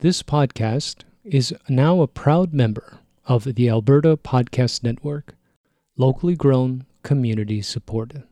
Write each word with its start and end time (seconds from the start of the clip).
This 0.00 0.22
podcast 0.22 1.04
is 1.24 1.54
now 1.68 2.00
a 2.00 2.06
proud 2.06 2.54
member 2.54 3.00
of 3.26 3.44
the 3.44 3.68
Alberta 3.68 4.16
Podcast 4.16 4.82
Network, 4.82 5.36
locally 5.94 6.34
grown, 6.34 6.86
community 7.02 7.60
supported. 7.60 8.22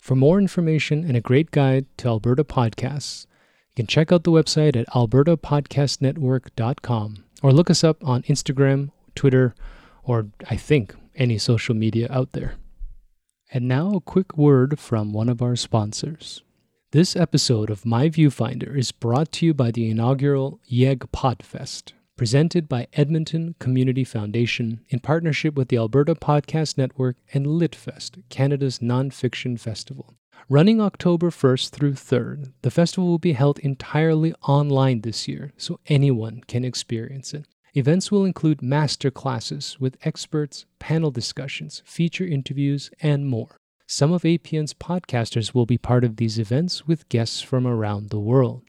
For 0.00 0.16
more 0.16 0.38
information 0.38 1.04
and 1.04 1.14
a 1.14 1.20
great 1.20 1.50
guide 1.50 1.84
to 1.98 2.08
Alberta 2.08 2.42
podcasts, 2.42 3.26
you 3.68 3.74
can 3.76 3.86
check 3.86 4.12
out 4.12 4.24
the 4.24 4.30
website 4.30 4.76
at 4.76 4.88
albertapodcastnetwork.com 4.94 7.24
or 7.42 7.52
look 7.52 7.68
us 7.68 7.84
up 7.84 8.02
on 8.02 8.22
Instagram, 8.22 8.90
Twitter, 9.14 9.54
or 10.04 10.28
I 10.48 10.56
think 10.56 10.94
any 11.16 11.36
social 11.36 11.74
media 11.74 12.06
out 12.08 12.32
there. 12.32 12.54
And 13.52 13.68
now 13.68 13.96
a 13.96 14.00
quick 14.00 14.38
word 14.38 14.78
from 14.78 15.12
one 15.12 15.28
of 15.28 15.42
our 15.42 15.54
sponsors. 15.54 16.43
This 16.94 17.16
episode 17.16 17.70
of 17.70 17.84
My 17.84 18.08
Viewfinder 18.08 18.78
is 18.78 18.92
brought 18.92 19.32
to 19.32 19.46
you 19.46 19.52
by 19.52 19.72
the 19.72 19.90
inaugural 19.90 20.60
YEG 20.70 21.10
Podfest, 21.10 21.92
presented 22.16 22.68
by 22.68 22.86
Edmonton 22.92 23.56
Community 23.58 24.04
Foundation 24.04 24.84
in 24.88 25.00
partnership 25.00 25.56
with 25.56 25.70
the 25.70 25.76
Alberta 25.76 26.14
Podcast 26.14 26.78
Network 26.78 27.16
and 27.32 27.46
LitFest, 27.46 28.22
Canada's 28.28 28.78
nonfiction 28.78 29.58
festival. 29.58 30.14
Running 30.48 30.80
October 30.80 31.30
1st 31.30 31.70
through 31.70 31.94
3rd, 31.94 32.52
the 32.62 32.70
festival 32.70 33.08
will 33.08 33.18
be 33.18 33.32
held 33.32 33.58
entirely 33.58 34.32
online 34.42 35.00
this 35.00 35.26
year, 35.26 35.52
so 35.56 35.80
anyone 35.88 36.42
can 36.46 36.64
experience 36.64 37.34
it. 37.34 37.46
Events 37.74 38.12
will 38.12 38.24
include 38.24 38.62
master 38.62 39.10
classes 39.10 39.78
with 39.80 39.98
experts, 40.04 40.64
panel 40.78 41.10
discussions, 41.10 41.82
feature 41.84 42.24
interviews, 42.24 42.92
and 43.00 43.26
more. 43.26 43.56
Some 43.86 44.12
of 44.12 44.22
APN's 44.22 44.72
podcasters 44.72 45.52
will 45.52 45.66
be 45.66 45.76
part 45.76 46.04
of 46.04 46.16
these 46.16 46.38
events 46.38 46.86
with 46.86 47.06
guests 47.10 47.42
from 47.42 47.66
around 47.66 48.08
the 48.08 48.18
world. 48.18 48.62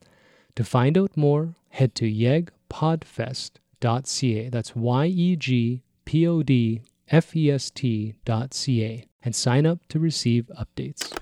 To 0.56 0.64
find 0.64 0.98
out 0.98 1.16
more, 1.16 1.54
head 1.70 1.94
to 1.94 2.04
yegpodfest.ca. 2.04 4.50
That's 4.50 4.76
Y 4.76 5.06
E 5.06 5.36
G 5.36 5.80
P 6.04 6.28
O 6.28 6.42
D 6.42 6.82
F 7.08 7.34
E 7.34 7.50
S 7.50 7.70
T.ca 7.70 9.06
and 9.22 9.34
sign 9.34 9.64
up 9.64 9.78
to 9.88 9.98
receive 9.98 10.50
updates. 10.58 11.18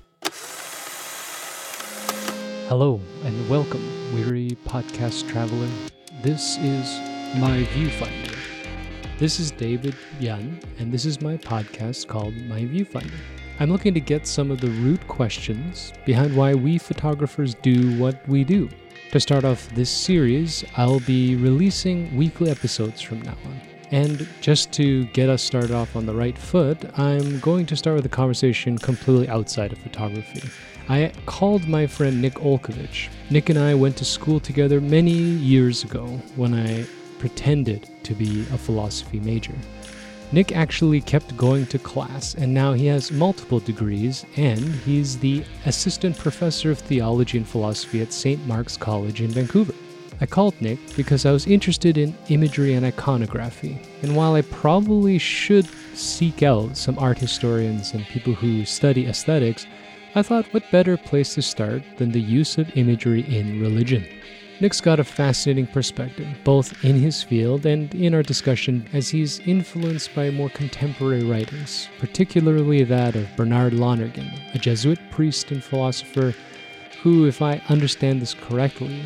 Hello 2.69 3.01
and 3.25 3.49
welcome, 3.49 4.13
weary 4.13 4.59
podcast 4.67 5.29
traveler. 5.29 5.69
This 6.21 6.59
is 6.59 6.99
My 7.39 7.63
Viewfinder. 7.73 8.37
This 9.21 9.39
is 9.39 9.53
David 9.53 9.95
Yan, 10.19 10.59
and 10.81 10.91
this 10.91 11.05
is 11.05 11.21
my 11.21 11.37
podcast 11.37 12.09
called 12.09 12.35
My 12.49 12.63
Viewfinder. 12.63 13.21
I'm 13.61 13.71
looking 13.71 13.95
to 13.95 14.01
get 14.01 14.27
some 14.27 14.51
of 14.51 14.61
the 14.61 14.71
root 14.71 15.07
questions 15.07 15.93
behind 16.05 16.37
why 16.37 16.55
we 16.55 16.77
photographers 16.77 17.55
do 17.55 17.97
what 17.99 18.29
we 18.29 18.43
do. 18.43 18.69
To 19.13 19.21
start 19.21 19.45
off 19.45 19.69
this 19.71 19.89
series, 19.89 20.65
I'll 20.77 20.99
be 20.99 21.37
releasing 21.37 22.17
weekly 22.17 22.51
episodes 22.51 23.01
from 23.01 23.23
now 23.23 23.37
on. 23.45 23.61
And 23.93 24.27
just 24.41 24.73
to 24.73 25.05
get 25.07 25.29
us 25.29 25.41
started 25.41 25.71
off 25.71 25.95
on 25.95 26.05
the 26.05 26.13
right 26.13 26.37
foot, 26.37 26.99
I'm 26.99 27.39
going 27.39 27.65
to 27.67 27.77
start 27.77 27.95
with 27.95 28.07
a 28.07 28.09
conversation 28.09 28.77
completely 28.77 29.29
outside 29.29 29.71
of 29.71 29.79
photography. 29.79 30.51
I 30.89 31.13
called 31.27 31.69
my 31.69 31.87
friend 31.87 32.21
Nick 32.21 32.35
Olkovich. 32.35 33.09
Nick 33.31 33.51
and 33.51 33.59
I 33.59 33.73
went 33.75 33.97
to 33.99 34.05
school 34.05 34.41
together 34.41 34.81
many 34.81 35.13
years 35.13 35.85
ago 35.85 36.07
when 36.35 36.55
I 36.55 36.87
pretended 37.21 37.89
to 38.03 38.15
be 38.15 38.41
a 38.53 38.59
philosophy 38.59 39.21
major. 39.21 39.55
Nick 40.35 40.51
actually 40.51 41.01
kept 41.01 41.37
going 41.37 41.65
to 41.67 41.79
class, 41.79 42.35
and 42.35 42.53
now 42.53 42.73
he 42.73 42.87
has 42.87 43.13
multiple 43.13 43.61
degrees, 43.61 44.27
and 44.37 44.59
he's 44.59 45.17
the 45.17 45.45
assistant 45.65 46.19
professor 46.19 46.73
of 46.73 46.79
theology 46.81 47.39
and 47.39 47.47
philosophy 47.47 48.03
at 48.03 48.13
St. 48.13 48.45
Mark's 48.45 48.77
College 48.77 49.21
in 49.21 49.31
Vancouver. 49.31 49.73
I 50.21 50.27
called 50.27 50.61
Nick 50.61 50.81
because 50.97 51.25
I 51.25 51.31
was 51.31 51.47
interested 51.47 51.97
in 51.97 52.19
imagery 52.31 52.75
and 52.75 52.85
iconography, 52.85 53.81
and 54.03 54.17
while 54.17 54.35
I 54.35 54.43
probably 54.43 55.19
should 55.19 55.69
seek 55.95 56.43
out 56.43 56.77
some 56.77 56.99
art 56.99 57.19
historians 57.19 57.95
and 57.95 58.05
people 58.07 58.35
who 58.35 58.65
study 58.65 59.07
aesthetics, 59.07 59.69
I 60.17 60.23
thought 60.23 60.53
what 60.53 60.69
better 60.73 60.97
place 60.97 61.35
to 61.35 61.43
start 61.43 61.85
than 61.97 62.11
the 62.11 62.21
use 62.21 62.59
of 62.59 62.77
imagery 62.77 63.21
in 63.21 63.61
religion. 63.61 64.05
Nick's 64.61 64.81
got 64.81 65.01
a 65.01 65.05
fascinating 65.05 65.67
perspective, 65.67 66.29
both 66.45 66.85
in 66.85 66.95
his 66.95 67.25
field 67.25 67.67
and 67.67 67.93
in 67.93 68.15
our 68.15 68.23
discussion, 68.23 68.89
as 68.93 69.09
he's 69.09 69.41
influenced 69.41 70.15
by 70.15 70.31
more 70.31 70.49
contemporary 70.49 71.25
writings, 71.25 71.89
particularly 71.99 72.85
that 72.85 73.17
of 73.17 73.29
Bernard 73.37 73.73
Lonergan, 73.73 74.31
a 74.55 74.59
Jesuit 74.59 75.01
priest 75.11 75.51
and 75.51 75.63
philosopher 75.63 76.35
who, 77.03 77.27
if 77.27 77.43
I 77.43 77.61
understand 77.69 78.23
this 78.23 78.33
correctly, 78.33 79.03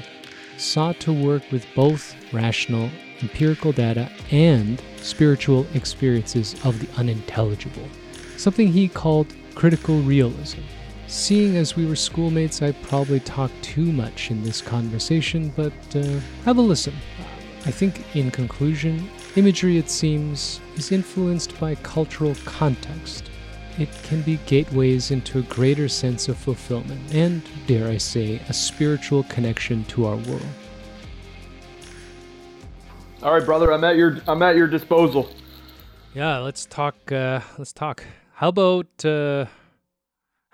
sought 0.59 1.01
to 1.01 1.13
work 1.15 1.43
with 1.51 1.67
both 1.75 2.15
rational, 2.33 2.91
empirical 3.23 3.73
data 3.73 4.11
and 4.31 4.83
spiritual 4.97 5.67
experiences 5.73 6.55
of 6.65 6.79
the 6.79 6.89
unintelligible, 7.01 7.89
something 8.37 8.69
he 8.69 8.87
called 8.87 9.35
critical 9.55 10.01
realism. 10.03 10.61
Seeing 11.09 11.57
as 11.57 11.75
we 11.75 11.87
were 11.87 11.97
schoolmates, 11.97 12.61
I 12.61 12.73
probably 12.73 13.21
talked 13.21 13.63
too 13.63 13.91
much 13.93 14.31
in 14.31 14.43
this 14.43 14.61
conversation, 14.61 15.51
but 15.57 15.73
uh, 15.97 16.21
have 16.45 16.59
a 16.59 16.61
listen. 16.61 16.93
I 17.65 17.71
think, 17.71 18.05
in 18.15 18.31
conclusion, 18.31 19.09
imagery, 19.35 19.79
it 19.79 19.89
seems, 19.89 20.61
is 20.77 20.93
influenced 20.93 21.59
by 21.59 21.77
cultural 21.77 22.35
context. 22.45 23.31
It 23.79 23.89
can 24.03 24.21
be 24.21 24.39
gateways 24.45 25.11
into 25.11 25.39
a 25.39 25.43
greater 25.43 25.89
sense 25.89 26.29
of 26.29 26.37
fulfillment 26.37 27.15
and, 27.15 27.43
dare 27.67 27.89
I 27.89 27.97
say, 27.97 28.43
a 28.51 28.53
spiritual 28.53 29.23
connection 29.25 29.85
to 29.85 30.05
our 30.05 30.17
world. 30.17 30.47
All 33.23 33.33
right, 33.33 33.45
brother, 33.45 33.73
I'm 33.73 33.83
at 33.83 33.97
your 33.97 34.21
I'm 34.29 34.43
at 34.43 34.57
your 34.57 34.67
disposal. 34.67 35.31
Yeah, 36.15 36.39
let's 36.39 36.67
talk. 36.67 37.11
Uh, 37.11 37.41
let's 37.57 37.73
talk. 37.73 38.05
How 38.35 38.49
about 38.49 39.05
uh, 39.05 39.47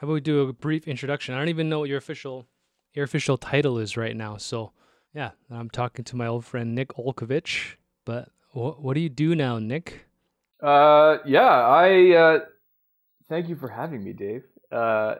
how 0.05 0.09
about 0.09 0.15
we 0.17 0.21
do 0.21 0.43
a 0.43 0.53
brief 0.53 0.87
introduction? 0.87 1.35
I 1.35 1.39
don't 1.39 1.49
even 1.49 1.71
know 1.71 1.79
what 1.79 1.89
your 1.89 1.97
official 1.97 2.47
your 2.93 3.07
official 3.07 3.39
title 3.39 3.79
is 3.79 3.97
right 3.97 4.15
now. 4.15 4.37
So 4.37 4.73
yeah, 5.15 5.31
I'm 5.51 5.71
talking 5.71 6.05
to 6.05 6.15
my 6.17 6.27
old 6.27 6.45
friend 6.45 6.75
Nick 6.75 6.89
Olkovich. 6.99 7.77
But 8.05 8.29
wh- 8.51 8.79
what 8.79 8.93
do 8.93 9.01
you 9.01 9.09
do 9.09 9.35
now, 9.35 9.59
Nick? 9.59 10.05
Uh, 10.63 11.17
yeah, 11.25 11.41
I 11.41 12.11
uh, 12.11 12.39
thank 13.31 13.49
you 13.49 13.57
for 13.57 13.69
having 13.69 14.05
me, 14.05 14.13
Dave. 14.13 14.43
Uh, 14.71 15.15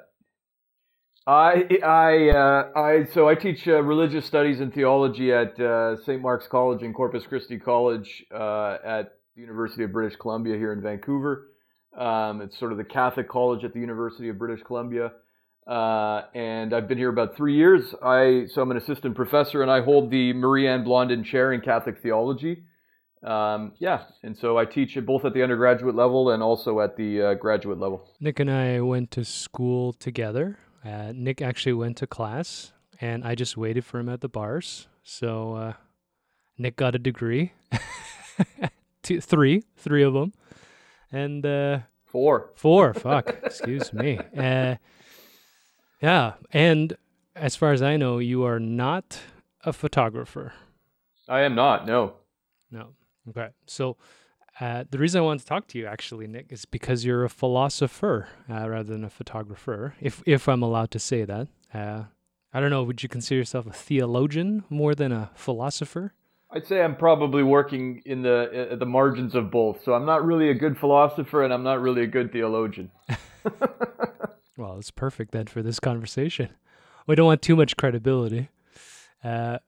I 1.27 1.67
I 1.83 2.29
uh, 2.29 2.71
I 2.77 3.05
so 3.15 3.27
I 3.27 3.37
teach 3.37 3.67
uh, 3.67 3.83
religious 3.83 4.27
studies 4.27 4.61
and 4.61 4.71
theology 4.71 5.33
at 5.33 5.59
uh, 5.59 5.97
St. 6.03 6.21
Mark's 6.21 6.47
College 6.47 6.83
and 6.83 6.95
Corpus 6.95 7.25
Christi 7.27 7.59
College 7.59 8.27
uh, 8.31 8.77
at 8.85 9.15
the 9.35 9.41
University 9.41 9.83
of 9.85 9.93
British 9.93 10.19
Columbia 10.19 10.59
here 10.59 10.75
in 10.75 10.83
Vancouver. 10.83 11.49
Um, 11.97 12.41
it's 12.41 12.59
sort 12.59 12.73
of 12.73 12.79
the 12.79 12.85
Catholic 12.85 13.29
college 13.29 13.65
at 13.65 13.73
the 13.73 13.81
University 13.81 14.29
of 14.29 14.39
British 14.39 14.65
Columbia, 14.65 15.13
uh, 15.67 16.23
and 16.35 16.75
I've 16.75 16.89
been 16.89 16.99
here 16.99 17.09
about 17.09 17.37
three 17.37 17.55
years. 17.55 17.95
I 18.03 18.47
so 18.53 18.63
I'm 18.63 18.71
an 18.71 18.77
assistant 18.77 19.15
professor 19.15 19.63
and 19.63 19.71
I 19.71 19.81
hold 19.81 20.11
the 20.11 20.33
Marie 20.33 20.69
Anne 20.69 20.85
Blondin 20.85 21.25
Chair 21.25 21.53
in 21.53 21.61
Catholic 21.61 22.03
Theology. 22.03 22.65
Um, 23.23 23.73
yeah, 23.79 24.03
and 24.23 24.37
so 24.37 24.59
I 24.59 24.67
teach 24.67 24.97
it 24.97 25.07
both 25.07 25.25
at 25.25 25.33
the 25.33 25.43
undergraduate 25.43 25.95
level 25.95 26.31
and 26.31 26.43
also 26.43 26.81
at 26.81 26.97
the 26.97 27.23
uh, 27.23 27.35
graduate 27.35 27.79
level. 27.79 28.11
Nick 28.21 28.39
and 28.39 28.51
I 28.51 28.81
went 28.81 29.11
to 29.13 29.25
school 29.25 29.95
together. 29.95 30.59
Uh, 30.85 31.13
Nick 31.15 31.41
actually 31.41 31.73
went 31.73 31.97
to 31.99 32.07
class, 32.07 32.73
and 33.01 33.25
I 33.25 33.35
just 33.35 33.57
waited 33.57 33.87
for 33.87 33.99
him 33.99 34.11
at 34.11 34.21
the 34.21 34.29
bars. 34.29 34.89
So 35.03 35.55
uh, 35.55 35.73
Nick 36.59 36.77
got 36.77 36.95
a 36.95 36.99
degree, 36.99 37.53
Two, 39.03 39.21
three, 39.21 39.65
three 39.77 40.03
of 40.03 40.15
them, 40.15 40.33
and 41.15 41.45
uh, 41.47 41.79
Four. 42.05 42.51
four. 42.55 42.95
fuck, 42.95 43.29
excuse 43.45 43.93
me. 43.93 44.19
Uh, 44.37 44.77
yeah, 46.01 46.35
and 46.53 46.97
as 47.35 47.57
far 47.57 47.73
as 47.73 47.83
I 47.83 47.97
know, 47.97 48.19
you 48.19 48.45
are 48.45 48.61
not 48.61 49.19
a 49.65 49.73
photographer. 49.73 50.53
I 51.29 51.41
am 51.41 51.55
not. 51.55 51.87
No. 51.87 52.15
No. 52.71 52.89
Okay. 53.31 53.49
So 53.67 53.97
uh, 54.61 54.85
the 54.91 54.99
reason 54.99 55.21
I 55.21 55.25
want 55.25 55.41
to 55.41 55.47
talk 55.47 55.67
to 55.69 55.79
you, 55.79 55.87
actually, 55.87 56.27
Nick, 56.27 56.47
is 56.53 56.65
because 56.67 57.05
you're 57.05 57.25
a 57.25 57.31
philosopher 57.31 58.29
uh, 58.51 58.69
rather 58.69 58.93
than 58.93 59.05
a 59.05 59.11
photographer, 59.11 59.95
if 60.01 60.23
if 60.27 60.49
I'm 60.49 60.63
allowed 60.63 60.91
to 60.93 60.99
say 60.99 61.25
that. 61.25 61.49
Uh, 61.73 62.05
I 62.53 62.61
don't 62.61 62.71
know. 62.71 62.85
Would 62.85 63.03
you 63.03 63.09
consider 63.09 63.39
yourself 63.39 63.67
a 63.67 63.73
theologian 63.73 64.63
more 64.71 64.95
than 64.95 65.11
a 65.11 65.31
philosopher? 65.35 66.13
I'd 66.55 66.67
say 66.67 66.83
I'm 66.83 66.97
probably 66.97 67.43
working 67.43 68.03
in 68.07 68.23
the 68.23 68.69
at 68.73 68.79
the 68.79 68.87
margins 68.87 69.35
of 69.35 69.51
both. 69.51 69.83
So 69.85 69.93
I'm 69.93 70.07
not 70.07 70.25
really 70.25 70.51
a 70.51 70.55
good 70.55 70.79
philosopher, 70.79 71.43
and 71.43 71.53
I'm 71.53 71.65
not 71.65 71.81
really 71.81 72.03
a 72.03 72.07
good 72.07 72.33
theologian. 72.33 72.91
Well, 74.57 74.79
it's 74.79 74.91
perfect 74.91 75.33
then 75.33 75.47
for 75.47 75.63
this 75.63 75.81
conversation. 75.81 76.51
We 77.07 77.17
don't 77.17 77.27
want 77.27 77.43
too 77.43 77.57
much 77.57 77.77
credibility. 77.77 78.51
Uh, 79.23 79.59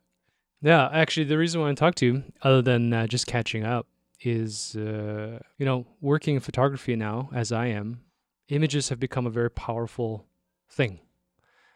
yeah, 0.62 0.88
actually, 0.92 1.24
the 1.24 1.38
reason 1.38 1.60
why 1.60 1.70
I 1.70 1.74
talk 1.74 1.96
to 1.96 2.06
you, 2.06 2.22
other 2.42 2.62
than 2.62 2.92
uh, 2.92 3.06
just 3.06 3.26
catching 3.26 3.64
up, 3.64 3.86
is 4.22 4.76
uh, 4.76 5.40
you 5.58 5.66
know 5.66 5.86
working 6.00 6.36
in 6.36 6.40
photography 6.40 6.96
now, 6.96 7.30
as 7.34 7.52
I 7.52 7.66
am. 7.66 8.02
Images 8.48 8.88
have 8.90 9.00
become 9.00 9.26
a 9.26 9.30
very 9.30 9.50
powerful 9.50 10.24
thing, 10.70 11.00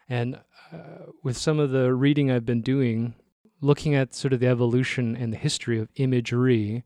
and 0.07 0.39
uh, 0.71 1.11
with 1.21 1.37
some 1.37 1.59
of 1.59 1.71
the 1.71 1.93
reading 1.93 2.31
I've 2.31 2.45
been 2.45 2.61
doing 2.61 3.13
looking 3.61 3.95
at 3.95 4.13
sort 4.13 4.33
of 4.33 4.39
the 4.39 4.47
evolution 4.47 5.15
and 5.15 5.31
the 5.31 5.37
history 5.37 5.79
of 5.79 5.89
imagery, 5.95 6.83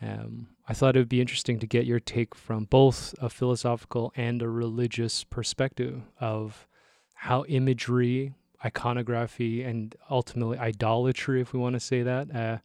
um, 0.00 0.48
I 0.66 0.72
thought 0.74 0.96
it 0.96 0.98
would 0.98 1.08
be 1.08 1.20
interesting 1.20 1.58
to 1.60 1.66
get 1.66 1.84
your 1.84 2.00
take 2.00 2.34
from 2.34 2.64
both 2.64 3.14
a 3.20 3.28
philosophical 3.28 4.12
and 4.16 4.40
a 4.40 4.48
religious 4.48 5.22
perspective 5.22 6.02
of 6.18 6.66
how 7.14 7.44
imagery, 7.44 8.32
iconography, 8.64 9.62
and 9.62 9.94
ultimately 10.10 10.58
idolatry, 10.58 11.40
if 11.40 11.52
we 11.52 11.58
want 11.58 11.74
to 11.74 11.80
say 11.80 12.02
that, 12.02 12.34
uh, 12.34 12.58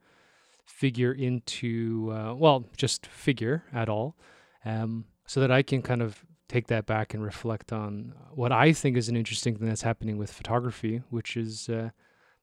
figure 0.66 1.12
into, 1.12 2.12
uh, 2.14 2.34
well, 2.34 2.66
just 2.78 3.06
figure 3.06 3.64
at 3.74 3.90
all, 3.90 4.16
um, 4.64 5.06
so 5.26 5.42
that 5.42 5.52
I 5.52 5.62
can 5.62 5.82
kind 5.82 6.02
of 6.02 6.24
take 6.48 6.68
that 6.68 6.86
back 6.86 7.14
and 7.14 7.24
reflect 7.24 7.72
on 7.72 8.14
what 8.32 8.52
I 8.52 8.74
think 8.74 8.98
is 8.98 9.10
an 9.10 9.16
interesting 9.16 9.56
thing 9.58 9.68
that's 9.68 9.84
happening 9.84 10.18
with 10.18 10.32
photography, 10.32 11.04
which 11.10 11.38
is 11.38 11.70
uh, 11.70 11.90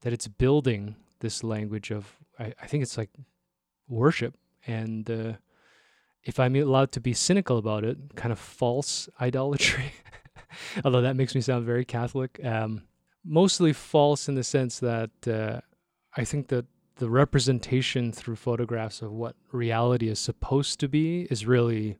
that 0.02 0.12
it's 0.12 0.28
building 0.28 0.96
this 1.20 1.42
language 1.44 1.90
of, 1.90 2.16
I, 2.38 2.52
I 2.60 2.66
think 2.66 2.82
it's 2.82 2.98
like 2.98 3.10
worship. 3.88 4.36
And 4.66 5.08
uh, 5.10 5.32
if 6.24 6.40
I'm 6.40 6.56
allowed 6.56 6.92
to 6.92 7.00
be 7.00 7.14
cynical 7.14 7.58
about 7.58 7.84
it, 7.84 8.16
kind 8.16 8.32
of 8.32 8.38
false 8.38 9.08
idolatry, 9.20 9.92
although 10.84 11.02
that 11.02 11.16
makes 11.16 11.34
me 11.34 11.40
sound 11.40 11.64
very 11.64 11.84
Catholic. 11.84 12.40
Um, 12.44 12.82
mostly 13.24 13.72
false 13.72 14.28
in 14.28 14.34
the 14.34 14.44
sense 14.44 14.78
that 14.78 15.10
uh, 15.26 15.60
I 16.16 16.24
think 16.24 16.48
that 16.48 16.66
the 16.96 17.10
representation 17.10 18.10
through 18.10 18.36
photographs 18.36 19.02
of 19.02 19.12
what 19.12 19.36
reality 19.52 20.08
is 20.08 20.18
supposed 20.18 20.80
to 20.80 20.88
be 20.88 21.22
is 21.30 21.44
really 21.44 21.98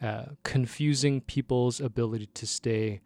uh, 0.00 0.26
confusing 0.44 1.20
people's 1.20 1.80
ability 1.80 2.26
to 2.34 2.46
stay 2.46 3.00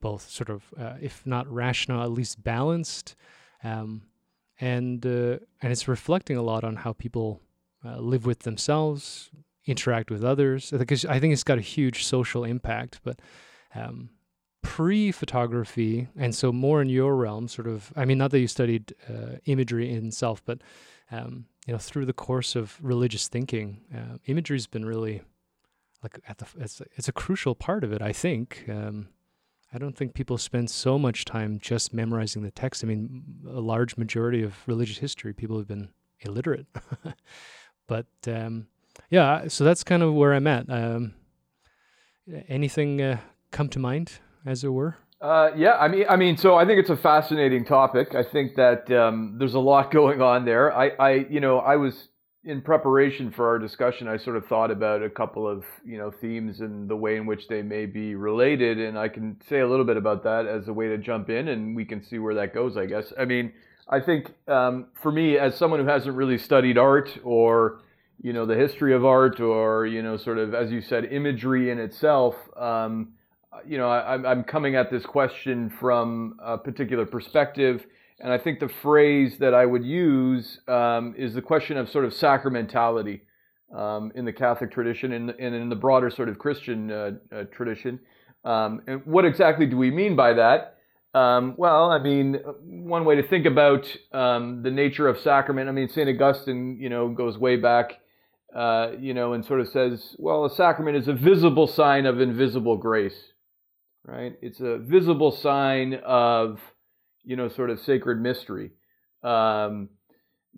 both 0.00 0.30
sort 0.30 0.48
of, 0.48 0.62
uh, 0.78 0.94
if 1.00 1.26
not 1.26 1.52
rational, 1.52 2.02
at 2.02 2.12
least 2.12 2.42
balanced. 2.42 3.16
Um, 3.64 4.02
and 4.60 5.04
uh, 5.04 5.38
and 5.62 5.72
it's 5.72 5.88
reflecting 5.88 6.36
a 6.36 6.42
lot 6.42 6.64
on 6.64 6.76
how 6.76 6.92
people 6.92 7.40
uh, 7.84 7.98
live 7.98 8.26
with 8.26 8.40
themselves, 8.40 9.30
interact 9.66 10.10
with 10.10 10.24
others. 10.24 10.70
Because 10.70 11.04
I 11.04 11.20
think 11.20 11.32
it's 11.32 11.44
got 11.44 11.58
a 11.58 11.62
huge 11.62 12.04
social 12.04 12.44
impact. 12.44 13.00
But 13.02 13.20
um, 13.74 14.10
pre-photography, 14.62 16.08
and 16.16 16.34
so 16.34 16.52
more 16.52 16.82
in 16.82 16.88
your 16.88 17.16
realm, 17.16 17.48
sort 17.48 17.68
of. 17.68 17.92
I 17.96 18.04
mean, 18.04 18.18
not 18.18 18.30
that 18.32 18.40
you 18.40 18.48
studied 18.48 18.94
uh, 19.08 19.36
imagery 19.44 19.92
in 19.92 20.06
itself, 20.06 20.42
but 20.44 20.60
um, 21.10 21.46
you 21.66 21.72
know, 21.72 21.78
through 21.78 22.06
the 22.06 22.12
course 22.12 22.56
of 22.56 22.78
religious 22.82 23.28
thinking, 23.28 23.80
uh, 23.94 24.18
imagery's 24.26 24.66
been 24.66 24.84
really 24.84 25.22
like 26.02 26.18
at 26.28 26.38
the 26.38 26.46
it's 26.58 26.82
it's 26.96 27.08
a 27.08 27.12
crucial 27.12 27.54
part 27.54 27.84
of 27.84 27.92
it. 27.92 28.02
I 28.02 28.12
think. 28.12 28.64
Um, 28.68 29.08
I 29.72 29.78
don't 29.78 29.96
think 29.96 30.14
people 30.14 30.38
spend 30.38 30.70
so 30.70 30.98
much 30.98 31.24
time 31.24 31.58
just 31.60 31.92
memorizing 31.92 32.42
the 32.42 32.50
text. 32.50 32.82
I 32.82 32.86
mean, 32.86 33.22
a 33.46 33.60
large 33.60 33.96
majority 33.96 34.42
of 34.42 34.56
religious 34.66 34.98
history, 34.98 35.34
people 35.34 35.58
have 35.58 35.68
been 35.68 35.90
illiterate. 36.20 36.66
but 37.86 38.06
um, 38.26 38.66
yeah, 39.10 39.48
so 39.48 39.64
that's 39.64 39.84
kind 39.84 40.02
of 40.02 40.14
where 40.14 40.32
I'm 40.32 40.46
at. 40.46 40.70
Um, 40.70 41.14
anything 42.48 43.02
uh, 43.02 43.18
come 43.50 43.68
to 43.70 43.78
mind, 43.78 44.12
as 44.46 44.64
it 44.64 44.68
were? 44.68 44.96
Uh, 45.20 45.50
yeah, 45.56 45.76
I 45.76 45.88
mean, 45.88 46.06
I 46.08 46.16
mean, 46.16 46.36
so 46.36 46.54
I 46.54 46.64
think 46.64 46.78
it's 46.78 46.90
a 46.90 46.96
fascinating 46.96 47.64
topic. 47.64 48.14
I 48.14 48.22
think 48.22 48.54
that 48.54 48.90
um, 48.90 49.36
there's 49.38 49.54
a 49.54 49.60
lot 49.60 49.90
going 49.92 50.22
on 50.22 50.44
there. 50.44 50.72
I, 50.72 50.90
I, 50.98 51.10
you 51.28 51.40
know, 51.40 51.58
I 51.58 51.76
was 51.76 52.08
in 52.48 52.62
preparation 52.62 53.30
for 53.30 53.46
our 53.46 53.58
discussion. 53.58 54.08
I 54.08 54.16
sort 54.16 54.38
of 54.38 54.46
thought 54.46 54.70
about 54.70 55.02
a 55.02 55.10
couple 55.10 55.46
of 55.46 55.64
you 55.84 55.98
know 55.98 56.10
themes 56.10 56.60
and 56.60 56.88
the 56.88 56.96
way 56.96 57.16
in 57.16 57.26
which 57.26 57.46
they 57.46 57.60
may 57.60 57.84
be 57.84 58.14
related, 58.14 58.80
and 58.80 58.98
I 58.98 59.08
can 59.08 59.36
say 59.46 59.60
a 59.60 59.68
little 59.68 59.84
bit 59.84 59.98
about 59.98 60.24
that 60.24 60.46
as 60.46 60.66
a 60.66 60.72
way 60.72 60.88
to 60.88 60.96
jump 60.96 61.28
in, 61.28 61.48
and 61.48 61.76
we 61.76 61.84
can 61.84 62.02
see 62.02 62.18
where 62.18 62.34
that 62.34 62.54
goes. 62.54 62.78
I 62.78 62.86
guess. 62.86 63.12
I 63.20 63.26
mean, 63.26 63.52
I 63.86 64.00
think 64.00 64.32
um, 64.48 64.86
for 65.02 65.12
me, 65.12 65.36
as 65.36 65.56
someone 65.56 65.78
who 65.80 65.86
hasn't 65.86 66.16
really 66.16 66.38
studied 66.38 66.78
art 66.78 67.10
or 67.22 67.82
you 68.22 68.32
know 68.32 68.46
the 68.46 68.56
history 68.56 68.94
of 68.94 69.04
art 69.04 69.40
or 69.40 69.86
you 69.86 70.00
know 70.02 70.16
sort 70.16 70.38
of 70.38 70.54
as 70.54 70.72
you 70.72 70.80
said 70.80 71.04
imagery 71.04 71.70
in 71.70 71.78
itself. 71.78 72.34
Um, 72.56 73.12
you 73.66 73.76
know, 73.76 73.90
I, 73.90 74.14
I'm 74.30 74.44
coming 74.44 74.76
at 74.76 74.90
this 74.90 75.04
question 75.04 75.68
from 75.80 76.38
a 76.42 76.56
particular 76.56 77.04
perspective. 77.04 77.84
And 78.20 78.32
I 78.32 78.38
think 78.38 78.60
the 78.60 78.68
phrase 78.68 79.38
that 79.38 79.54
I 79.54 79.64
would 79.64 79.84
use 79.84 80.60
um, 80.66 81.14
is 81.16 81.34
the 81.34 81.42
question 81.42 81.76
of 81.76 81.88
sort 81.88 82.04
of 82.04 82.12
sacramentality 82.12 83.20
um, 83.74 84.10
in 84.14 84.24
the 84.24 84.32
Catholic 84.32 84.72
tradition 84.72 85.12
and, 85.12 85.30
and, 85.30 85.54
in 85.54 85.68
the 85.68 85.76
broader 85.76 86.10
sort 86.10 86.28
of 86.28 86.38
Christian 86.38 86.90
uh, 86.90 87.10
uh, 87.30 87.44
tradition. 87.52 88.00
Um, 88.44 88.82
and 88.86 89.04
what 89.04 89.24
exactly 89.24 89.66
do 89.66 89.76
we 89.76 89.90
mean 89.90 90.16
by 90.16 90.32
that? 90.32 90.78
Um, 91.14 91.54
well, 91.56 91.90
I 91.90 91.98
mean, 91.98 92.34
one 92.64 93.04
way 93.04 93.16
to 93.16 93.22
think 93.22 93.46
about 93.46 93.94
um, 94.12 94.62
the 94.62 94.70
nature 94.70 95.06
of 95.06 95.18
sacrament, 95.18 95.68
I 95.68 95.72
mean, 95.72 95.88
St. 95.88 96.08
Augustine, 96.08 96.78
you 96.80 96.88
know, 96.88 97.08
goes 97.08 97.38
way 97.38 97.56
back, 97.56 98.00
uh, 98.54 98.92
you 98.98 99.14
know, 99.14 99.34
and 99.34 99.44
sort 99.44 99.60
of 99.60 99.68
says, 99.68 100.16
well, 100.18 100.44
a 100.44 100.50
sacrament 100.50 100.96
is 100.96 101.08
a 101.08 101.14
visible 101.14 101.66
sign 101.66 102.06
of 102.06 102.20
invisible 102.20 102.76
grace 102.76 103.32
right? 104.08 104.36
It's 104.40 104.60
a 104.60 104.78
visible 104.78 105.30
sign 105.30 105.94
of, 106.04 106.60
you 107.28 107.36
know, 107.36 107.48
sort 107.48 107.68
of 107.68 107.78
sacred 107.78 108.20
mystery. 108.20 108.70
Um, 109.22 109.90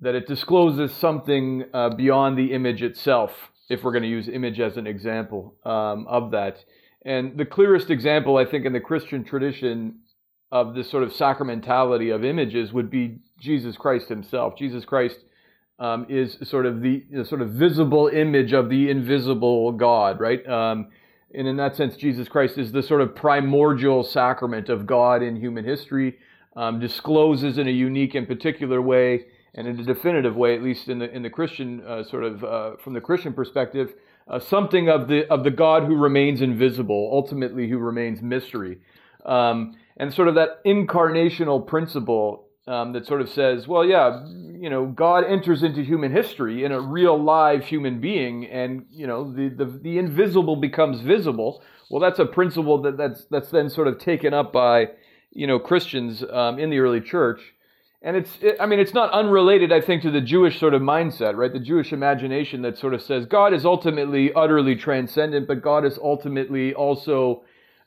that 0.00 0.14
it 0.14 0.28
discloses 0.28 0.92
something 0.94 1.64
uh, 1.74 1.90
beyond 1.90 2.38
the 2.38 2.52
image 2.52 2.80
itself, 2.82 3.32
if 3.68 3.82
we're 3.82 3.90
going 3.90 4.04
to 4.04 4.08
use 4.08 4.28
image 4.28 4.60
as 4.60 4.76
an 4.76 4.86
example 4.86 5.56
um, 5.64 6.06
of 6.06 6.30
that. 6.30 6.64
And 7.04 7.36
the 7.36 7.44
clearest 7.44 7.90
example, 7.90 8.36
I 8.36 8.44
think, 8.44 8.64
in 8.64 8.72
the 8.72 8.80
Christian 8.80 9.24
tradition 9.24 9.98
of 10.52 10.74
this 10.74 10.88
sort 10.88 11.02
of 11.02 11.10
sacramentality 11.12 12.14
of 12.14 12.24
images 12.24 12.72
would 12.72 12.88
be 12.88 13.18
Jesus 13.40 13.76
Christ 13.76 14.08
himself. 14.08 14.56
Jesus 14.56 14.84
Christ 14.84 15.18
um, 15.80 16.06
is 16.08 16.38
sort 16.44 16.66
of 16.66 16.82
the, 16.82 17.04
the, 17.10 17.24
sort 17.24 17.40
of 17.40 17.50
visible 17.50 18.06
image 18.08 18.52
of 18.52 18.68
the 18.68 18.90
invisible 18.90 19.72
God, 19.72 20.20
right? 20.20 20.46
Um, 20.48 20.88
and 21.34 21.48
in 21.48 21.56
that 21.56 21.74
sense, 21.76 21.96
Jesus 21.96 22.28
Christ 22.28 22.58
is 22.58 22.72
the 22.72 22.82
sort 22.82 23.00
of 23.00 23.14
primordial 23.14 24.02
sacrament 24.02 24.68
of 24.68 24.86
God 24.86 25.22
in 25.22 25.36
human 25.36 25.64
history, 25.64 26.18
um, 26.56 26.80
discloses 26.80 27.58
in 27.58 27.68
a 27.68 27.70
unique 27.70 28.14
and 28.14 28.26
particular 28.26 28.80
way, 28.82 29.26
and 29.54 29.66
in 29.66 29.78
a 29.78 29.84
definitive 29.84 30.36
way, 30.36 30.54
at 30.54 30.62
least 30.62 30.88
in 30.88 30.98
the 30.98 31.10
in 31.10 31.22
the 31.22 31.30
Christian 31.30 31.82
uh, 31.86 32.02
sort 32.04 32.24
of 32.24 32.44
uh, 32.44 32.76
from 32.76 32.94
the 32.94 33.00
Christian 33.00 33.32
perspective, 33.32 33.94
uh, 34.28 34.38
something 34.38 34.88
of 34.88 35.08
the 35.08 35.28
of 35.28 35.44
the 35.44 35.50
God 35.50 35.84
who 35.84 35.96
remains 35.96 36.40
invisible, 36.40 37.10
ultimately 37.12 37.68
who 37.68 37.78
remains 37.78 38.22
mystery, 38.22 38.78
um, 39.24 39.76
and 39.96 40.12
sort 40.12 40.28
of 40.28 40.34
that 40.34 40.64
incarnational 40.64 41.64
principle 41.66 42.46
um, 42.66 42.92
that 42.92 43.06
sort 43.06 43.20
of 43.20 43.28
says, 43.28 43.66
well, 43.66 43.84
yeah, 43.84 44.24
you 44.28 44.70
know, 44.70 44.86
God 44.86 45.24
enters 45.24 45.62
into 45.62 45.82
human 45.82 46.12
history 46.12 46.64
in 46.64 46.72
a 46.72 46.80
real 46.80 47.20
live 47.20 47.64
human 47.64 48.00
being, 48.00 48.46
and 48.46 48.86
you 48.90 49.06
know, 49.06 49.32
the 49.32 49.48
the, 49.48 49.64
the 49.64 49.98
invisible 49.98 50.56
becomes 50.56 51.00
visible. 51.00 51.62
Well, 51.90 52.00
that's 52.00 52.20
a 52.20 52.26
principle 52.26 52.80
that 52.82 52.96
that's 52.96 53.24
that's 53.24 53.50
then 53.50 53.70
sort 53.70 53.88
of 53.88 53.98
taken 53.98 54.32
up 54.32 54.52
by 54.52 54.90
you 55.32 55.46
know 55.46 55.58
Christians 55.58 56.24
um, 56.30 56.58
in 56.58 56.70
the 56.70 56.78
early 56.78 57.00
church, 57.00 57.40
and 58.02 58.16
it's 58.16 58.38
it, 58.40 58.56
I 58.60 58.66
mean 58.66 58.78
it's 58.78 58.94
not 58.94 59.10
unrelated 59.12 59.72
I 59.72 59.80
think 59.80 60.02
to 60.02 60.10
the 60.10 60.20
Jewish 60.20 60.58
sort 60.58 60.74
of 60.74 60.82
mindset, 60.82 61.36
right? 61.36 61.52
The 61.52 61.60
Jewish 61.60 61.92
imagination 61.92 62.62
that 62.62 62.78
sort 62.78 62.94
of 62.94 63.02
says 63.02 63.26
God 63.26 63.54
is 63.54 63.64
ultimately 63.64 64.32
utterly 64.32 64.76
transcendent, 64.76 65.46
but 65.46 65.62
God 65.62 65.84
is 65.84 65.98
ultimately 65.98 66.74
also 66.74 67.44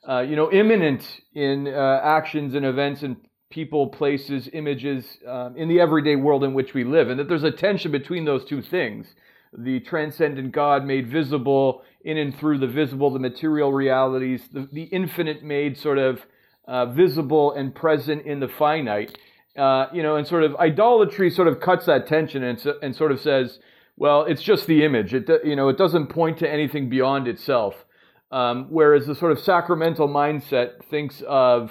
uh, 0.08 0.20
you 0.20 0.36
know 0.36 0.50
immanent 0.50 1.20
in 1.34 1.68
uh, 1.68 2.00
actions 2.02 2.54
and 2.54 2.64
events 2.64 3.02
and 3.02 3.16
people, 3.54 3.86
places, 3.86 4.48
images 4.52 5.18
um, 5.28 5.56
in 5.56 5.68
the 5.68 5.80
everyday 5.80 6.16
world 6.16 6.42
in 6.42 6.54
which 6.54 6.74
we 6.74 6.82
live, 6.82 7.08
and 7.08 7.20
that 7.20 7.28
there's 7.28 7.44
a 7.44 7.52
tension 7.52 7.92
between 7.92 8.24
those 8.24 8.44
two 8.44 8.60
things. 8.60 9.14
The 9.56 9.78
transcendent 9.80 10.50
God 10.50 10.84
made 10.84 11.06
visible 11.06 11.82
in 12.02 12.18
and 12.18 12.36
through 12.36 12.58
the 12.58 12.66
visible, 12.66 13.10
the 13.10 13.20
material 13.20 13.72
realities, 13.72 14.48
the, 14.52 14.68
the 14.72 14.82
infinite 14.82 15.44
made 15.44 15.78
sort 15.78 15.98
of 15.98 16.20
uh, 16.66 16.86
visible 16.86 17.52
and 17.52 17.74
present 17.74 18.24
in 18.26 18.40
the 18.40 18.48
finite. 18.48 19.18
Uh, 19.56 19.86
you 19.92 20.02
know, 20.02 20.16
and 20.16 20.26
sort 20.26 20.42
of 20.42 20.56
idolatry 20.56 21.30
sort 21.30 21.46
of 21.46 21.60
cuts 21.60 21.86
that 21.86 22.08
tension 22.08 22.42
and, 22.42 22.64
and 22.82 22.96
sort 22.96 23.12
of 23.12 23.20
says, 23.20 23.60
well, 23.96 24.22
it's 24.24 24.42
just 24.42 24.66
the 24.66 24.84
image. 24.84 25.14
It, 25.14 25.28
you 25.44 25.54
know, 25.54 25.68
it 25.68 25.78
doesn't 25.78 26.08
point 26.08 26.38
to 26.38 26.50
anything 26.50 26.88
beyond 26.88 27.28
itself. 27.28 27.84
Um, 28.32 28.66
whereas 28.70 29.06
the 29.06 29.14
sort 29.14 29.30
of 29.30 29.38
sacramental 29.38 30.08
mindset 30.08 30.84
thinks 30.90 31.22
of 31.28 31.70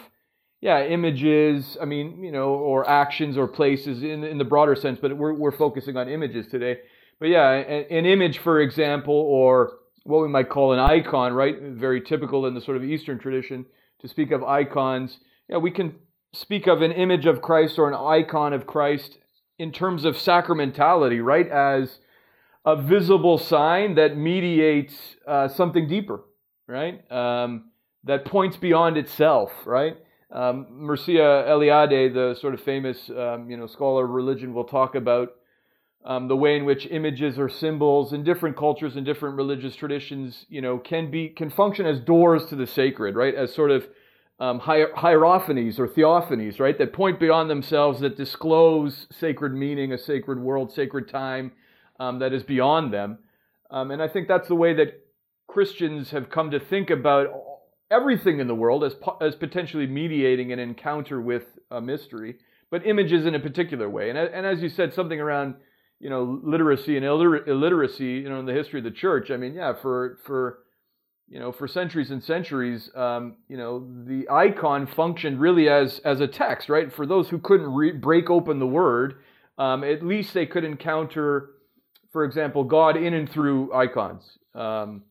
yeah, 0.62 0.86
images, 0.86 1.78
I 1.82 1.84
mean, 1.84 2.24
you 2.24 2.32
know, 2.32 2.52
or 2.52 2.90
actions 2.90 3.38
or 3.38 3.50
places 3.50 4.02
in, 4.02 4.24
in 4.24 4.38
the 4.38 4.46
broader 4.46 4.78
sense, 4.78 4.98
but 5.02 5.18
we're, 5.18 5.34
we're 5.34 5.52
focusing 5.52 5.98
on 5.98 6.08
images 6.08 6.48
today. 6.48 6.78
But 7.20 7.28
yeah, 7.28 7.52
an, 7.52 7.86
an 7.90 8.06
image, 8.06 8.38
for 8.38 8.62
example, 8.62 9.14
or 9.14 9.74
what 10.06 10.22
we 10.22 10.30
might 10.30 10.48
call 10.48 10.72
an 10.72 10.80
icon, 10.80 11.34
right? 11.34 11.62
Very 11.62 12.00
typical 12.00 12.46
in 12.46 12.54
the 12.54 12.62
sort 12.62 12.78
of 12.78 12.84
Eastern 12.86 13.20
tradition 13.20 13.66
to 14.04 14.08
speak 14.10 14.32
of 14.32 14.44
icons. 14.44 15.18
Yeah, 15.50 15.58
we 15.58 15.72
can 15.72 15.96
speak 16.34 16.68
of 16.68 16.82
an 16.82 16.92
image 16.92 17.26
of 17.26 17.42
Christ 17.42 17.80
or 17.80 17.88
an 17.88 17.96
icon 17.96 18.54
of 18.54 18.68
Christ 18.68 19.18
in 19.58 19.72
terms 19.72 20.04
of 20.06 20.16
sacramentality, 20.16 21.24
right? 21.24 21.48
As 21.48 22.00
a 22.66 22.76
visible 22.76 23.38
sign 23.38 23.96
that 23.96 24.18
mediates 24.18 25.16
uh, 25.28 25.48
something 25.48 25.88
deeper, 25.88 26.22
right? 26.68 27.10
Um, 27.12 27.72
that 28.04 28.26
points 28.26 28.58
beyond 28.58 28.98
itself, 28.98 29.52
right? 29.66 29.98
Um, 30.32 30.68
Mircea 30.82 31.48
Eliade, 31.48 32.14
the 32.14 32.36
sort 32.40 32.54
of 32.54 32.62
famous 32.62 33.10
um, 33.10 33.50
you 33.50 33.56
know 33.56 33.68
scholar 33.68 34.06
of 34.06 34.12
religion, 34.12 34.54
will 34.54 34.66
talk 34.66 34.96
about 34.96 35.30
um, 36.06 36.28
the 36.28 36.36
way 36.36 36.58
in 36.58 36.66
which 36.66 36.86
images 36.88 37.40
or 37.40 37.50
symbols 37.50 38.12
in 38.12 38.24
different 38.24 38.58
cultures 38.58 38.96
and 38.96 39.06
different 39.06 39.38
religious 39.38 39.76
traditions, 39.76 40.46
you 40.50 40.62
know, 40.62 40.78
can 40.78 41.10
be 41.10 41.30
can 41.30 41.50
function 41.50 41.86
as 41.86 42.00
doors 42.00 42.46
to 42.48 42.56
the 42.56 42.68
sacred, 42.68 43.16
right? 43.16 43.34
As 43.34 43.54
sort 43.54 43.72
of 43.72 43.88
um, 44.40 44.60
hierophanies 44.60 45.80
or 45.80 45.88
theophanies, 45.88 46.60
right? 46.60 46.78
That 46.78 46.92
point 46.92 47.20
beyond 47.20 47.50
themselves, 47.50 48.02
that 48.02 48.18
disclose 48.18 49.08
sacred 49.12 49.54
meaning, 49.54 49.94
a 49.94 49.98
sacred 49.98 50.40
world, 50.40 50.74
sacred 50.74 51.08
time 51.08 51.54
um, 52.00 52.20
that 52.20 52.34
is 52.34 52.44
beyond 52.44 52.94
them. 52.94 53.20
Um, 53.70 53.92
and 53.92 54.02
I 54.02 54.08
think 54.08 54.28
that's 54.28 54.48
the 54.48 54.56
way 54.56 54.74
that 54.74 55.00
Christians 55.48 56.12
have 56.12 56.30
come 56.30 56.52
to 56.52 56.60
think 56.60 56.90
about 56.90 57.28
everything 57.90 58.40
in 58.40 58.48
the 58.48 58.56
world 58.56 58.84
as, 58.84 58.96
as 59.22 59.36
potentially 59.36 59.88
mediating 59.88 60.52
an 60.52 60.60
encounter 60.60 61.22
with 61.22 61.44
a 61.72 61.80
mystery, 61.80 62.36
but 62.72 62.86
images 62.86 63.26
in 63.26 63.36
a 63.36 63.40
particular 63.40 63.90
way. 63.90 64.10
And, 64.10 64.18
and 64.18 64.46
as 64.46 64.62
you 64.62 64.70
said, 64.70 64.94
something 64.94 65.22
around 65.22 65.56
you 66.04 66.10
know 66.10 66.42
literacy 66.44 66.98
and 66.98 67.06
illiter- 67.06 67.48
illiteracy, 67.48 68.22
you 68.22 68.30
know, 68.30 68.38
in 68.38 68.46
the 68.46 68.54
history 68.54 68.82
of 68.82 68.84
the 68.84 68.92
church. 68.92 69.32
I 69.32 69.38
mean, 69.38 69.56
yeah, 69.56 69.72
for 69.82 70.20
for 70.26 70.60
you 71.30 71.40
know 71.40 71.54
for 71.54 71.66
centuries 71.66 72.12
and 72.12 72.22
centuries, 72.22 72.90
um, 72.94 73.38
you 73.48 73.56
know, 73.56 73.88
the 74.06 74.28
icon 74.30 74.86
functioned 74.86 75.40
really 75.40 75.70
as 75.70 76.00
as 76.00 76.20
a 76.20 76.28
text, 76.28 76.68
right? 76.68 76.92
For 76.92 77.06
those 77.06 77.30
who 77.30 77.40
couldn't 77.40 77.74
re- 77.74 77.94
break 77.94 78.30
open 78.30 78.60
the 78.60 78.68
word, 78.68 79.16
um, 79.58 79.86
at 79.86 80.06
least 80.06 80.34
they 80.34 80.46
could 80.46 80.66
encounter, 80.66 81.52
for 82.12 82.26
example, 82.26 82.66
God 82.66 82.98
in 82.98 83.14
and 83.14 83.30
through 83.30 83.74
icons. 83.74 84.38
Um, 84.54 85.04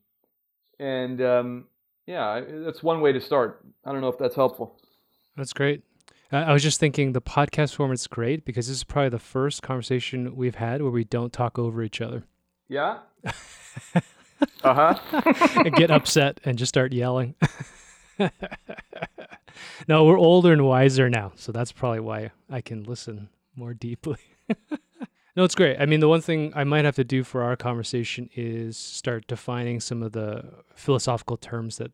and 0.78 1.22
um, 1.22 1.64
yeah, 2.06 2.42
that's 2.66 2.82
one 2.82 3.00
way 3.00 3.12
to 3.12 3.20
start. 3.20 3.64
I 3.86 3.92
don't 3.92 4.02
know 4.02 4.08
if 4.08 4.18
that's 4.18 4.36
helpful. 4.36 4.76
That's 5.38 5.54
great. 5.54 5.82
I 6.32 6.52
was 6.52 6.62
just 6.62 6.80
thinking 6.80 7.12
the 7.12 7.20
podcast 7.20 7.74
format's 7.74 8.06
great 8.06 8.46
because 8.46 8.66
this 8.66 8.78
is 8.78 8.84
probably 8.84 9.10
the 9.10 9.18
first 9.18 9.62
conversation 9.62 10.34
we've 10.34 10.54
had 10.54 10.80
where 10.80 10.90
we 10.90 11.04
don't 11.04 11.30
talk 11.30 11.58
over 11.58 11.82
each 11.82 12.00
other. 12.00 12.24
Yeah. 12.68 13.00
uh 14.64 14.94
huh. 14.94 14.94
And 15.64 15.74
get 15.74 15.90
upset 15.90 16.40
and 16.44 16.56
just 16.56 16.70
start 16.70 16.94
yelling. 16.94 17.34
no, 19.86 20.04
we're 20.04 20.18
older 20.18 20.54
and 20.54 20.64
wiser 20.64 21.10
now, 21.10 21.32
so 21.36 21.52
that's 21.52 21.70
probably 21.70 22.00
why 22.00 22.30
I 22.48 22.62
can 22.62 22.84
listen 22.84 23.28
more 23.54 23.74
deeply. 23.74 24.16
no, 25.36 25.44
it's 25.44 25.54
great. 25.54 25.76
I 25.78 25.84
mean, 25.84 26.00
the 26.00 26.08
one 26.08 26.22
thing 26.22 26.52
I 26.56 26.64
might 26.64 26.86
have 26.86 26.96
to 26.96 27.04
do 27.04 27.24
for 27.24 27.42
our 27.42 27.56
conversation 27.56 28.30
is 28.34 28.78
start 28.78 29.26
defining 29.26 29.80
some 29.80 30.02
of 30.02 30.12
the 30.12 30.44
philosophical 30.74 31.36
terms 31.36 31.76
that 31.76 31.92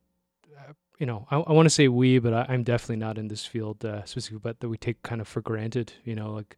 you 0.98 1.06
know, 1.06 1.26
I, 1.30 1.36
I 1.36 1.52
want 1.52 1.66
to 1.66 1.70
say 1.70 1.88
we, 1.88 2.18
but 2.18 2.34
I, 2.34 2.52
am 2.52 2.64
definitely 2.64 2.96
not 2.96 3.18
in 3.18 3.28
this 3.28 3.46
field 3.46 3.84
uh, 3.84 4.04
specifically, 4.04 4.40
but 4.42 4.60
that 4.60 4.68
we 4.68 4.76
take 4.76 5.02
kind 5.02 5.20
of 5.20 5.28
for 5.28 5.40
granted, 5.40 5.92
you 6.04 6.14
know, 6.14 6.32
like 6.32 6.56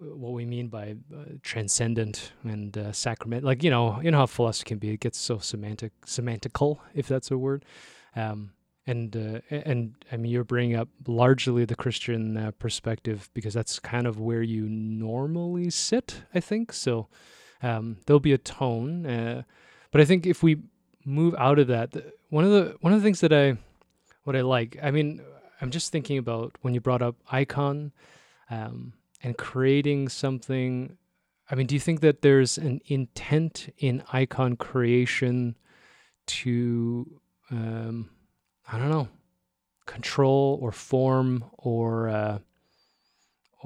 uh, 0.00 0.16
what 0.16 0.32
we 0.32 0.46
mean 0.46 0.68
by 0.68 0.96
uh, 1.14 1.24
transcendent 1.42 2.32
and 2.44 2.76
uh, 2.78 2.92
sacrament. 2.92 3.44
Like, 3.44 3.62
you 3.62 3.70
know, 3.70 4.00
you 4.00 4.10
know 4.10 4.18
how 4.18 4.26
philosophy 4.26 4.68
can 4.68 4.78
be, 4.78 4.90
it 4.90 5.00
gets 5.00 5.18
so 5.18 5.38
semantic, 5.38 5.92
semantical, 6.06 6.78
if 6.94 7.08
that's 7.08 7.30
a 7.30 7.36
word. 7.36 7.64
Um, 8.16 8.52
and, 8.86 9.14
uh, 9.14 9.40
and 9.50 9.94
I 10.10 10.16
mean, 10.16 10.32
you're 10.32 10.44
bringing 10.44 10.74
up 10.74 10.88
largely 11.06 11.66
the 11.66 11.76
Christian 11.76 12.38
uh, 12.38 12.52
perspective 12.52 13.28
because 13.34 13.52
that's 13.52 13.78
kind 13.78 14.06
of 14.06 14.18
where 14.18 14.40
you 14.40 14.66
normally 14.66 15.68
sit, 15.68 16.22
I 16.34 16.40
think. 16.40 16.72
So 16.72 17.08
um, 17.62 17.98
there'll 18.06 18.18
be 18.18 18.32
a 18.32 18.38
tone. 18.38 19.04
Uh, 19.04 19.42
but 19.90 20.00
I 20.00 20.06
think 20.06 20.26
if 20.26 20.42
we 20.42 20.62
move 21.08 21.34
out 21.38 21.58
of 21.58 21.66
that, 21.68 21.94
one 22.28 22.44
of 22.44 22.50
the 22.50 22.76
one 22.80 22.92
of 22.92 23.00
the 23.00 23.04
things 23.04 23.20
that 23.20 23.32
I 23.32 23.56
what 24.24 24.36
I 24.36 24.42
like, 24.42 24.78
I 24.82 24.90
mean, 24.90 25.22
I'm 25.60 25.70
just 25.70 25.90
thinking 25.90 26.18
about 26.18 26.54
when 26.60 26.74
you 26.74 26.80
brought 26.80 27.02
up 27.02 27.16
icon 27.30 27.92
um, 28.50 28.92
and 29.22 29.36
creating 29.36 30.10
something. 30.10 30.98
I 31.50 31.54
mean, 31.54 31.66
do 31.66 31.74
you 31.74 31.80
think 31.80 32.00
that 32.00 32.20
there's 32.20 32.58
an 32.58 32.82
intent 32.86 33.72
in 33.78 34.02
icon 34.12 34.56
creation 34.56 35.56
to, 36.26 37.20
um, 37.50 38.10
I 38.70 38.78
don't 38.78 38.90
know, 38.90 39.08
control 39.86 40.58
or 40.60 40.72
form 40.72 41.46
or 41.56 42.10
uh, 42.10 42.38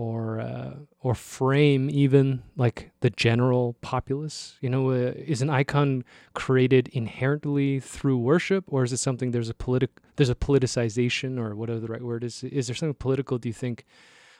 or 0.03 0.41
uh, 0.41 0.75
or 1.01 1.15
frame 1.15 1.89
even 1.91 2.43
like 2.57 2.91
the 3.01 3.11
general 3.11 3.77
populace? 3.81 4.57
You 4.61 4.71
know, 4.71 4.91
uh, 4.91 5.13
is 5.17 5.43
an 5.43 5.51
icon 5.51 6.05
created 6.35 6.89
inherently 6.89 7.81
through 7.81 8.19
worship, 8.19 8.65
or 8.67 8.83
is 8.83 8.93
it 8.93 8.99
something 8.99 9.31
there's 9.31 9.49
a 9.51 9.55
politic 9.55 9.91
there's 10.17 10.31
a 10.31 10.35
politicization 10.35 11.39
or 11.39 11.55
whatever 11.55 11.81
the 11.81 11.87
right 11.87 12.03
word 12.03 12.25
is? 12.25 12.43
Is 12.45 12.67
there 12.67 12.77
something 12.77 12.95
political? 12.95 13.39
Do 13.39 13.49
you 13.49 13.55
think? 13.55 13.85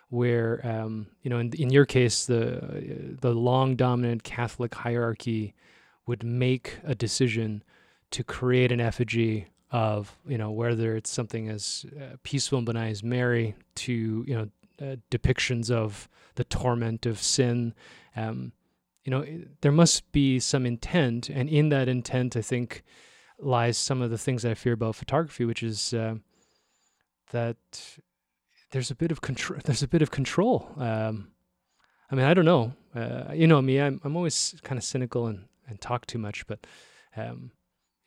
Where 0.09 0.61
um, 0.63 1.07
you 1.23 1.31
know, 1.31 1.39
in, 1.39 1.55
in 1.55 1.71
your 1.71 1.87
case, 1.87 2.27
the 2.27 3.17
the 3.19 3.33
long 3.33 3.77
dominant 3.77 4.25
Catholic 4.25 4.75
hierarchy 4.75 5.55
would 6.07 6.23
make 6.23 6.77
a 6.85 6.95
decision 6.95 7.63
to 8.11 8.23
create 8.23 8.71
an 8.73 8.81
effigy 8.81 9.47
of 9.71 10.19
you 10.27 10.37
know 10.37 10.51
whether 10.51 10.97
it's 10.97 11.11
something 11.11 11.49
as 11.49 11.87
uh, 11.99 12.17
peaceful 12.25 12.59
and 12.59 12.67
benign 12.67 12.91
as 12.91 13.03
Mary 13.03 13.55
to 13.75 14.23
you 14.29 14.35
know 14.37 14.49
uh, 14.83 14.97
depictions 15.11 15.71
of 15.71 16.09
the 16.35 16.45
torment 16.45 17.07
of 17.07 17.23
sin. 17.23 17.75
Um, 18.17 18.53
you 19.05 19.11
know, 19.11 19.25
there 19.61 19.73
must 19.73 20.11
be 20.13 20.41
some 20.41 20.67
intent, 20.67 21.29
and 21.29 21.49
in 21.49 21.69
that 21.71 21.89
intent, 21.89 22.37
I 22.37 22.43
think 22.43 22.83
lies 23.39 23.77
some 23.77 24.01
of 24.01 24.11
the 24.11 24.19
things 24.19 24.45
I 24.45 24.55
fear 24.55 24.73
about 24.73 24.97
photography, 24.97 25.45
which 25.45 25.63
is 25.63 25.93
uh, 25.93 26.17
that 27.31 27.57
there's 28.71 28.91
a 28.91 28.95
bit 28.95 29.11
of 29.11 29.21
control. 29.21 29.61
There's 29.65 29.83
a 29.83 29.89
bit 29.89 30.03
of 30.03 30.11
control. 30.11 30.71
Um, 30.77 31.29
I 32.11 32.15
mean, 32.15 32.25
I 32.25 32.35
don't 32.35 32.45
know. 32.45 32.73
Uh, 32.95 33.33
you 33.33 33.47
know 33.47 33.61
me. 33.61 33.81
I'm 33.81 34.01
I'm 34.05 34.17
always 34.17 34.55
kind 34.63 34.79
of 34.79 34.85
cynical 34.85 35.27
and 35.27 35.47
and 35.69 35.81
talk 35.81 36.07
too 36.07 36.19
much, 36.19 36.47
but 36.47 36.67
um, 37.17 37.51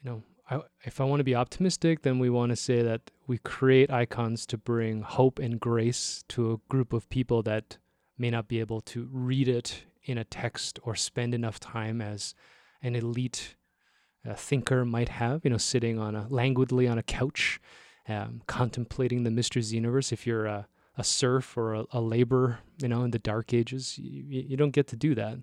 you 0.02 0.10
know, 0.10 0.24
I, 0.50 0.62
if 0.84 1.00
I 1.00 1.04
want 1.04 1.20
to 1.20 1.24
be 1.24 1.36
optimistic, 1.36 2.02
then 2.02 2.20
we 2.20 2.30
want 2.30 2.52
to 2.52 2.56
say 2.56 2.82
that 2.82 3.12
we 3.28 3.38
create 3.40 3.92
icons 3.92 4.46
to 4.46 4.58
bring 4.58 5.02
hope 5.02 5.40
and 5.40 5.60
grace 5.60 6.24
to 6.30 6.52
a 6.52 6.58
group 6.70 6.94
of 6.94 7.10
people 7.10 7.42
that 7.44 7.78
may 8.18 8.30
not 8.30 8.48
be 8.48 8.60
able 8.60 8.82
to 8.82 9.10
read 9.12 9.48
it 9.48 9.84
in 10.04 10.18
a 10.18 10.24
text 10.24 10.80
or 10.84 10.96
spend 10.96 11.34
enough 11.34 11.60
time 11.60 12.02
as 12.02 12.36
an 12.82 12.96
elite 12.96 13.56
uh, 14.30 14.34
thinker 14.34 14.86
might 14.86 15.10
have, 15.10 15.42
you 15.44 15.50
know, 15.50 15.58
sitting 15.58 16.00
on 16.00 16.16
a 16.16 16.28
languidly 16.30 16.88
on 16.88 16.98
a 16.98 17.04
couch, 17.04 17.60
um, 18.08 18.42
contemplating 18.48 19.24
the 19.24 19.32
mysteries 19.32 19.68
of 19.68 19.72
the 19.72 19.76
universe. 19.78 20.12
If 20.12 20.26
you're 20.26 20.46
a, 20.46 20.68
a 20.98 21.04
serf 21.04 21.58
or 21.58 21.74
a, 21.74 21.86
a 21.92 22.02
laborer, 22.02 22.60
you 22.82 22.88
know, 22.88 23.04
in 23.04 23.12
the 23.12 23.20
dark 23.20 23.54
ages, 23.54 23.98
you, 23.98 24.24
you 24.48 24.58
don't 24.58 24.72
get 24.72 24.88
to 24.88 24.96
do 24.96 25.16
that. 25.16 25.40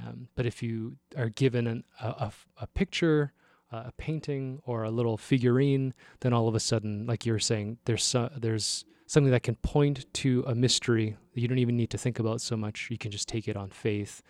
Um, 0.00 0.28
but 0.36 0.46
if 0.46 0.62
you 0.62 0.96
are 1.16 1.28
given 1.28 1.66
an, 1.66 1.84
a, 2.00 2.06
a, 2.06 2.32
a 2.62 2.66
picture 2.68 3.32
uh, 3.72 3.84
a 3.86 3.92
painting 3.98 4.60
or 4.64 4.84
a 4.84 4.90
little 4.90 5.16
figurine, 5.16 5.94
then 6.20 6.32
all 6.32 6.48
of 6.48 6.54
a 6.54 6.60
sudden, 6.60 7.06
like 7.06 7.26
you 7.26 7.32
were 7.32 7.38
saying, 7.38 7.78
there's 7.84 8.04
so, 8.04 8.30
there's 8.36 8.84
something 9.06 9.30
that 9.30 9.42
can 9.42 9.56
point 9.56 10.12
to 10.14 10.44
a 10.46 10.54
mystery 10.54 11.16
that 11.34 11.40
you 11.40 11.48
don't 11.48 11.58
even 11.58 11.76
need 11.76 11.90
to 11.90 11.98
think 11.98 12.18
about 12.18 12.40
so 12.40 12.56
much. 12.56 12.88
You 12.90 12.98
can 12.98 13.10
just 13.10 13.28
take 13.28 13.48
it 13.48 13.56
on 13.56 13.70
faith. 13.70 14.22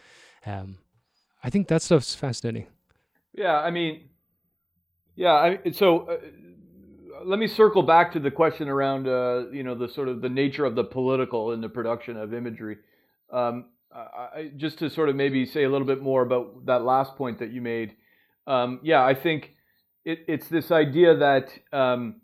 Um, 0.44 0.78
I 1.42 1.50
think 1.50 1.68
that 1.68 1.82
stuff's 1.82 2.14
fascinating. 2.14 2.66
Yeah, 3.32 3.58
I 3.58 3.70
mean, 3.70 4.08
yeah. 5.14 5.32
I, 5.32 5.70
so 5.72 6.08
uh, 6.08 6.16
let 7.24 7.38
me 7.38 7.46
circle 7.46 7.82
back 7.82 8.12
to 8.12 8.20
the 8.20 8.30
question 8.30 8.68
around, 8.68 9.06
uh, 9.06 9.44
you 9.52 9.62
know, 9.62 9.74
the 9.74 9.88
sort 9.88 10.08
of 10.08 10.22
the 10.22 10.28
nature 10.28 10.64
of 10.64 10.74
the 10.74 10.84
political 10.84 11.52
in 11.52 11.60
the 11.60 11.68
production 11.68 12.16
of 12.16 12.32
imagery. 12.32 12.78
Um, 13.30 13.66
I, 13.92 14.50
just 14.56 14.78
to 14.80 14.90
sort 14.90 15.08
of 15.08 15.16
maybe 15.16 15.46
say 15.46 15.64
a 15.64 15.70
little 15.70 15.86
bit 15.86 16.02
more 16.02 16.22
about 16.22 16.66
that 16.66 16.82
last 16.82 17.16
point 17.16 17.38
that 17.38 17.50
you 17.50 17.62
made 17.62 17.96
um, 18.46 18.80
yeah, 18.82 19.04
I 19.04 19.14
think 19.14 19.52
it, 20.04 20.20
it's 20.28 20.48
this 20.48 20.70
idea 20.70 21.16
that 21.16 21.50
um, 21.72 22.20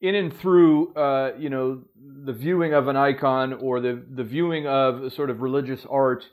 in 0.00 0.14
and 0.14 0.36
through 0.36 0.94
uh, 0.94 1.32
you 1.38 1.50
know 1.50 1.82
the 2.24 2.32
viewing 2.32 2.74
of 2.74 2.88
an 2.88 2.96
icon 2.96 3.54
or 3.54 3.80
the 3.80 4.04
the 4.10 4.24
viewing 4.24 4.66
of 4.66 5.12
sort 5.12 5.30
of 5.30 5.40
religious 5.40 5.86
art, 5.90 6.24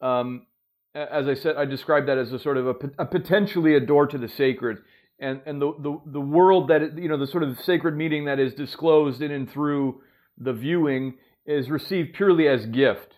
um, 0.00 0.46
as 0.94 1.28
I 1.28 1.34
said, 1.34 1.56
I 1.56 1.64
describe 1.64 2.06
that 2.06 2.18
as 2.18 2.32
a 2.32 2.38
sort 2.38 2.56
of 2.56 2.66
a, 2.66 2.74
a, 2.98 3.06
potentially 3.06 3.74
a 3.76 3.80
door 3.80 4.06
to 4.06 4.18
the 4.18 4.28
sacred, 4.28 4.78
and 5.18 5.40
and 5.46 5.60
the 5.60 5.72
the, 5.78 6.00
the 6.06 6.20
world 6.20 6.68
that 6.68 6.82
it, 6.82 6.98
you 6.98 7.08
know 7.08 7.18
the 7.18 7.26
sort 7.26 7.42
of 7.42 7.58
sacred 7.60 7.96
meaning 7.96 8.24
that 8.24 8.40
is 8.40 8.54
disclosed 8.54 9.22
in 9.22 9.30
and 9.30 9.50
through 9.50 10.00
the 10.38 10.52
viewing 10.52 11.14
is 11.46 11.70
received 11.70 12.14
purely 12.14 12.48
as 12.48 12.66
gift, 12.66 13.14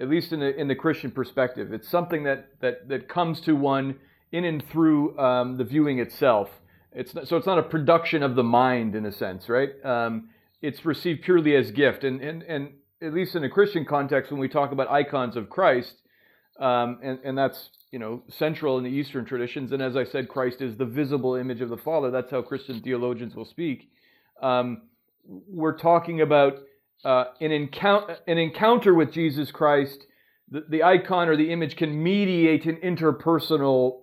at 0.00 0.08
least 0.08 0.32
in 0.32 0.40
the 0.40 0.56
in 0.56 0.66
the 0.66 0.74
Christian 0.74 1.10
perspective. 1.10 1.72
It's 1.72 1.88
something 1.88 2.24
that 2.24 2.48
that 2.60 2.88
that 2.88 3.08
comes 3.08 3.40
to 3.42 3.54
one 3.54 3.96
in 4.32 4.44
and 4.44 4.66
through 4.68 5.18
um, 5.18 5.56
the 5.56 5.64
viewing 5.64 5.98
itself. 5.98 6.50
It's 6.92 7.14
not, 7.14 7.28
so 7.28 7.36
it's 7.36 7.46
not 7.46 7.58
a 7.58 7.62
production 7.62 8.22
of 8.22 8.34
the 8.34 8.42
mind 8.42 8.94
in 8.94 9.04
a 9.04 9.12
sense, 9.12 9.48
right? 9.48 9.70
Um, 9.84 10.30
it's 10.62 10.84
received 10.84 11.22
purely 11.22 11.54
as 11.54 11.70
gift, 11.70 12.04
and 12.04 12.20
and 12.20 12.42
and 12.42 12.70
at 13.02 13.12
least 13.12 13.34
in 13.34 13.44
a 13.44 13.50
Christian 13.50 13.84
context, 13.84 14.30
when 14.30 14.40
we 14.40 14.48
talk 14.48 14.72
about 14.72 14.90
icons 14.90 15.36
of 15.36 15.50
Christ, 15.50 15.94
um, 16.58 16.98
and 17.02 17.18
and 17.22 17.36
that's 17.36 17.68
you 17.92 17.98
know 17.98 18.22
central 18.28 18.78
in 18.78 18.84
the 18.84 18.90
Eastern 18.90 19.26
traditions, 19.26 19.72
and 19.72 19.82
as 19.82 19.96
I 19.96 20.04
said, 20.04 20.28
Christ 20.28 20.62
is 20.62 20.76
the 20.76 20.86
visible 20.86 21.34
image 21.34 21.60
of 21.60 21.68
the 21.68 21.76
Father. 21.76 22.10
That's 22.10 22.30
how 22.30 22.42
Christian 22.42 22.80
theologians 22.80 23.34
will 23.34 23.44
speak. 23.44 23.90
Um, 24.42 24.82
we're 25.26 25.76
talking 25.76 26.20
about 26.22 26.58
uh, 27.04 27.26
an 27.40 27.52
encounter 27.52 28.16
an 28.26 28.38
encounter 28.38 28.94
with 28.94 29.12
Jesus 29.12 29.50
Christ. 29.50 30.06
The, 30.48 30.64
the 30.68 30.82
icon 30.84 31.28
or 31.28 31.36
the 31.36 31.50
image 31.50 31.76
can 31.76 32.02
mediate 32.02 32.66
an 32.66 32.76
interpersonal 32.76 34.02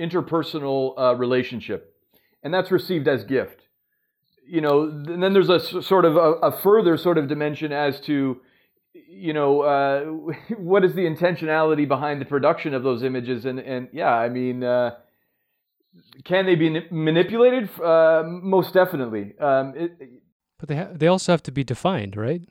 interpersonal 0.00 0.98
uh, 0.98 1.14
relationship, 1.16 1.94
and 2.42 2.52
that's 2.52 2.70
received 2.70 3.08
as 3.08 3.24
gift. 3.24 3.62
You 4.46 4.62
know, 4.62 4.84
and 4.84 5.22
then 5.22 5.34
there's 5.34 5.50
a 5.50 5.82
sort 5.82 6.04
of 6.04 6.16
a, 6.16 6.32
a 6.34 6.52
further 6.52 6.96
sort 6.96 7.18
of 7.18 7.28
dimension 7.28 7.72
as 7.72 8.00
to 8.02 8.40
you 9.08 9.32
know, 9.32 9.62
uh, 9.62 10.04
what 10.58 10.84
is 10.84 10.94
the 10.94 11.02
intentionality 11.02 11.86
behind 11.86 12.20
the 12.20 12.24
production 12.24 12.74
of 12.74 12.82
those 12.82 13.02
images? 13.02 13.44
And 13.44 13.58
and 13.58 13.88
yeah, 13.92 14.12
I 14.12 14.28
mean, 14.28 14.62
uh, 14.62 14.96
can 16.24 16.46
they 16.46 16.54
be 16.54 16.86
manipulated? 16.90 17.68
Uh, 17.80 18.22
most 18.26 18.74
definitely. 18.74 19.34
Um, 19.38 19.74
it, 19.76 19.92
but 20.58 20.68
they 20.68 20.76
ha- 20.76 20.90
they 20.92 21.06
also 21.06 21.32
have 21.32 21.42
to 21.44 21.52
be 21.52 21.64
defined, 21.64 22.16
right? 22.16 22.42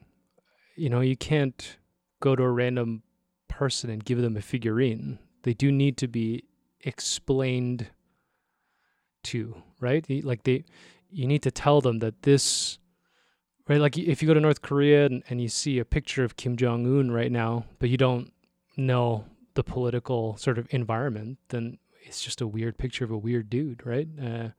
You 0.76 0.90
know, 0.90 1.02
you 1.02 1.18
can't 1.18 1.78
go 2.20 2.36
to 2.36 2.44
a 2.44 2.52
random 2.52 3.04
person 3.48 3.90
and 3.90 4.04
give 4.04 4.22
them 4.22 4.38
a 4.38 4.42
figurine. 4.42 5.20
They 5.44 5.54
do 5.54 5.72
need 5.72 5.98
to 5.98 6.08
be 6.08 6.44
explained 6.82 7.88
to, 9.24 9.56
right? 9.80 10.06
Like 10.24 10.44
they, 10.44 10.66
you 11.10 11.28
need 11.28 11.44
to 11.44 11.52
tell 11.52 11.82
them 11.82 12.00
that 12.00 12.24
this 12.24 12.80
right? 13.68 13.80
Like 13.80 13.98
if 13.98 14.22
you 14.22 14.28
go 14.28 14.34
to 14.34 14.40
North 14.40 14.62
Korea 14.62 15.06
and, 15.06 15.24
and 15.30 15.42
you 15.42 15.50
see 15.50 15.80
a 15.80 15.86
picture 15.86 16.24
of 16.24 16.38
Kim 16.38 16.56
Jong 16.56 16.86
Un 16.86 17.12
right 17.12 17.32
now, 17.32 17.66
but 17.80 17.90
you 17.90 17.98
don't 17.98 18.32
know 18.76 19.26
the 19.56 19.64
political 19.64 20.38
sort 20.38 20.58
of 20.58 20.68
environment, 20.72 21.38
then 21.50 21.78
it's 22.02 22.22
just 22.22 22.42
a 22.42 22.48
weird 22.48 22.78
picture 22.78 23.04
of 23.04 23.12
a 23.12 23.18
weird 23.18 23.50
dude, 23.50 23.86
right? 23.86 24.08
Uh, 24.22 24.50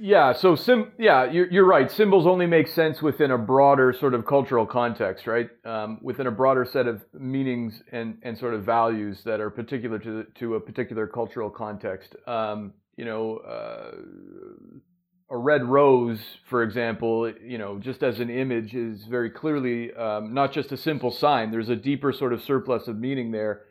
yeah. 0.00 0.32
So 0.32 0.56
sim. 0.56 0.92
Yeah, 0.98 1.30
you're 1.30 1.50
you're 1.50 1.66
right. 1.66 1.90
Symbols 1.90 2.26
only 2.26 2.46
make 2.46 2.68
sense 2.68 3.02
within 3.02 3.30
a 3.30 3.38
broader 3.38 3.92
sort 3.92 4.14
of 4.14 4.24
cultural 4.26 4.66
context, 4.66 5.26
right? 5.26 5.50
Um, 5.64 5.98
within 6.02 6.26
a 6.26 6.30
broader 6.30 6.64
set 6.64 6.86
of 6.86 7.04
meanings 7.12 7.82
and 7.92 8.18
and 8.22 8.36
sort 8.38 8.54
of 8.54 8.64
values 8.64 9.22
that 9.24 9.40
are 9.40 9.50
particular 9.50 9.98
to 9.98 10.10
the, 10.18 10.26
to 10.40 10.54
a 10.54 10.60
particular 10.60 11.06
cultural 11.06 11.50
context. 11.50 12.16
Um, 12.26 12.72
you 12.96 13.04
know. 13.04 13.36
Uh, 13.38 13.90
a 15.32 15.38
red 15.38 15.64
rose, 15.64 16.18
for 16.48 16.64
example, 16.64 17.32
you 17.40 17.56
know, 17.56 17.78
just 17.78 18.02
as 18.02 18.18
an 18.18 18.28
image 18.30 18.74
is 18.74 19.04
very 19.04 19.30
clearly 19.30 19.94
um, 19.94 20.34
not 20.34 20.52
just 20.52 20.72
a 20.72 20.76
simple 20.76 21.12
sign. 21.12 21.52
There's 21.52 21.68
a 21.68 21.76
deeper 21.76 22.12
sort 22.12 22.32
of 22.32 22.42
surplus 22.42 22.88
of 22.88 22.98
meaning 22.98 23.30
there, 23.30 23.62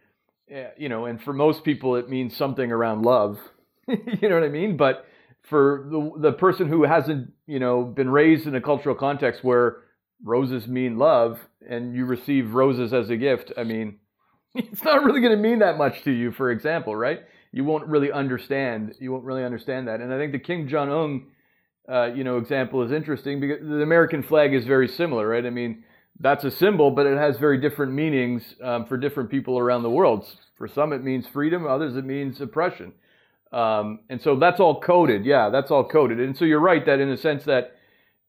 uh, 0.56 0.70
you 0.78 0.88
know, 0.88 1.04
and 1.04 1.22
for 1.22 1.34
most 1.34 1.66
people 1.66 1.98
it 1.98 2.08
means 2.08 2.34
something 2.34 2.72
around 2.72 3.02
love. 3.02 3.40
you 3.88 4.30
know 4.30 4.36
what 4.36 4.46
I 4.46 4.50
mean? 4.50 4.78
But 4.78 5.06
for 5.44 5.88
the 5.90 6.12
the 6.18 6.32
person 6.34 6.68
who 6.68 6.84
hasn't, 6.84 7.32
you 7.48 7.60
know, 7.60 7.84
been 7.84 8.10
raised 8.10 8.48
in 8.48 8.56
a 8.56 8.62
cultural 8.62 8.96
context 8.96 9.44
where 9.44 9.78
roses 10.24 10.68
mean 10.68 10.98
love 10.98 11.40
and 11.68 11.96
you 11.96 12.06
receive 12.06 12.54
roses 12.54 12.94
as 12.94 13.10
a 13.10 13.18
gift, 13.18 13.52
I 13.58 13.64
mean, 13.64 14.00
it's 14.56 14.84
not 14.84 15.04
really 15.04 15.22
going 15.22 15.36
to 15.36 15.42
mean 15.42 15.60
that 15.60 15.78
much 15.78 16.04
to 16.04 16.12
you. 16.12 16.32
For 16.32 16.52
example, 16.52 16.96
right? 16.96 17.22
You 17.52 17.64
won't 17.64 17.88
really 17.88 18.12
understand. 18.12 18.96
You 19.00 19.12
won't 19.12 19.24
really 19.24 19.44
understand 19.44 19.88
that. 19.88 20.02
And 20.02 20.14
I 20.14 20.18
think 20.18 20.32
the 20.32 20.40
Kim 20.40 20.68
Jong 20.68 20.92
Un 20.92 21.26
uh, 21.90 22.14
you 22.14 22.24
know, 22.24 22.38
example 22.38 22.84
is 22.84 22.92
interesting 22.92 23.40
because 23.40 23.60
the 23.62 23.82
American 23.82 24.22
flag 24.22 24.54
is 24.54 24.66
very 24.66 24.88
similar, 24.88 25.28
right? 25.28 25.46
I 25.46 25.50
mean, 25.50 25.84
that's 26.20 26.44
a 26.44 26.52
symbol, 26.52 26.92
but 26.92 27.08
it 27.08 27.18
has 27.18 27.38
very 27.38 27.60
different 27.60 27.94
meanings 27.94 28.44
um, 28.64 28.86
for 28.86 28.98
different 28.98 29.32
people 29.32 29.58
around 29.58 29.84
the 29.84 29.90
world. 29.90 30.26
For 30.56 30.68
some, 30.68 30.94
it 30.94 31.04
means 31.04 31.26
freedom. 31.28 31.66
Others, 31.66 31.96
it 31.96 32.06
means 32.06 32.40
oppression. 32.42 32.94
Um, 33.52 34.02
and 34.10 34.22
so 34.22 34.36
that's 34.36 34.60
all 34.60 34.80
coded. 34.80 35.26
Yeah, 35.26 35.50
that's 35.50 35.72
all 35.72 35.84
coded. 35.84 36.20
And 36.20 36.38
so 36.38 36.46
you're 36.46 36.60
right 36.60 36.86
that 36.86 37.00
in 37.00 37.10
the 37.10 37.18
sense 37.18 37.46
that 37.46 37.76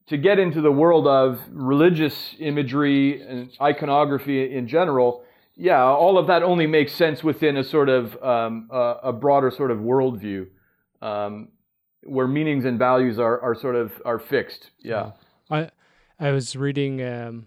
to 0.06 0.16
get 0.16 0.38
into 0.38 0.60
the 0.60 0.72
world 0.72 1.06
of 1.06 1.40
religious 1.50 2.34
imagery 2.38 3.22
and 3.22 3.50
iconography 3.60 4.54
in 4.54 4.66
general, 4.66 5.22
yeah, 5.56 5.82
all 5.82 6.16
of 6.16 6.26
that 6.28 6.42
only 6.42 6.66
makes 6.66 6.92
sense 6.92 7.22
within 7.22 7.56
a 7.56 7.64
sort 7.64 7.88
of 7.88 8.20
um, 8.22 8.68
a, 8.72 8.96
a, 9.04 9.12
broader 9.12 9.50
sort 9.50 9.70
of 9.70 9.78
worldview. 9.78 10.46
Um, 11.02 11.48
where 12.04 12.26
meanings 12.26 12.64
and 12.64 12.78
values 12.78 13.18
are, 13.18 13.40
are 13.40 13.54
sort 13.54 13.76
of 13.76 13.92
are 14.04 14.18
fixed. 14.18 14.70
Yeah. 14.78 15.12
I 15.50 15.70
I 16.18 16.30
was 16.30 16.56
reading 16.56 17.02
um, 17.02 17.46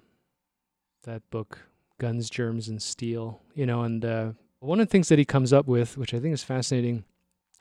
that 1.03 1.27
book, 1.31 1.59
Guns, 1.99 2.29
Germs, 2.29 2.67
and 2.67 2.81
Steel. 2.81 3.41
You 3.55 3.65
know, 3.65 3.83
and 3.83 4.05
uh, 4.05 4.31
one 4.59 4.79
of 4.79 4.87
the 4.87 4.91
things 4.91 5.09
that 5.09 5.19
he 5.19 5.25
comes 5.25 5.53
up 5.53 5.67
with, 5.67 5.97
which 5.97 6.13
I 6.13 6.19
think 6.19 6.33
is 6.33 6.43
fascinating, 6.43 7.03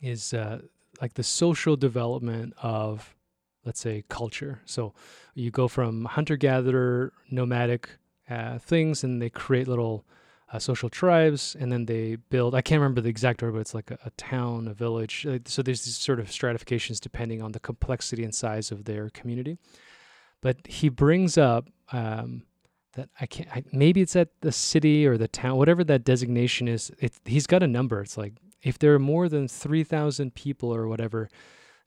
is 0.02 0.34
uh, 0.34 0.60
like 1.00 1.14
the 1.14 1.22
social 1.22 1.76
development 1.76 2.52
of, 2.62 3.14
let's 3.64 3.80
say, 3.80 4.04
culture. 4.08 4.60
So 4.66 4.92
you 5.34 5.50
go 5.50 5.68
from 5.68 6.04
hunter 6.04 6.36
gatherer, 6.36 7.12
nomadic 7.30 7.88
uh, 8.28 8.58
things, 8.58 9.04
and 9.04 9.22
they 9.22 9.30
create 9.30 9.68
little 9.68 10.04
uh, 10.52 10.58
social 10.58 10.90
tribes, 10.90 11.56
and 11.58 11.72
then 11.72 11.86
they 11.86 12.16
build. 12.16 12.54
I 12.54 12.60
can't 12.60 12.80
remember 12.80 13.00
the 13.00 13.08
exact 13.08 13.42
order, 13.42 13.52
but 13.52 13.60
it's 13.60 13.74
like 13.74 13.90
a, 13.90 13.98
a 14.04 14.10
town, 14.10 14.68
a 14.68 14.74
village. 14.74 15.26
So 15.46 15.62
there's 15.62 15.84
these 15.84 15.96
sort 15.96 16.20
of 16.20 16.30
stratifications 16.30 17.00
depending 17.00 17.40
on 17.40 17.52
the 17.52 17.60
complexity 17.60 18.22
and 18.22 18.34
size 18.34 18.70
of 18.70 18.84
their 18.84 19.08
community. 19.10 19.56
But 20.42 20.66
he 20.66 20.88
brings 20.88 21.38
up 21.38 21.68
um, 21.92 22.42
that 22.94 23.08
I 23.18 23.26
can't. 23.26 23.48
I, 23.50 23.64
maybe 23.72 24.02
it's 24.02 24.16
at 24.16 24.28
the 24.42 24.52
city 24.52 25.06
or 25.06 25.16
the 25.16 25.28
town, 25.28 25.56
whatever 25.56 25.84
that 25.84 26.04
designation 26.04 26.68
is. 26.68 26.92
It, 26.98 27.14
he's 27.24 27.46
got 27.46 27.62
a 27.62 27.68
number. 27.68 28.02
It's 28.02 28.18
like 28.18 28.34
if 28.62 28.78
there 28.78 28.94
are 28.94 28.98
more 28.98 29.28
than 29.28 29.48
three 29.48 29.84
thousand 29.84 30.34
people 30.34 30.74
or 30.74 30.88
whatever, 30.88 31.28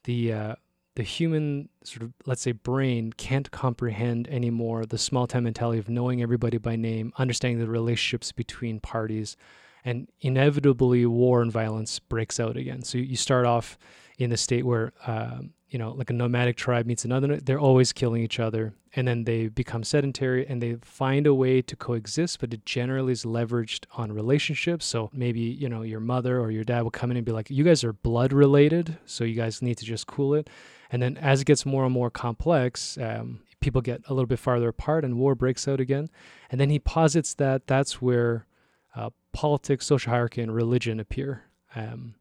the 0.04 0.32
uh, 0.32 0.54
the 0.96 1.02
human 1.02 1.68
sort 1.84 2.02
of 2.02 2.12
let's 2.24 2.42
say 2.42 2.52
brain 2.52 3.12
can't 3.12 3.50
comprehend 3.50 4.26
anymore 4.28 4.86
the 4.86 4.98
small 4.98 5.26
town 5.26 5.44
mentality 5.44 5.78
of 5.78 5.88
knowing 5.88 6.22
everybody 6.22 6.58
by 6.58 6.74
name 6.74 7.12
understanding 7.18 7.58
the 7.60 7.68
relationships 7.68 8.32
between 8.32 8.80
parties 8.80 9.36
and 9.84 10.08
inevitably 10.20 11.06
war 11.06 11.42
and 11.42 11.52
violence 11.52 12.00
breaks 12.00 12.40
out 12.40 12.56
again. 12.56 12.82
So 12.82 12.98
you 12.98 13.14
start 13.16 13.46
off 13.46 13.78
in 14.18 14.30
the 14.30 14.36
state 14.36 14.64
where 14.64 14.92
um, 15.06 15.50
you 15.68 15.78
know 15.78 15.92
like 15.92 16.10
a 16.10 16.12
nomadic 16.12 16.56
tribe 16.56 16.86
meets 16.86 17.04
another 17.04 17.36
they're 17.36 17.60
always 17.60 17.92
killing 17.92 18.22
each 18.22 18.38
other 18.38 18.74
and 18.94 19.06
then 19.06 19.24
they 19.24 19.48
become 19.48 19.82
sedentary 19.84 20.46
and 20.46 20.62
they 20.62 20.76
find 20.82 21.26
a 21.26 21.34
way 21.34 21.60
to 21.60 21.76
coexist 21.76 22.40
but 22.40 22.54
it 22.54 22.64
generally 22.64 23.12
is 23.12 23.24
leveraged 23.24 23.84
on 23.92 24.12
relationships 24.12 24.86
so 24.86 25.10
maybe 25.12 25.40
you 25.40 25.68
know 25.68 25.82
your 25.82 26.00
mother 26.00 26.40
or 26.40 26.50
your 26.50 26.64
dad 26.64 26.82
will 26.82 26.90
come 26.90 27.10
in 27.10 27.16
and 27.16 27.26
be 27.26 27.32
like 27.32 27.50
you 27.50 27.64
guys 27.64 27.84
are 27.84 27.92
blood 27.92 28.32
related 28.32 28.96
so 29.06 29.24
you 29.24 29.34
guys 29.34 29.60
need 29.60 29.76
to 29.76 29.84
just 29.84 30.06
cool 30.06 30.34
it 30.34 30.48
and 30.90 31.02
then 31.02 31.16
as 31.16 31.40
it 31.40 31.46
gets 31.46 31.66
more 31.66 31.84
and 31.84 31.92
more 31.92 32.10
complex, 32.10 32.98
um, 32.98 33.40
people 33.60 33.80
get 33.80 34.02
a 34.08 34.14
little 34.14 34.26
bit 34.26 34.38
farther 34.38 34.68
apart 34.68 35.04
and 35.04 35.18
war 35.18 35.34
breaks 35.34 35.66
out 35.66 35.80
again. 35.80 36.10
And 36.50 36.60
then 36.60 36.70
he 36.70 36.78
posits 36.78 37.34
that 37.34 37.66
that's 37.66 38.00
where 38.00 38.46
uh, 38.94 39.10
politics, 39.32 39.86
social 39.86 40.10
hierarchy, 40.10 40.42
and 40.42 40.54
religion 40.54 41.00
appear. 41.00 41.44
Um, 41.74 42.14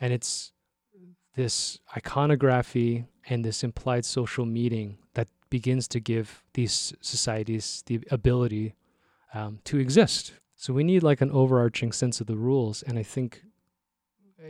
and 0.00 0.12
it's 0.12 0.52
this 1.36 1.78
iconography 1.96 3.04
and 3.28 3.44
this 3.44 3.64
implied 3.64 4.04
social 4.04 4.46
meaning 4.46 4.98
that 5.14 5.28
begins 5.50 5.88
to 5.88 6.00
give 6.00 6.42
these 6.54 6.92
societies 7.00 7.82
the 7.86 8.00
ability 8.10 8.74
um, 9.32 9.58
to 9.64 9.78
exist. 9.78 10.32
So 10.56 10.72
we 10.72 10.84
need 10.84 11.02
like 11.02 11.20
an 11.20 11.30
overarching 11.30 11.92
sense 11.92 12.20
of 12.20 12.26
the 12.26 12.36
rules. 12.36 12.82
And 12.82 12.98
I 12.98 13.02
think 13.02 13.42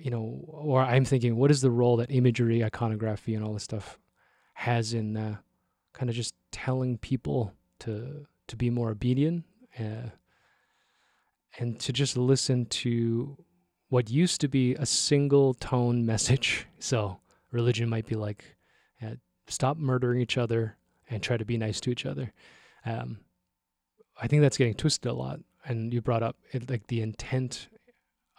you 0.00 0.10
know, 0.10 0.44
or 0.48 0.82
I'm 0.82 1.04
thinking, 1.04 1.36
what 1.36 1.50
is 1.50 1.60
the 1.60 1.70
role 1.70 1.96
that 1.98 2.10
imagery, 2.10 2.64
iconography, 2.64 3.34
and 3.34 3.44
all 3.44 3.52
this 3.52 3.64
stuff 3.64 3.98
has 4.54 4.94
in 4.94 5.16
uh, 5.16 5.36
kind 5.92 6.10
of 6.10 6.16
just 6.16 6.34
telling 6.50 6.98
people 6.98 7.52
to 7.80 8.26
to 8.46 8.56
be 8.56 8.70
more 8.70 8.90
obedient 8.90 9.44
uh, 9.78 10.10
and 11.58 11.80
to 11.80 11.92
just 11.92 12.16
listen 12.16 12.66
to 12.66 13.36
what 13.94 14.10
used 14.10 14.40
to 14.40 14.48
be 14.48 14.74
a 14.74 14.84
single 14.84 15.54
tone 15.54 16.04
message. 16.04 16.66
So 16.80 17.20
religion 17.50 17.88
might 17.88 18.06
be 18.06 18.14
like, 18.14 18.56
uh, 19.00 19.14
stop 19.46 19.78
murdering 19.78 20.20
each 20.20 20.36
other 20.36 20.76
and 21.08 21.22
try 21.22 21.38
to 21.38 21.44
be 21.46 21.56
nice 21.56 21.80
to 21.80 21.90
each 21.90 22.04
other. 22.04 22.30
Um, 22.84 23.20
I 24.20 24.26
think 24.26 24.42
that's 24.42 24.58
getting 24.58 24.74
twisted 24.74 25.10
a 25.10 25.14
lot. 25.14 25.40
And 25.64 25.94
you 25.94 26.02
brought 26.02 26.22
up 26.22 26.36
it, 26.52 26.68
like 26.68 26.88
the 26.88 27.00
intent 27.00 27.68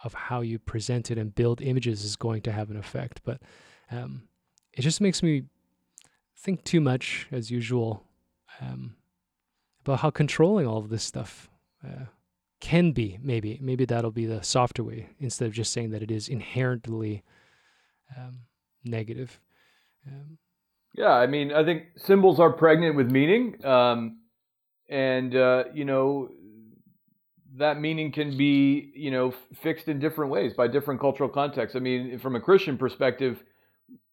of 0.04 0.14
how 0.14 0.42
you 0.42 0.60
present 0.60 1.10
it 1.10 1.18
and 1.18 1.34
build 1.34 1.60
images 1.60 2.04
is 2.04 2.14
going 2.14 2.42
to 2.42 2.52
have 2.52 2.70
an 2.70 2.76
effect. 2.76 3.22
But 3.24 3.40
um, 3.90 4.28
it 4.74 4.82
just 4.82 5.00
makes 5.00 5.24
me 5.24 5.42
think 6.36 6.62
too 6.62 6.80
much, 6.80 7.26
as 7.32 7.50
usual, 7.50 8.04
um, 8.60 8.94
about 9.84 10.00
how 10.00 10.10
controlling 10.10 10.68
all 10.68 10.78
of 10.78 10.90
this 10.90 11.02
stuff 11.02 11.50
uh, 11.84 12.04
can 12.60 12.92
be. 12.92 13.18
Maybe, 13.22 13.58
maybe 13.60 13.84
that'll 13.84 14.10
be 14.10 14.26
the 14.26 14.42
softer 14.42 14.84
way 14.84 15.08
instead 15.18 15.46
of 15.46 15.52
just 15.52 15.72
saying 15.72 15.90
that 15.90 16.02
it 16.02 16.10
is 16.10 16.28
inherently 16.28 17.22
um, 18.16 18.40
negative. 18.84 19.40
Um, 20.06 20.38
yeah, 20.94 21.10
I 21.10 21.26
mean, 21.26 21.52
I 21.52 21.64
think 21.64 21.84
symbols 21.96 22.40
are 22.40 22.52
pregnant 22.52 22.96
with 22.96 23.10
meaning, 23.10 23.64
um, 23.64 24.18
and 24.88 25.34
uh, 25.34 25.64
you 25.74 25.84
know, 25.84 26.30
that 27.58 27.80
meaning 27.80 28.12
can 28.12 28.36
be, 28.36 28.92
you 28.94 29.10
know, 29.10 29.34
fixed 29.62 29.88
in 29.88 29.98
different 29.98 30.30
ways 30.30 30.54
by 30.54 30.68
different 30.68 31.00
cultural 31.00 31.28
contexts. 31.28 31.76
I 31.76 31.80
mean, 31.80 32.18
from 32.18 32.36
a 32.36 32.40
Christian 32.40 32.78
perspective, 32.78 33.42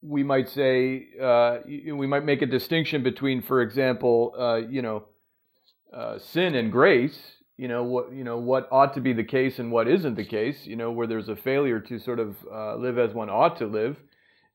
we 0.01 0.23
might 0.23 0.49
say 0.49 1.07
uh, 1.21 1.59
we 1.65 2.07
might 2.07 2.25
make 2.25 2.41
a 2.41 2.45
distinction 2.45 3.01
between, 3.03 3.41
for 3.41 3.61
example, 3.61 4.35
uh, 4.37 4.55
you 4.55 4.81
know, 4.81 5.05
uh, 5.93 6.19
sin 6.19 6.55
and 6.55 6.71
grace. 6.71 7.17
You 7.63 7.69
know 7.69 7.83
what 7.83 8.11
you 8.11 8.25
know 8.25 8.39
what 8.39 8.67
ought 8.73 8.93
to 8.95 8.99
be 8.99 9.13
the 9.13 9.23
case 9.23 9.57
and 9.57 9.71
what 9.71 9.87
isn't 9.87 10.15
the 10.15 10.25
case. 10.25 10.65
You 10.65 10.75
know 10.75 10.91
where 10.91 11.07
there's 11.07 11.29
a 11.29 11.35
failure 11.37 11.79
to 11.79 11.97
sort 11.97 12.19
of 12.19 12.35
uh, 12.53 12.75
live 12.75 12.97
as 12.97 13.13
one 13.13 13.29
ought 13.29 13.55
to 13.59 13.67
live, 13.67 13.95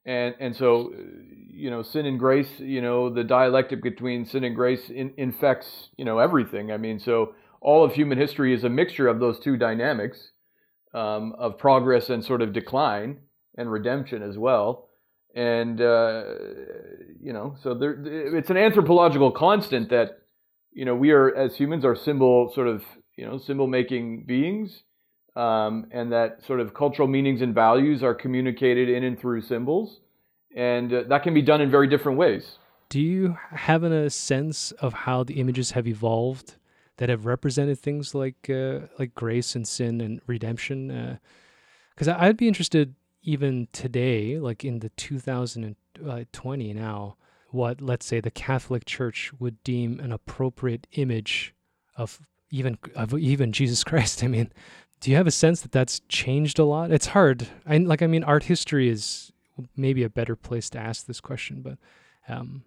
and 0.05 0.35
and 0.39 0.55
so 0.55 0.93
you 1.49 1.71
know 1.71 1.83
sin 1.83 2.05
and 2.05 2.19
grace. 2.19 2.61
You 2.61 2.83
know 2.83 3.09
the 3.09 3.25
dialectic 3.25 3.83
between 3.83 4.27
sin 4.27 4.45
and 4.45 4.55
grace 4.55 4.91
in, 4.91 5.15
infects 5.17 5.89
you 5.97 6.05
know 6.05 6.19
everything. 6.19 6.71
I 6.71 6.77
mean, 6.77 7.01
so 7.01 7.35
all 7.63 7.83
of 7.83 7.95
human 7.95 8.19
history 8.19 8.53
is 8.53 8.63
a 8.63 8.69
mixture 8.69 9.09
of 9.09 9.21
those 9.21 9.41
two 9.41 9.57
dynamics 9.57 10.33
um, 10.93 11.33
of 11.39 11.57
progress 11.57 12.11
and 12.11 12.23
sort 12.23 12.43
of 12.43 12.53
decline 12.53 13.21
and 13.57 13.73
redemption 13.73 14.23
as 14.23 14.37
well 14.37 14.91
and 15.35 15.81
uh, 15.81 16.25
you 17.23 17.33
know, 17.33 17.57
so 17.63 17.73
there, 17.73 17.97
it's 18.37 18.51
an 18.51 18.59
anthropological 18.59 19.31
constant 19.31 19.89
that 19.89 20.19
you 20.73 20.85
know 20.85 20.95
we 20.95 21.11
are 21.11 21.35
as 21.35 21.57
humans 21.57 21.85
our 21.85 21.97
symbol 21.97 22.53
sort 22.55 22.69
of 22.69 22.83
you 23.19 23.27
know 23.27 23.37
symbol 23.37 23.67
making 23.67 24.23
beings, 24.23 24.85
um, 25.35 25.89
and 25.91 26.13
that 26.13 26.43
sort 26.47 26.61
of 26.61 26.73
cultural 26.73 27.09
meanings 27.09 27.43
and 27.43 27.53
values 27.53 28.03
are 28.03 28.15
communicated 28.15 28.89
in 28.89 29.03
and 29.03 29.19
through 29.19 29.43
symbols, 29.43 30.01
and 30.55 30.93
uh, 30.93 31.03
that 31.09 31.25
can 31.25 31.35
be 31.35 31.43
done 31.43 31.61
in 31.61 31.71
very 31.71 31.89
different 31.89 32.17
ways. 32.17 32.59
Do 32.89 33.01
you 33.01 33.37
have 33.51 33.83
a 33.83 34.09
sense 34.09 34.71
of 34.73 34.95
how 34.95 35.25
the 35.25 35.41
images 35.41 35.73
have 35.73 35.87
evolved 35.87 36.55
that 36.97 37.09
have 37.09 37.27
represented 37.27 37.79
things 37.79 38.15
like 38.15 38.49
uh, 38.49 38.87
like 38.99 39.15
grace 39.15 39.57
and 39.57 39.67
sin 39.67 40.01
and 40.01 40.21
redemption? 40.29 41.19
Because 41.95 42.09
uh, 42.09 42.17
I'd 42.19 42.37
be 42.37 42.49
interested 42.49 42.95
even 43.23 43.67
today, 43.73 44.39
like 44.39 44.65
in 44.65 44.79
the 44.79 44.91
2020 44.91 46.73
now, 46.73 47.17
what 47.51 47.81
let's 47.81 48.07
say 48.07 48.21
the 48.21 48.31
Catholic 48.31 48.85
Church 48.85 49.33
would 49.41 49.63
deem 49.65 49.99
an 49.99 50.13
appropriate 50.13 50.87
image 50.93 51.53
of 51.97 52.21
even 52.51 52.79
even 53.19 53.53
Jesus 53.53 53.85
Christ. 53.91 54.25
I 54.25 54.29
mean, 54.29 54.53
do 55.01 55.11
you 55.11 55.17
have 55.17 55.27
a 55.27 55.33
sense 55.33 55.61
that 55.63 55.73
that's 55.73 56.01
changed 56.09 56.59
a 56.59 56.65
lot? 56.65 56.91
It's 56.91 57.09
hard. 57.09 57.49
I 57.67 57.77
like 57.79 58.03
I 58.03 58.07
mean, 58.07 58.25
art 58.25 58.45
history 58.45 58.89
is 58.89 59.33
maybe 59.77 60.03
a 60.03 60.11
better 60.11 60.37
place 60.37 60.71
to 60.71 60.79
ask 60.79 61.07
this 61.07 61.21
question, 61.21 61.63
but 61.63 61.79
um, 62.29 62.63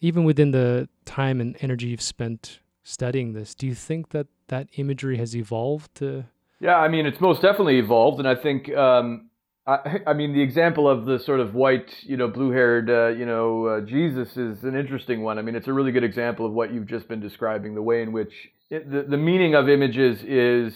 even 0.00 0.24
within 0.24 0.50
the 0.50 0.88
time 1.04 1.40
and 1.40 1.56
energy 1.60 1.88
you've 1.88 2.00
spent 2.00 2.60
studying 2.82 3.32
this, 3.32 3.54
do 3.54 3.66
you 3.66 3.74
think 3.74 4.10
that 4.10 4.26
that 4.48 4.68
imagery 4.76 5.18
has 5.18 5.36
evolved 5.36 5.94
to? 5.96 6.24
Yeah, 6.60 6.76
I 6.76 6.88
mean, 6.88 7.06
it's 7.06 7.20
most 7.20 7.42
definitely 7.42 7.78
evolved, 7.78 8.18
and 8.18 8.28
I 8.28 8.34
think 8.34 8.74
um, 8.74 9.29
I, 10.06 10.14
mean, 10.14 10.32
the 10.32 10.42
example 10.42 10.88
of 10.88 11.04
the 11.04 11.18
sort 11.18 11.40
of 11.40 11.54
white, 11.54 11.94
you 12.02 12.16
know, 12.16 12.28
blue-haired, 12.28 12.90
uh, 12.90 13.08
you 13.08 13.26
know, 13.26 13.66
uh, 13.66 13.80
Jesus 13.82 14.36
is 14.36 14.62
an 14.64 14.74
interesting 14.74 15.22
one. 15.22 15.38
I 15.38 15.42
mean, 15.42 15.54
it's 15.54 15.68
a 15.68 15.72
really 15.72 15.92
good 15.92 16.04
example 16.04 16.46
of 16.46 16.52
what 16.52 16.72
you've 16.72 16.86
just 16.86 17.08
been 17.08 17.20
describing. 17.20 17.74
The 17.74 17.82
way 17.82 18.02
in 18.02 18.12
which 18.12 18.32
it, 18.70 18.90
the 18.90 19.02
the 19.02 19.16
meaning 19.16 19.54
of 19.54 19.68
images 19.68 20.22
is, 20.22 20.74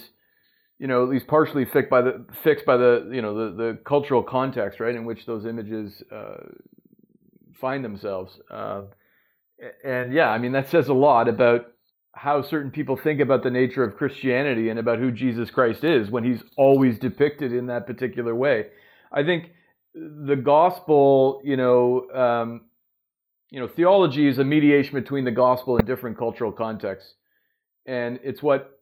you 0.78 0.86
know, 0.86 1.02
at 1.02 1.08
least 1.08 1.26
partially 1.26 1.64
fixed 1.64 1.90
by 1.90 2.02
the 2.02 2.26
fixed 2.42 2.66
by 2.66 2.76
the 2.76 3.10
you 3.12 3.22
know 3.22 3.34
the 3.34 3.56
the 3.56 3.78
cultural 3.84 4.22
context, 4.22 4.80
right, 4.80 4.94
in 4.94 5.04
which 5.04 5.26
those 5.26 5.46
images 5.46 6.02
uh, 6.12 6.44
find 7.60 7.84
themselves. 7.84 8.38
Uh, 8.50 8.82
and 9.84 10.12
yeah, 10.12 10.28
I 10.28 10.38
mean, 10.38 10.52
that 10.52 10.68
says 10.70 10.88
a 10.88 10.94
lot 10.94 11.28
about 11.28 11.66
how 12.14 12.42
certain 12.42 12.70
people 12.70 12.96
think 12.96 13.20
about 13.20 13.42
the 13.42 13.50
nature 13.50 13.82
of 13.82 13.96
Christianity 13.96 14.68
and 14.68 14.78
about 14.78 14.98
who 14.98 15.10
Jesus 15.10 15.50
Christ 15.50 15.84
is 15.84 16.10
when 16.10 16.24
he's 16.24 16.42
always 16.56 16.98
depicted 16.98 17.52
in 17.52 17.66
that 17.66 17.86
particular 17.86 18.34
way. 18.34 18.66
I 19.12 19.24
think 19.24 19.50
the 19.94 20.36
gospel, 20.36 21.40
you 21.44 21.56
know, 21.56 22.10
um, 22.10 22.62
you 23.50 23.60
know, 23.60 23.68
theology 23.68 24.26
is 24.26 24.38
a 24.38 24.44
mediation 24.44 24.94
between 24.94 25.24
the 25.24 25.30
gospel 25.30 25.76
and 25.76 25.86
different 25.86 26.18
cultural 26.18 26.50
contexts, 26.50 27.14
and 27.86 28.18
it's 28.24 28.42
what 28.42 28.80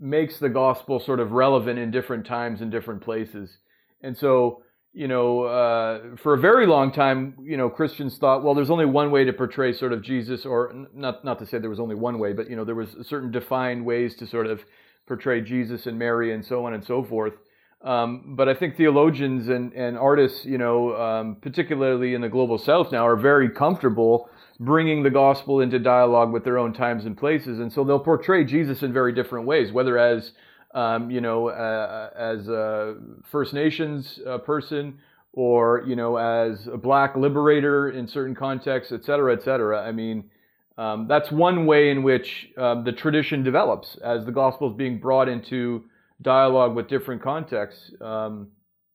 makes 0.00 0.38
the 0.38 0.48
gospel 0.48 0.98
sort 0.98 1.20
of 1.20 1.32
relevant 1.32 1.78
in 1.78 1.90
different 1.90 2.26
times 2.26 2.60
and 2.60 2.70
different 2.70 3.02
places. 3.02 3.58
And 4.00 4.16
so, 4.16 4.62
you 4.94 5.08
know, 5.08 5.42
uh, 5.42 6.16
for 6.22 6.34
a 6.34 6.38
very 6.38 6.66
long 6.66 6.92
time, 6.92 7.34
you 7.42 7.56
know, 7.56 7.68
Christians 7.68 8.16
thought, 8.16 8.44
well, 8.44 8.54
there's 8.54 8.70
only 8.70 8.86
one 8.86 9.10
way 9.10 9.24
to 9.24 9.32
portray 9.32 9.72
sort 9.72 9.92
of 9.92 10.02
Jesus, 10.02 10.46
or 10.46 10.72
not 10.94 11.24
not 11.24 11.40
to 11.40 11.46
say 11.46 11.58
there 11.58 11.68
was 11.68 11.80
only 11.80 11.96
one 11.96 12.20
way, 12.20 12.32
but 12.32 12.48
you 12.48 12.54
know, 12.54 12.64
there 12.64 12.76
was 12.76 12.94
certain 13.02 13.32
defined 13.32 13.84
ways 13.84 14.14
to 14.16 14.26
sort 14.26 14.46
of 14.46 14.60
portray 15.06 15.40
Jesus 15.40 15.86
and 15.86 15.98
Mary 15.98 16.32
and 16.32 16.46
so 16.46 16.64
on 16.64 16.74
and 16.74 16.84
so 16.84 17.02
forth. 17.02 17.34
Um, 17.82 18.34
but 18.36 18.48
I 18.48 18.54
think 18.54 18.76
theologians 18.76 19.48
and, 19.48 19.72
and 19.74 19.98
artists, 19.98 20.44
you 20.44 20.58
know, 20.58 20.96
um, 20.96 21.36
particularly 21.42 22.14
in 22.14 22.22
the 22.22 22.30
global 22.30 22.56
south 22.56 22.92
now, 22.92 23.06
are 23.06 23.16
very 23.16 23.50
comfortable 23.50 24.30
bringing 24.60 25.02
the 25.02 25.10
gospel 25.10 25.60
into 25.60 25.78
dialogue 25.78 26.32
with 26.32 26.44
their 26.44 26.56
own 26.56 26.72
times 26.72 27.04
and 27.04 27.18
places. 27.18 27.58
And 27.58 27.70
so 27.70 27.84
they'll 27.84 27.98
portray 27.98 28.44
Jesus 28.44 28.82
in 28.82 28.92
very 28.92 29.12
different 29.12 29.46
ways, 29.46 29.72
whether 29.72 29.98
as, 29.98 30.32
um, 30.74 31.10
you 31.10 31.20
know, 31.20 31.48
uh, 31.48 32.10
as 32.16 32.48
a 32.48 32.96
First 33.30 33.54
Nations 33.54 34.20
uh, 34.26 34.38
person 34.38 34.98
or, 35.32 35.82
you 35.86 35.96
know, 35.96 36.16
as 36.16 36.66
a 36.66 36.76
black 36.76 37.16
liberator 37.16 37.90
in 37.90 38.06
certain 38.06 38.34
contexts, 38.34 38.92
et 38.92 39.04
cetera, 39.04 39.32
et 39.34 39.42
cetera. 39.42 39.82
I 39.82 39.92
mean, 39.92 40.30
um, 40.76 41.06
that's 41.08 41.30
one 41.30 41.66
way 41.66 41.90
in 41.90 42.02
which 42.02 42.48
um, 42.58 42.84
the 42.84 42.92
tradition 42.92 43.42
develops 43.42 43.96
as 44.04 44.24
the 44.24 44.32
gospel 44.32 44.70
is 44.70 44.76
being 44.76 44.98
brought 44.98 45.28
into 45.28 45.84
dialogue 46.20 46.74
with 46.74 46.88
different 46.88 47.22
contexts. 47.22 47.92
Um, 48.00 48.48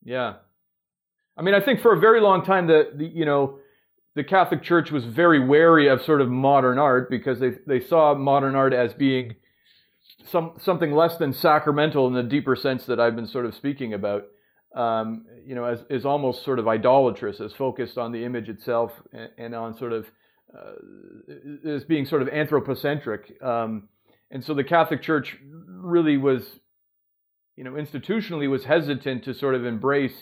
yeah. 0.04 0.36
I 1.38 1.42
mean, 1.42 1.54
I 1.54 1.62
think 1.62 1.82
for 1.82 1.94
a 1.94 2.00
very 2.00 2.22
long 2.22 2.44
time, 2.44 2.68
the, 2.68 2.92
the, 2.94 3.06
you 3.06 3.26
know, 3.26 3.60
the 4.16 4.24
Catholic 4.24 4.64
Church 4.64 4.92
was 4.92 5.06
very 5.06 5.46
wary 5.46 5.88
of 5.88 6.02
sort 6.02 6.20
of 6.20 6.30
modern 6.30 6.78
art 6.78 7.10
because 7.10 7.40
they, 7.40 7.52
they 7.66 7.80
saw 7.80 8.14
modern 8.14 8.56
art 8.56 8.74
as 8.74 8.94
being 8.94 9.36
some, 10.26 10.54
something 10.60 10.92
less 10.92 11.18
than 11.18 11.34
sacramental 11.34 12.08
in 12.08 12.14
the 12.14 12.24
deeper 12.24 12.56
sense 12.56 12.86
that 12.86 13.00
I've 13.00 13.16
been 13.16 13.28
sort 13.28 13.46
of 13.46 13.56
speaking 13.56 13.94
about. 13.94 14.24
Um, 14.76 15.26
you 15.46 15.56
know, 15.56 15.66
as 15.66 15.84
is 15.90 16.06
almost 16.06 16.46
sort 16.46 16.60
of 16.60 16.68
idolatrous, 16.68 17.42
as 17.42 17.54
focused 17.54 17.98
on 17.98 18.12
the 18.12 18.24
image 18.24 18.50
itself 18.50 18.92
and, 19.12 19.30
and 19.38 19.56
on 19.56 19.76
sort 19.78 19.94
of 19.94 20.06
uh, 20.56 21.70
as 21.70 21.84
being 21.86 22.06
sort 22.06 22.22
of 22.22 22.30
anthropocentric. 22.30 23.42
Um, 23.42 23.90
and 24.30 24.44
so 24.44 24.54
the 24.54 24.64
Catholic 24.64 25.02
Church 25.02 25.38
really 25.68 26.18
was 26.18 26.44
you 27.60 27.66
know, 27.66 27.72
institutionally 27.72 28.50
was 28.50 28.64
hesitant 28.64 29.26
to 29.26 29.34
sort 29.34 29.54
of 29.54 29.66
embrace 29.66 30.16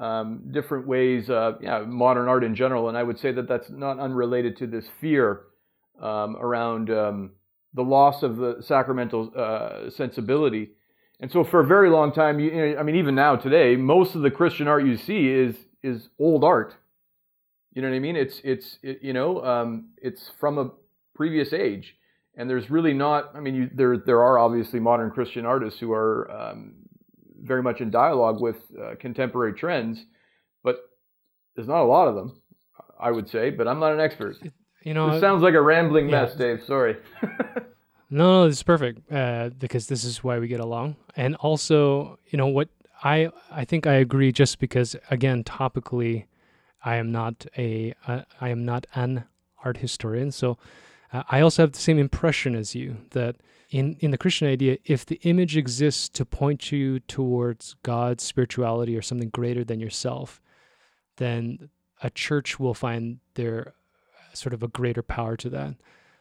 um, 0.00 0.50
different 0.52 0.88
ways, 0.88 1.30
uh, 1.30 1.52
yeah, 1.60 1.84
modern 1.86 2.26
art 2.26 2.42
in 2.42 2.56
general. 2.56 2.88
And 2.88 2.98
I 2.98 3.04
would 3.04 3.20
say 3.20 3.30
that 3.30 3.46
that's 3.46 3.70
not 3.70 4.00
unrelated 4.00 4.56
to 4.56 4.66
this 4.66 4.86
fear 5.00 5.42
um, 6.02 6.34
around 6.36 6.90
um, 6.90 7.30
the 7.74 7.82
loss 7.82 8.22
of 8.22 8.36
the 8.36 8.56
sacramental 8.60 9.32
uh, 9.36 9.90
sensibility. 9.90 10.70
And 11.20 11.30
so, 11.30 11.44
for 11.44 11.60
a 11.60 11.66
very 11.66 11.88
long 11.88 12.12
time, 12.12 12.40
you, 12.40 12.50
you 12.50 12.74
know, 12.74 12.80
I 12.80 12.82
mean, 12.82 12.96
even 12.96 13.14
now 13.14 13.36
today, 13.36 13.76
most 13.76 14.14
of 14.14 14.22
the 14.22 14.30
Christian 14.30 14.68
art 14.68 14.84
you 14.84 14.96
see 14.96 15.28
is 15.28 15.56
is 15.82 16.08
old 16.18 16.44
art. 16.44 16.74
You 17.72 17.82
know 17.82 17.88
what 17.88 17.96
I 17.96 18.00
mean? 18.00 18.16
It's 18.16 18.40
it's 18.44 18.78
it, 18.82 18.98
you 19.02 19.12
know 19.12 19.44
um, 19.44 19.90
it's 19.96 20.30
from 20.38 20.58
a 20.58 20.70
previous 21.14 21.52
age 21.52 21.96
and 22.34 22.48
there's 22.48 22.70
really 22.70 22.94
not. 22.94 23.32
I 23.34 23.40
mean, 23.40 23.54
you, 23.54 23.70
there 23.74 23.98
there 23.98 24.22
are 24.22 24.38
obviously 24.38 24.80
modern 24.80 25.10
Christian 25.10 25.44
artists 25.44 25.78
who 25.78 25.92
are 25.92 26.30
um, 26.30 26.74
very 27.40 27.62
much 27.62 27.80
in 27.80 27.90
dialogue 27.90 28.40
with 28.40 28.56
uh, 28.80 28.94
contemporary 28.98 29.52
trends, 29.52 30.04
but 30.62 30.78
there's 31.54 31.68
not 31.68 31.82
a 31.82 31.84
lot 31.84 32.08
of 32.08 32.14
them. 32.14 32.40
I 32.98 33.10
would 33.10 33.28
say, 33.28 33.50
but 33.50 33.66
I'm 33.66 33.80
not 33.80 33.92
an 33.92 34.00
expert. 34.00 34.36
You 34.82 34.94
know, 34.94 35.10
it 35.10 35.20
sounds 35.20 35.42
like 35.42 35.54
a 35.54 35.62
rambling 35.62 36.08
yeah. 36.08 36.22
mess, 36.22 36.34
Dave. 36.34 36.62
Sorry. 36.64 36.96
no, 38.10 38.42
no, 38.42 38.44
it's 38.44 38.62
perfect 38.62 39.10
uh, 39.12 39.50
because 39.58 39.86
this 39.86 40.04
is 40.04 40.24
why 40.24 40.38
we 40.38 40.48
get 40.48 40.60
along, 40.60 40.96
and 41.16 41.36
also, 41.36 42.18
you 42.28 42.36
know, 42.36 42.46
what 42.46 42.68
I 43.04 43.30
I 43.50 43.64
think 43.64 43.86
I 43.86 43.94
agree. 43.94 44.32
Just 44.32 44.58
because, 44.58 44.96
again, 45.10 45.44
topically, 45.44 46.26
I 46.84 46.96
am 46.96 47.12
not 47.12 47.46
a 47.56 47.94
uh, 48.06 48.22
I 48.40 48.48
am 48.48 48.64
not 48.64 48.86
an 48.94 49.24
art 49.64 49.78
historian, 49.78 50.32
so 50.32 50.58
uh, 51.12 51.22
I 51.28 51.40
also 51.40 51.62
have 51.62 51.72
the 51.72 51.78
same 51.78 51.98
impression 51.98 52.54
as 52.54 52.74
you 52.74 52.96
that 53.10 53.36
in, 53.72 53.96
in 54.00 54.10
the 54.10 54.18
Christian 54.18 54.48
idea, 54.48 54.76
if 54.84 55.06
the 55.06 55.18
image 55.22 55.56
exists 55.56 56.08
to 56.10 56.26
point 56.26 56.70
you 56.70 57.00
towards 57.00 57.74
God's 57.82 58.22
spirituality 58.22 58.96
or 58.96 59.02
something 59.02 59.30
greater 59.30 59.64
than 59.64 59.80
yourself, 59.80 60.42
then 61.16 61.70
a 62.02 62.10
church 62.10 62.60
will 62.60 62.74
find 62.74 63.20
uh, 63.38 63.62
sort 64.34 64.54
of 64.54 64.62
a 64.62 64.68
greater 64.68 65.02
power 65.02 65.36
to 65.36 65.50
that. 65.50 65.74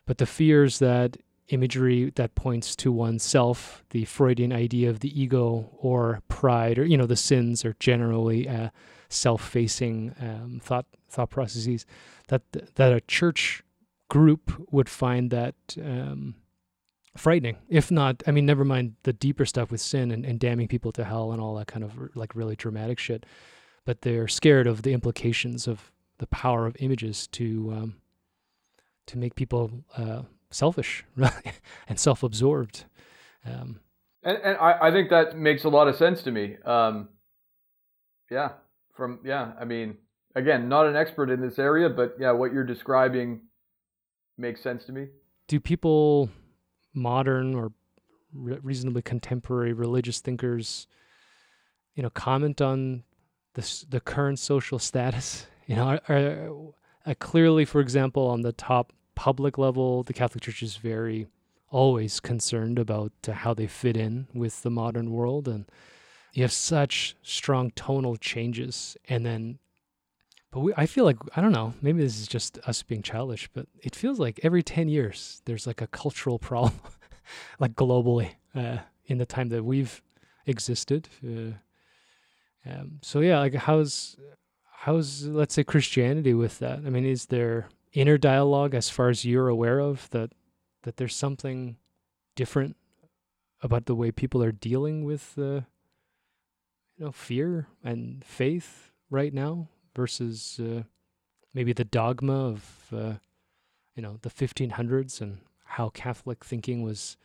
But 0.06 0.18
the 0.18 0.26
fears 0.26 0.80
that 0.80 1.18
imagery 1.50 2.12
that 2.16 2.34
points 2.36 2.76
to 2.78 2.92
oneself, 2.92 3.84
the 3.90 4.06
Freudian 4.06 4.54
idea 4.54 4.90
of 4.90 5.00
the 5.00 5.22
ego 5.22 5.70
or 5.78 6.22
pride, 6.28 6.80
or 6.80 6.86
you 6.86 6.98
know 6.98 7.06
the 7.06 7.16
sins 7.16 7.66
are 7.66 7.76
generally 7.80 8.48
uh, 8.48 8.70
self-facing 9.10 10.16
um, 10.20 10.62
thought 10.64 10.86
thought 11.10 11.30
processes. 11.30 11.86
That 12.28 12.42
that 12.76 12.94
a 12.94 13.02
church 13.02 13.64
group 14.10 14.66
would 14.72 14.90
find 14.90 15.30
that 15.32 15.56
um, 15.78 16.36
frightening. 17.18 17.58
If 17.70 17.92
not, 17.92 18.24
I 18.26 18.32
mean, 18.32 18.46
never 18.46 18.64
mind 18.66 18.96
the 19.04 19.14
deeper 19.14 19.46
stuff 19.46 19.72
with 19.72 19.82
sin 19.82 20.12
and, 20.12 20.26
and 20.26 20.40
damning 20.40 20.68
people 20.68 20.92
to 20.94 21.04
hell 21.04 21.32
and 21.32 21.42
all 21.42 21.56
that 21.56 21.68
kind 21.68 21.84
of 21.84 21.92
like 22.16 22.36
really 22.36 22.56
dramatic 22.56 23.00
shit. 23.00 23.26
but 23.86 24.02
they're 24.02 24.28
scared 24.28 24.68
of 24.68 24.84
the 24.84 24.94
implications 24.94 25.68
of 25.68 25.92
the 26.20 26.28
power 26.28 26.66
of 26.66 26.76
images 26.80 27.28
to 27.28 27.72
um, 27.76 27.96
to 29.08 29.18
make 29.18 29.36
people 29.36 29.72
uh, 29.98 30.24
selfish 30.50 31.04
and 31.88 32.00
self-absorbed. 32.00 32.86
Um, 33.46 33.80
and, 34.24 34.38
and 34.44 34.58
I, 34.58 34.88
I 34.88 34.92
think 34.92 35.10
that 35.10 35.38
makes 35.38 35.64
a 35.64 35.70
lot 35.70 35.88
of 35.88 35.96
sense 35.96 36.22
to 36.24 36.32
me. 36.32 36.58
Um, 36.66 37.10
yeah, 38.30 38.52
from 38.96 39.20
yeah, 39.26 39.54
I 39.60 39.66
mean, 39.66 39.98
again, 40.36 40.70
not 40.70 40.86
an 40.86 40.96
expert 40.96 41.30
in 41.30 41.42
this 41.42 41.58
area, 41.60 41.90
but 41.90 42.16
yeah, 42.20 42.32
what 42.32 42.54
you're 42.54 42.64
describing 42.64 43.42
makes 44.38 44.62
sense 44.62 44.86
to 44.86 44.92
me. 44.92 45.08
Do 45.48 45.60
people, 45.60 46.30
modern 46.94 47.56
or 47.56 47.74
re- 48.34 48.60
reasonably 48.62 49.02
contemporary 49.02 49.74
religious 49.74 50.20
thinkers, 50.20 50.88
you 51.96 52.04
know, 52.04 52.10
comment 52.10 52.62
on 52.62 53.04
this 53.56 53.82
the 53.82 54.00
current 54.00 54.40
social 54.40 54.80
status? 54.80 55.48
You 55.68 55.78
know, 55.78 55.86
are, 55.86 56.02
are, 56.10 56.50
uh, 57.06 57.14
clearly, 57.20 57.66
for 57.66 57.82
example, 57.82 58.28
on 58.28 58.42
the 58.42 58.52
top 58.52 58.94
public 59.16 59.58
level, 59.58 60.04
the 60.04 60.14
Catholic 60.14 60.44
Church 60.44 60.64
is 60.64 60.78
very 60.78 61.28
always 61.70 62.20
concerned 62.20 62.78
about 62.78 63.12
uh, 63.28 63.32
how 63.32 63.54
they 63.54 63.68
fit 63.68 63.96
in 63.98 64.28
with 64.34 64.62
the 64.62 64.70
modern 64.70 65.12
world, 65.12 65.48
and 65.48 65.66
you 66.34 66.44
have 66.44 66.52
such 66.52 67.16
strong 67.22 67.72
tonal 67.72 68.18
changes, 68.18 68.98
and 69.08 69.26
then. 69.26 69.60
But 70.52 70.60
we, 70.60 70.74
I 70.76 70.86
feel 70.86 71.06
like 71.06 71.18
I 71.36 71.42
don't 71.42 71.54
know. 71.54 71.74
Maybe 71.82 72.02
this 72.02 72.20
is 72.20 72.28
just 72.28 72.60
us 72.66 72.84
being 72.84 73.02
childish, 73.02 73.50
but 73.54 73.68
it 73.82 73.96
feels 73.96 74.20
like 74.20 74.40
every 74.44 74.64
ten 74.64 74.90
years 74.90 75.42
there's 75.46 75.66
like 75.66 75.82
a 75.82 75.88
cultural 75.88 76.40
problem, 76.50 76.80
like 77.60 77.74
globally, 77.74 78.32
uh, 78.54 78.80
in 79.06 79.18
the 79.18 79.26
time 79.26 79.50
that 79.50 79.64
we've 79.64 80.02
existed. 80.46 81.08
Uh, 81.26 81.54
um, 82.70 83.00
so 83.02 83.22
yeah, 83.22 83.40
like 83.40 83.56
how's 83.56 84.18
how's 84.82 85.28
let's 85.28 85.54
say 85.54 85.64
Christianity 85.64 86.34
with 86.34 86.60
that? 86.60 86.80
I 86.80 86.90
mean, 86.90 87.06
is 87.06 87.28
there 87.28 87.70
inner 87.94 88.18
dialogue 88.18 88.74
as 88.74 88.90
far 88.90 89.10
as 89.10 89.24
you're 89.26 89.48
aware 89.48 89.80
of 89.80 90.10
that 90.10 90.32
that 90.84 90.98
there's 90.98 91.16
something 91.16 91.78
different 92.36 92.76
about 93.62 93.86
the 93.86 93.94
way 93.94 94.12
people 94.12 94.42
are 94.42 94.52
dealing 94.52 95.04
with 95.04 95.36
uh, 95.38 95.62
you 96.98 97.06
know 97.06 97.12
fear 97.12 97.68
and 97.84 98.26
faith 98.26 98.92
right 99.12 99.34
now 99.34 99.68
versus 99.96 100.60
uh, 100.60 100.82
maybe 101.54 101.74
the 101.74 101.86
dogma 101.86 102.48
of 102.48 102.88
uh, 102.92 103.14
you 103.96 104.02
know 104.02 104.18
the 104.24 104.30
1500s 104.30 105.22
and 105.22 105.38
how 105.66 105.90
Catholic 105.90 106.44
thinking 106.44 106.82
was 106.82 107.18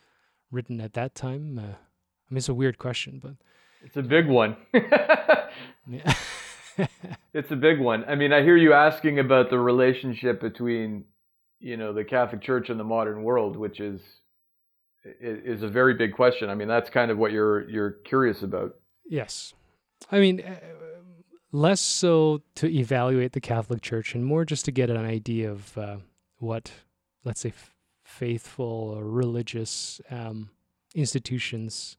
written 0.51 0.81
at 0.81 0.93
that 0.93 1.15
time. 1.15 1.59
Uh, 1.59 1.63
I 1.63 2.29
mean, 2.31 2.39
it's 2.39 2.51
a 2.51 2.55
weird 2.55 2.77
question, 2.77 3.19
but 3.23 3.33
it's 3.83 3.97
a 3.97 4.03
big 4.03 4.27
one. 4.27 4.57
yeah. 5.87 6.15
it's 7.37 7.51
a 7.51 7.57
big 7.57 7.79
one. 7.79 8.05
I 8.09 8.15
mean, 8.15 8.33
I 8.33 8.43
hear 8.43 8.57
you 8.57 8.73
asking 8.73 9.19
about 9.19 9.51
the 9.51 9.59
relationship 9.59 10.41
between, 10.41 11.05
you 11.61 11.77
know, 11.77 11.93
the 11.93 12.05
Catholic 12.05 12.41
Church 12.41 12.71
and 12.71 12.81
the 12.81 12.85
modern 12.85 13.23
world, 13.23 13.57
which 13.57 13.81
is 13.81 14.01
is 15.21 15.63
a 15.63 15.69
very 15.69 15.95
big 15.95 16.15
question. 16.15 16.49
I 16.51 16.55
mean, 16.55 16.67
that's 16.67 16.91
kind 16.91 17.11
of 17.11 17.19
what 17.19 17.33
you're 17.33 17.69
you're 17.69 17.91
curious 17.91 18.43
about. 18.43 18.77
Yes, 19.05 19.55
I 20.11 20.19
mean, 20.19 20.41
uh, 20.41 20.57
less 21.53 21.81
so 21.81 22.43
to 22.57 22.67
evaluate 22.75 23.33
the 23.33 23.41
Catholic 23.41 23.83
Church, 23.83 24.15
and 24.15 24.25
more 24.25 24.45
just 24.45 24.65
to 24.65 24.73
get 24.73 24.89
an 24.89 24.97
idea 24.97 25.53
of 25.53 25.77
uh, 25.77 25.97
what, 26.39 26.73
let's 27.25 27.41
say, 27.41 27.51
f- 27.51 27.75
faithful 28.05 28.95
or 28.97 29.05
religious 29.05 30.01
um, 30.11 30.51
institutions 30.95 31.99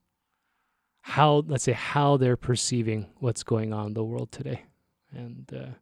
how 1.02 1.42
let's 1.46 1.64
say 1.64 1.72
how 1.72 2.18
they're 2.18 2.36
perceiving 2.36 3.06
what's 3.18 3.42
going 3.42 3.72
on 3.72 3.86
in 3.86 3.94
the 3.94 4.04
world 4.04 4.30
today 4.30 4.62
and 5.12 5.50
uh, 5.54 5.72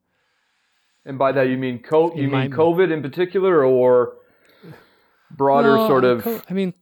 and 1.04 1.18
by 1.18 1.32
that 1.32 1.48
you 1.48 1.56
mean 1.56 1.78
co- 1.80 2.14
you 2.14 2.28
mean 2.28 2.50
COVID 2.50 2.92
in 2.92 3.02
particular, 3.02 3.64
or 3.64 4.14
broader 5.30 5.76
no, 5.76 5.88
sort 5.88 6.04
of? 6.04 6.22
Co- 6.22 6.42
I 6.48 6.52
mean, 6.52 6.74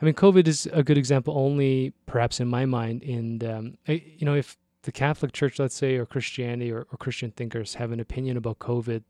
I 0.00 0.04
mean, 0.04 0.14
COVID 0.14 0.46
is 0.46 0.68
a 0.72 0.82
good 0.82 0.98
example 0.98 1.36
only, 1.36 1.92
perhaps 2.06 2.40
in 2.40 2.48
my 2.48 2.66
mind. 2.66 3.02
In 3.02 3.42
um, 3.48 3.78
you 3.86 4.24
know, 4.24 4.34
if 4.34 4.56
the 4.82 4.92
Catholic 4.92 5.32
Church, 5.32 5.58
let's 5.58 5.74
say, 5.74 5.96
or 5.96 6.06
Christianity 6.06 6.72
or, 6.72 6.86
or 6.90 6.96
Christian 6.98 7.30
thinkers 7.30 7.74
have 7.74 7.92
an 7.92 8.00
opinion 8.00 8.36
about 8.36 8.58
COVID 8.58 9.04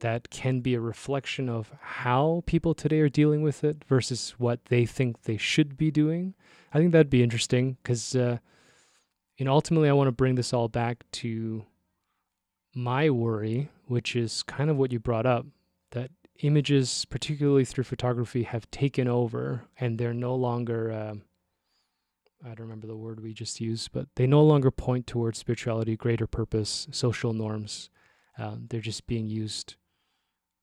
that 0.00 0.30
can 0.30 0.60
be 0.60 0.74
a 0.74 0.80
reflection 0.80 1.48
of 1.48 1.70
how 1.80 2.42
people 2.44 2.74
today 2.74 2.98
are 3.00 3.08
dealing 3.08 3.40
with 3.40 3.62
it 3.62 3.84
versus 3.84 4.34
what 4.36 4.64
they 4.64 4.84
think 4.84 5.22
they 5.22 5.36
should 5.36 5.76
be 5.76 5.90
doing. 5.90 6.34
I 6.74 6.78
think 6.78 6.90
that'd 6.90 7.08
be 7.08 7.22
interesting 7.22 7.76
because, 7.82 8.16
uh, 8.16 8.38
you 9.36 9.44
know, 9.44 9.52
ultimately, 9.52 9.88
I 9.88 9.92
want 9.92 10.08
to 10.08 10.12
bring 10.12 10.34
this 10.34 10.52
all 10.52 10.66
back 10.66 11.04
to 11.12 11.64
my 12.74 13.10
worry, 13.10 13.70
which 13.86 14.16
is 14.16 14.42
kind 14.42 14.70
of 14.70 14.76
what 14.76 14.92
you 14.92 14.98
brought 14.98 15.26
up, 15.26 15.46
that 15.90 16.10
images, 16.40 17.04
particularly 17.06 17.64
through 17.64 17.84
photography, 17.84 18.44
have 18.44 18.70
taken 18.70 19.08
over 19.08 19.64
and 19.78 19.98
they're 19.98 20.14
no 20.14 20.34
longer, 20.34 20.90
uh, 20.90 21.14
I 22.44 22.48
don't 22.48 22.60
remember 22.60 22.86
the 22.86 22.96
word 22.96 23.20
we 23.20 23.32
just 23.32 23.60
used, 23.60 23.92
but 23.92 24.08
they 24.16 24.26
no 24.26 24.42
longer 24.42 24.70
point 24.70 25.06
towards 25.06 25.38
spirituality, 25.38 25.96
greater 25.96 26.26
purpose, 26.26 26.88
social 26.90 27.32
norms. 27.32 27.90
Uh, 28.38 28.56
they're 28.68 28.80
just 28.80 29.06
being 29.06 29.28
used 29.28 29.76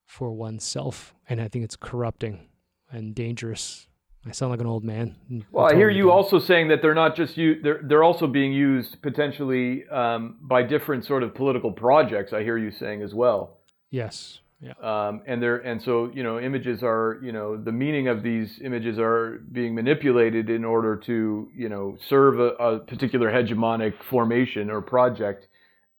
for 0.06 0.32
oneself. 0.32 1.14
And 1.28 1.40
I 1.40 1.48
think 1.48 1.64
it's 1.64 1.76
corrupting 1.76 2.48
and 2.92 3.14
dangerous 3.14 3.88
I 4.26 4.32
sound 4.32 4.52
like 4.52 4.60
an 4.60 4.68
old 4.68 4.84
man. 4.84 5.16
Well, 5.52 5.66
I 5.66 5.76
hear 5.76 5.90
you 5.90 6.12
also 6.12 6.40
saying 6.40 6.68
that 6.68 6.82
they're 6.82 6.94
not 6.94 7.16
just 7.16 7.38
you; 7.38 7.62
they're 7.62 7.80
they're 7.84 8.04
also 8.04 8.28
being 8.28 8.52
used 8.52 9.02
potentially 9.02 9.88
um, 9.88 10.38
by 10.42 10.62
different 10.62 11.06
sort 11.06 11.24
of 11.24 11.34
political 11.34 11.72
projects. 11.72 12.34
I 12.34 12.44
hear 12.44 12.58
you 12.58 12.70
saying 12.72 13.02
as 13.02 13.14
well. 13.14 13.60
Yes. 13.92 14.40
Yeah. 14.62 14.74
Um, 14.82 15.22
and 15.26 15.42
they're 15.42 15.58
and 15.58 15.82
so 15.82 16.12
you 16.14 16.22
know 16.22 16.38
images 16.38 16.84
are 16.84 17.20
you 17.24 17.32
know 17.32 17.56
the 17.56 17.72
meaning 17.72 18.10
of 18.10 18.22
these 18.22 18.60
images 18.62 19.00
are 19.00 19.42
being 19.54 19.74
manipulated 19.74 20.50
in 20.50 20.66
order 20.66 20.98
to 20.98 21.50
you 21.56 21.70
know 21.70 21.98
serve 22.10 22.40
a, 22.42 22.50
a 22.56 22.80
particular 22.80 23.32
hegemonic 23.32 23.94
formation 24.10 24.70
or 24.70 24.82
project. 24.82 25.48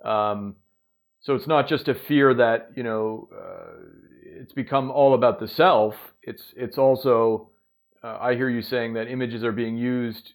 Um, 0.04 0.56
so 1.20 1.35
it's 1.35 1.46
not 1.46 1.68
just 1.68 1.88
a 1.88 1.94
fear 1.94 2.35
that 2.35 2.72
you 2.76 2.83
know 2.83 3.30
uh, 3.35 3.78
it's 4.22 4.52
become 4.52 4.90
all 4.90 5.14
about 5.14 5.40
the 5.40 5.48
self. 5.48 5.94
It's 6.22 6.52
it's 6.54 6.76
also 6.76 7.50
uh, 8.02 8.18
I 8.20 8.34
hear 8.34 8.48
you 8.48 8.62
saying 8.62 8.94
that 8.94 9.08
images 9.08 9.44
are 9.44 9.52
being 9.52 9.76
used, 9.76 10.32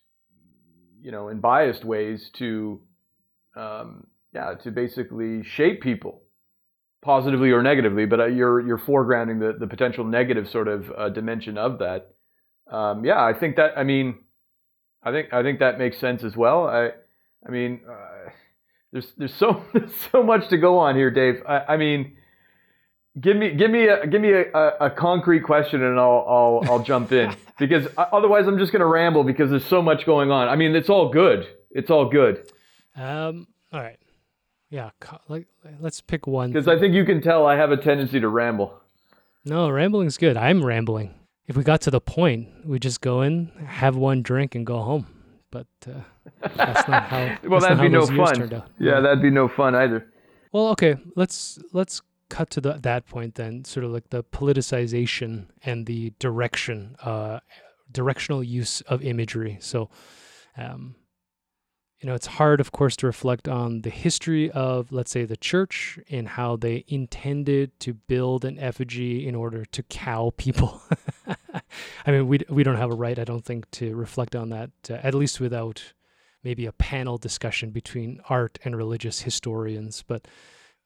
you 1.01 1.11
know, 1.11 1.29
in 1.29 1.39
biased 1.39 1.83
ways 1.83 2.29
to, 2.37 2.81
um, 3.55 4.07
yeah, 4.33 4.53
to 4.63 4.71
basically 4.71 5.43
shape 5.43 5.81
people, 5.81 6.21
positively 7.01 7.51
or 7.51 7.63
negatively. 7.63 8.05
But 8.05 8.19
uh, 8.19 8.25
you're 8.27 8.61
you're 8.61 8.77
foregrounding 8.77 9.39
the 9.39 9.57
the 9.57 9.67
potential 9.67 10.03
negative 10.03 10.49
sort 10.49 10.67
of 10.67 10.91
uh, 10.95 11.09
dimension 11.09 11.57
of 11.57 11.79
that. 11.79 12.13
Um, 12.71 13.03
yeah, 13.05 13.23
I 13.23 13.33
think 13.33 13.55
that. 13.55 13.77
I 13.77 13.83
mean, 13.83 14.19
I 15.03 15.11
think 15.11 15.33
I 15.33 15.41
think 15.41 15.59
that 15.59 15.79
makes 15.79 15.97
sense 15.97 16.23
as 16.23 16.35
well. 16.35 16.67
I 16.67 16.91
I 17.47 17.51
mean, 17.51 17.81
uh, 17.89 18.29
there's 18.91 19.11
there's 19.17 19.33
so 19.33 19.63
there's 19.73 19.95
so 20.11 20.21
much 20.23 20.49
to 20.49 20.57
go 20.57 20.79
on 20.79 20.95
here, 20.95 21.09
Dave. 21.09 21.41
I, 21.47 21.73
I 21.73 21.77
mean 21.77 22.15
Give 23.19 23.37
me, 23.37 23.51
give 23.53 23.71
me, 23.71 23.87
a, 23.87 24.05
give 24.07 24.21
me 24.21 24.33
a, 24.33 24.51
a, 24.81 24.89
concrete 24.89 25.41
question, 25.41 25.81
and 25.83 25.97
I'll, 25.97 26.25
I'll, 26.27 26.71
I'll 26.71 26.83
jump 26.83 27.13
in 27.13 27.33
because 27.59 27.87
otherwise 27.97 28.45
I'm 28.45 28.57
just 28.57 28.73
going 28.73 28.81
to 28.81 28.85
ramble 28.85 29.23
because 29.23 29.49
there's 29.49 29.65
so 29.65 29.81
much 29.81 30.05
going 30.05 30.31
on. 30.31 30.49
I 30.49 30.57
mean, 30.57 30.75
it's 30.75 30.89
all 30.89 31.07
good. 31.09 31.47
It's 31.71 31.89
all 31.89 32.09
good. 32.09 32.51
Um. 32.95 33.47
All 33.71 33.81
right. 33.81 33.97
Yeah. 34.69 34.89
Like, 35.27 35.47
let's 35.79 36.01
pick 36.01 36.27
one. 36.27 36.51
Because 36.51 36.67
I 36.67 36.77
think 36.79 36.93
you 36.93 37.05
can 37.05 37.21
tell 37.21 37.45
I 37.45 37.55
have 37.55 37.71
a 37.71 37.77
tendency 37.77 38.19
to 38.19 38.27
ramble. 38.27 38.81
No, 39.45 39.69
rambling's 39.69 40.17
good. 40.17 40.37
I'm 40.37 40.65
rambling. 40.65 41.13
If 41.47 41.55
we 41.55 41.63
got 41.63 41.81
to 41.81 41.91
the 41.91 42.01
point, 42.01 42.49
we 42.65 42.79
just 42.79 43.01
go 43.01 43.21
in, 43.21 43.51
have 43.67 43.95
one 43.95 44.23
drink, 44.23 44.55
and 44.55 44.65
go 44.65 44.79
home. 44.79 45.07
But 45.51 45.67
uh, 45.87 46.01
that's 46.55 46.87
not 46.87 47.03
how. 47.03 47.37
well, 47.47 47.61
that'd 47.61 47.79
be 47.79 47.87
no 47.87 48.07
fun. 48.07 48.49
Yeah, 48.49 48.61
yeah, 48.79 48.99
that'd 48.99 49.21
be 49.21 49.29
no 49.29 49.47
fun 49.47 49.75
either. 49.75 50.11
Well, 50.51 50.69
okay. 50.69 50.95
Let's 51.15 51.59
let's 51.71 52.01
cut 52.29 52.49
to 52.51 52.61
the, 52.61 52.73
that 52.73 53.07
point 53.07 53.35
then 53.35 53.63
sort 53.65 53.85
of 53.85 53.91
like 53.91 54.09
the 54.09 54.23
politicization 54.23 55.47
and 55.63 55.85
the 55.85 56.13
direction 56.19 56.95
uh, 57.03 57.39
directional 57.91 58.43
use 58.43 58.81
of 58.81 59.01
imagery. 59.03 59.57
So 59.61 59.89
um, 60.57 60.95
you 61.99 62.07
know 62.07 62.15
it's 62.15 62.27
hard 62.27 62.59
of 62.59 62.71
course 62.71 62.95
to 62.97 63.07
reflect 63.07 63.47
on 63.47 63.81
the 63.81 63.89
history 63.89 64.51
of 64.51 64.91
let's 64.91 65.11
say 65.11 65.25
the 65.25 65.37
church 65.37 65.97
and 66.09 66.27
how 66.27 66.55
they 66.55 66.83
intended 66.87 67.79
to 67.79 67.93
build 67.93 68.45
an 68.45 68.59
effigy 68.59 69.27
in 69.27 69.33
order 69.33 69.65
to 69.65 69.83
cow 69.83 70.31
people. 70.37 70.81
I 72.05 72.11
mean 72.11 72.27
we, 72.27 72.41
we 72.49 72.63
don't 72.63 72.75
have 72.75 72.91
a 72.91 72.95
right 72.95 73.17
i 73.17 73.23
don't 73.23 73.45
think 73.45 73.69
to 73.71 73.95
reflect 73.95 74.35
on 74.35 74.49
that 74.49 74.71
uh, 74.89 74.93
at 74.95 75.15
least 75.15 75.39
without 75.39 75.93
maybe 76.43 76.65
a 76.65 76.71
panel 76.71 77.17
discussion 77.17 77.71
between 77.71 78.19
art 78.29 78.59
and 78.63 78.75
religious 78.75 79.21
historians 79.21 80.03
but 80.05 80.27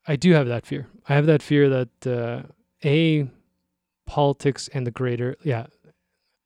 I 0.09 0.15
do 0.15 0.33
have 0.33 0.47
that 0.47 0.65
fear. 0.65 0.87
I 1.07 1.13
have 1.13 1.27
that 1.27 1.43
fear 1.43 1.69
that 1.69 2.07
uh, 2.07 2.41
a 2.83 3.29
politics 4.07 4.67
and 4.73 4.87
the 4.87 4.91
greater 4.91 5.35
yeah 5.43 5.67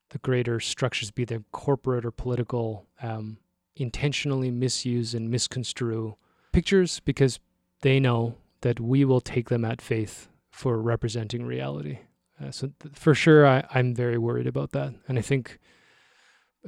the 0.10 0.20
greater 0.20 0.60
structures, 0.60 1.12
be 1.12 1.24
they 1.26 1.40
corporate 1.52 2.06
or 2.06 2.12
political, 2.12 2.86
um, 3.02 3.38
intentionally 3.76 4.52
misuse 4.52 5.16
and 5.16 5.30
misconstrue 5.30 6.16
pictures 6.52 7.00
because 7.00 7.40
they 7.82 8.00
know 8.00 8.36
that 8.62 8.80
we 8.80 9.06
will 9.06 9.22
take 9.22 9.50
them 9.50 9.66
at 9.66 9.82
faith 9.82 10.28
for 10.52 10.80
representing 10.80 11.46
reality. 11.46 12.00
Uh, 12.40 12.52
so 12.52 12.70
th- 12.80 12.94
for 12.94 13.16
sure, 13.16 13.48
I, 13.48 13.66
I'm 13.74 13.96
very 13.96 14.18
worried 14.18 14.46
about 14.46 14.72
that, 14.74 14.94
and 15.08 15.18
I 15.18 15.22
think 15.22 15.58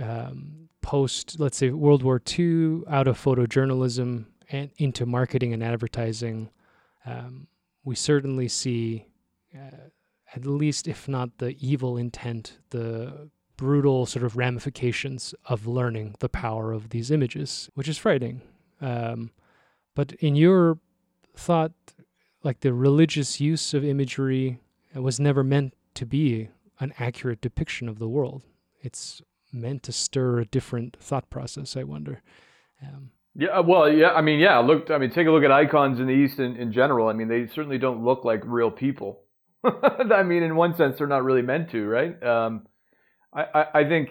um, 0.02 0.70
post, 0.82 1.40
let's 1.40 1.58
say, 1.58 1.70
World 1.70 2.04
War 2.04 2.22
II, 2.40 2.82
out 2.90 3.08
of 3.08 3.22
photojournalism 3.22 4.26
and 4.50 4.72
into 4.78 5.06
marketing 5.06 5.54
and 5.54 5.64
advertising, 5.64 6.50
um, 7.06 7.48
we 7.84 7.96
certainly 7.96 8.48
see, 8.48 9.06
uh, 9.54 9.90
at 10.36 10.46
least 10.46 10.88
if 10.88 11.08
not 11.08 11.38
the 11.38 11.56
evil 11.60 11.98
intent, 11.98 12.58
the 12.72 13.30
brutal 13.58 14.06
sort 14.06 14.26
of 14.26 14.36
ramifications 14.36 15.34
of 15.46 15.68
learning 15.68 16.16
the 16.20 16.30
power 16.30 16.72
of 16.74 16.90
these 16.90 17.12
images, 17.12 17.70
which 17.74 17.88
is 17.88 17.98
frightening. 17.98 18.42
Um, 18.82 19.32
but 19.94 20.12
in 20.14 20.36
your 20.36 20.80
thought, 21.36 21.72
like 22.44 22.60
the 22.60 22.74
religious 22.74 23.40
use 23.40 23.74
of 23.74 23.84
imagery 23.84 24.60
was 24.94 25.20
never 25.20 25.44
meant 25.44 25.74
to 25.96 26.06
be 26.06 26.50
an 26.80 26.94
accurate 27.00 27.42
depiction 27.42 27.88
of 27.88 28.00
the 28.00 28.10
world. 28.10 28.44
It's 28.82 29.22
meant 29.52 29.84
to 29.84 29.92
stir 29.92 30.40
a 30.40 30.46
different 30.46 30.98
thought 31.00 31.30
process. 31.30 31.78
I 31.78 31.84
wonder. 31.84 32.22
Um, 32.82 33.12
yeah, 33.36 33.60
well, 33.60 33.92
yeah. 33.92 34.10
I 34.10 34.22
mean, 34.22 34.40
yeah. 34.40 34.60
Look, 34.60 34.90
I 34.90 34.98
mean, 34.98 35.12
take 35.12 35.28
a 35.28 35.32
look 35.32 35.44
at 35.44 35.52
icons 35.52 36.00
in 36.00 36.08
the 36.08 36.14
East 36.14 36.40
in, 36.40 36.56
in 36.56 36.72
general. 36.72 37.08
I 37.08 37.14
mean, 37.14 37.28
they 37.28 37.48
certainly 37.48 37.78
don't 37.78 38.04
look 38.04 38.24
like 38.24 38.42
real 38.46 38.72
people. 38.72 39.22
I 39.64 40.24
mean, 40.24 40.44
in 40.44 40.56
one 40.56 40.76
sense, 40.76 40.98
they're 40.98 41.08
not 41.08 41.24
really 41.24 41.42
meant 41.42 41.72
to, 41.72 41.86
right? 41.86 42.24
Um, 42.24 42.68
I, 43.34 43.44
I, 43.54 43.66
I 43.82 43.84
think, 43.90 44.10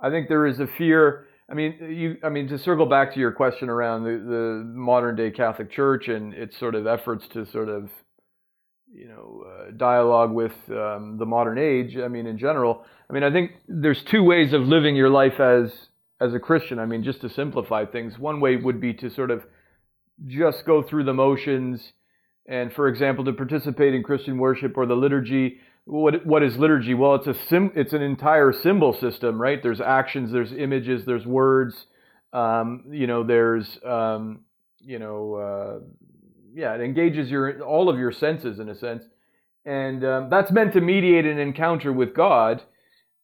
I 0.00 0.10
think 0.10 0.28
there 0.28 0.46
is 0.46 0.58
a 0.58 0.66
fear. 0.66 1.26
I 1.48 1.54
mean, 1.54 1.76
you. 1.80 2.16
I 2.24 2.28
mean, 2.28 2.48
to 2.48 2.58
circle 2.58 2.86
back 2.86 3.14
to 3.14 3.20
your 3.20 3.30
question 3.30 3.68
around 3.68 4.02
the, 4.04 4.10
the 4.10 4.64
modern 4.64 5.14
day 5.14 5.30
Catholic 5.30 5.70
Church 5.70 6.08
and 6.08 6.34
its 6.34 6.58
sort 6.58 6.74
of 6.74 6.86
efforts 6.86 7.24
to 7.34 7.46
sort 7.46 7.68
of 7.68 7.88
you 8.92 9.08
know, 9.08 9.44
uh, 9.46 9.70
dialogue 9.76 10.32
with 10.32 10.52
um, 10.70 11.16
the 11.18 11.26
modern 11.26 11.58
age. 11.58 11.96
I 11.96 12.08
mean, 12.08 12.26
in 12.26 12.38
general, 12.38 12.84
I 13.08 13.12
mean, 13.12 13.22
I 13.22 13.30
think 13.30 13.52
there's 13.68 14.02
two 14.10 14.22
ways 14.22 14.52
of 14.52 14.62
living 14.62 14.96
your 14.96 15.10
life 15.10 15.38
as 15.40 15.72
as 16.20 16.34
a 16.34 16.38
Christian. 16.38 16.78
I 16.78 16.86
mean, 16.86 17.02
just 17.02 17.20
to 17.22 17.28
simplify 17.28 17.84
things, 17.84 18.18
one 18.18 18.40
way 18.40 18.56
would 18.56 18.80
be 18.80 18.94
to 18.94 19.10
sort 19.10 19.30
of 19.30 19.44
just 20.26 20.64
go 20.64 20.82
through 20.82 21.04
the 21.04 21.14
motions, 21.14 21.92
and 22.46 22.72
for 22.72 22.88
example, 22.88 23.24
to 23.24 23.32
participate 23.32 23.94
in 23.94 24.02
Christian 24.02 24.38
worship 24.38 24.76
or 24.76 24.86
the 24.86 24.94
liturgy. 24.94 25.58
What 25.84 26.26
what 26.26 26.42
is 26.42 26.56
liturgy? 26.56 26.94
Well, 26.94 27.14
it's 27.16 27.26
a 27.26 27.34
sim, 27.48 27.72
it's 27.74 27.92
an 27.92 28.02
entire 28.02 28.52
symbol 28.52 28.92
system, 28.92 29.40
right? 29.40 29.62
There's 29.62 29.80
actions, 29.80 30.32
there's 30.32 30.52
images, 30.52 31.04
there's 31.04 31.26
words. 31.26 31.86
Um, 32.32 32.84
you 32.90 33.06
know, 33.06 33.24
there's 33.24 33.78
um, 33.84 34.40
you 34.80 34.98
know. 34.98 35.34
Uh, 35.34 35.86
yeah, 36.56 36.74
it 36.74 36.80
engages 36.80 37.30
your 37.30 37.62
all 37.62 37.90
of 37.90 37.98
your 37.98 38.10
senses 38.10 38.58
in 38.58 38.70
a 38.70 38.74
sense, 38.74 39.04
and 39.66 40.02
um, 40.04 40.30
that's 40.30 40.50
meant 40.50 40.72
to 40.72 40.80
mediate 40.80 41.26
an 41.26 41.38
encounter 41.38 41.92
with 41.92 42.14
God. 42.14 42.62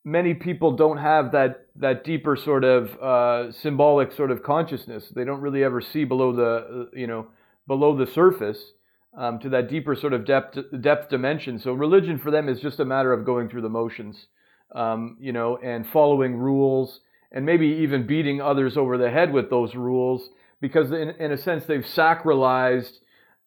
Many 0.04 0.34
people 0.34 0.76
don't 0.76 0.98
have 0.98 1.32
that 1.32 1.61
that 1.76 2.04
deeper 2.04 2.36
sort 2.36 2.64
of 2.64 2.90
uh, 3.00 3.52
symbolic 3.52 4.12
sort 4.12 4.30
of 4.30 4.42
consciousness. 4.42 5.08
They 5.14 5.24
don't 5.24 5.40
really 5.40 5.64
ever 5.64 5.80
see 5.80 6.04
below 6.04 6.32
the 6.32 6.82
uh, 6.82 6.84
you 6.92 7.06
know 7.06 7.28
below 7.66 7.96
the 7.96 8.06
surface 8.06 8.72
um, 9.16 9.38
to 9.40 9.48
that 9.50 9.68
deeper 9.68 9.94
sort 9.94 10.12
of 10.12 10.24
depth 10.24 10.58
depth 10.80 11.08
dimension. 11.08 11.58
So 11.58 11.72
religion 11.72 12.18
for 12.18 12.30
them 12.30 12.48
is 12.48 12.60
just 12.60 12.80
a 12.80 12.84
matter 12.84 13.12
of 13.12 13.24
going 13.24 13.48
through 13.48 13.62
the 13.62 13.68
motions, 13.68 14.26
um, 14.74 15.16
you 15.20 15.32
know, 15.32 15.58
and 15.58 15.86
following 15.86 16.36
rules, 16.36 17.00
and 17.30 17.46
maybe 17.46 17.66
even 17.66 18.06
beating 18.06 18.40
others 18.40 18.76
over 18.76 18.98
the 18.98 19.10
head 19.10 19.32
with 19.32 19.50
those 19.50 19.74
rules 19.74 20.28
because 20.62 20.92
in, 20.92 21.10
in 21.18 21.32
a 21.32 21.36
sense 21.36 21.64
they've 21.66 21.84
sacralized 21.84 22.92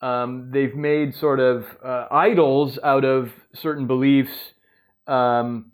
um, 0.02 0.52
they've 0.52 0.76
made 0.76 1.16
sort 1.16 1.40
of 1.40 1.66
uh, 1.84 2.08
idols 2.12 2.78
out 2.84 3.06
of 3.06 3.32
certain 3.54 3.88
beliefs 3.88 4.54
um, 5.08 5.72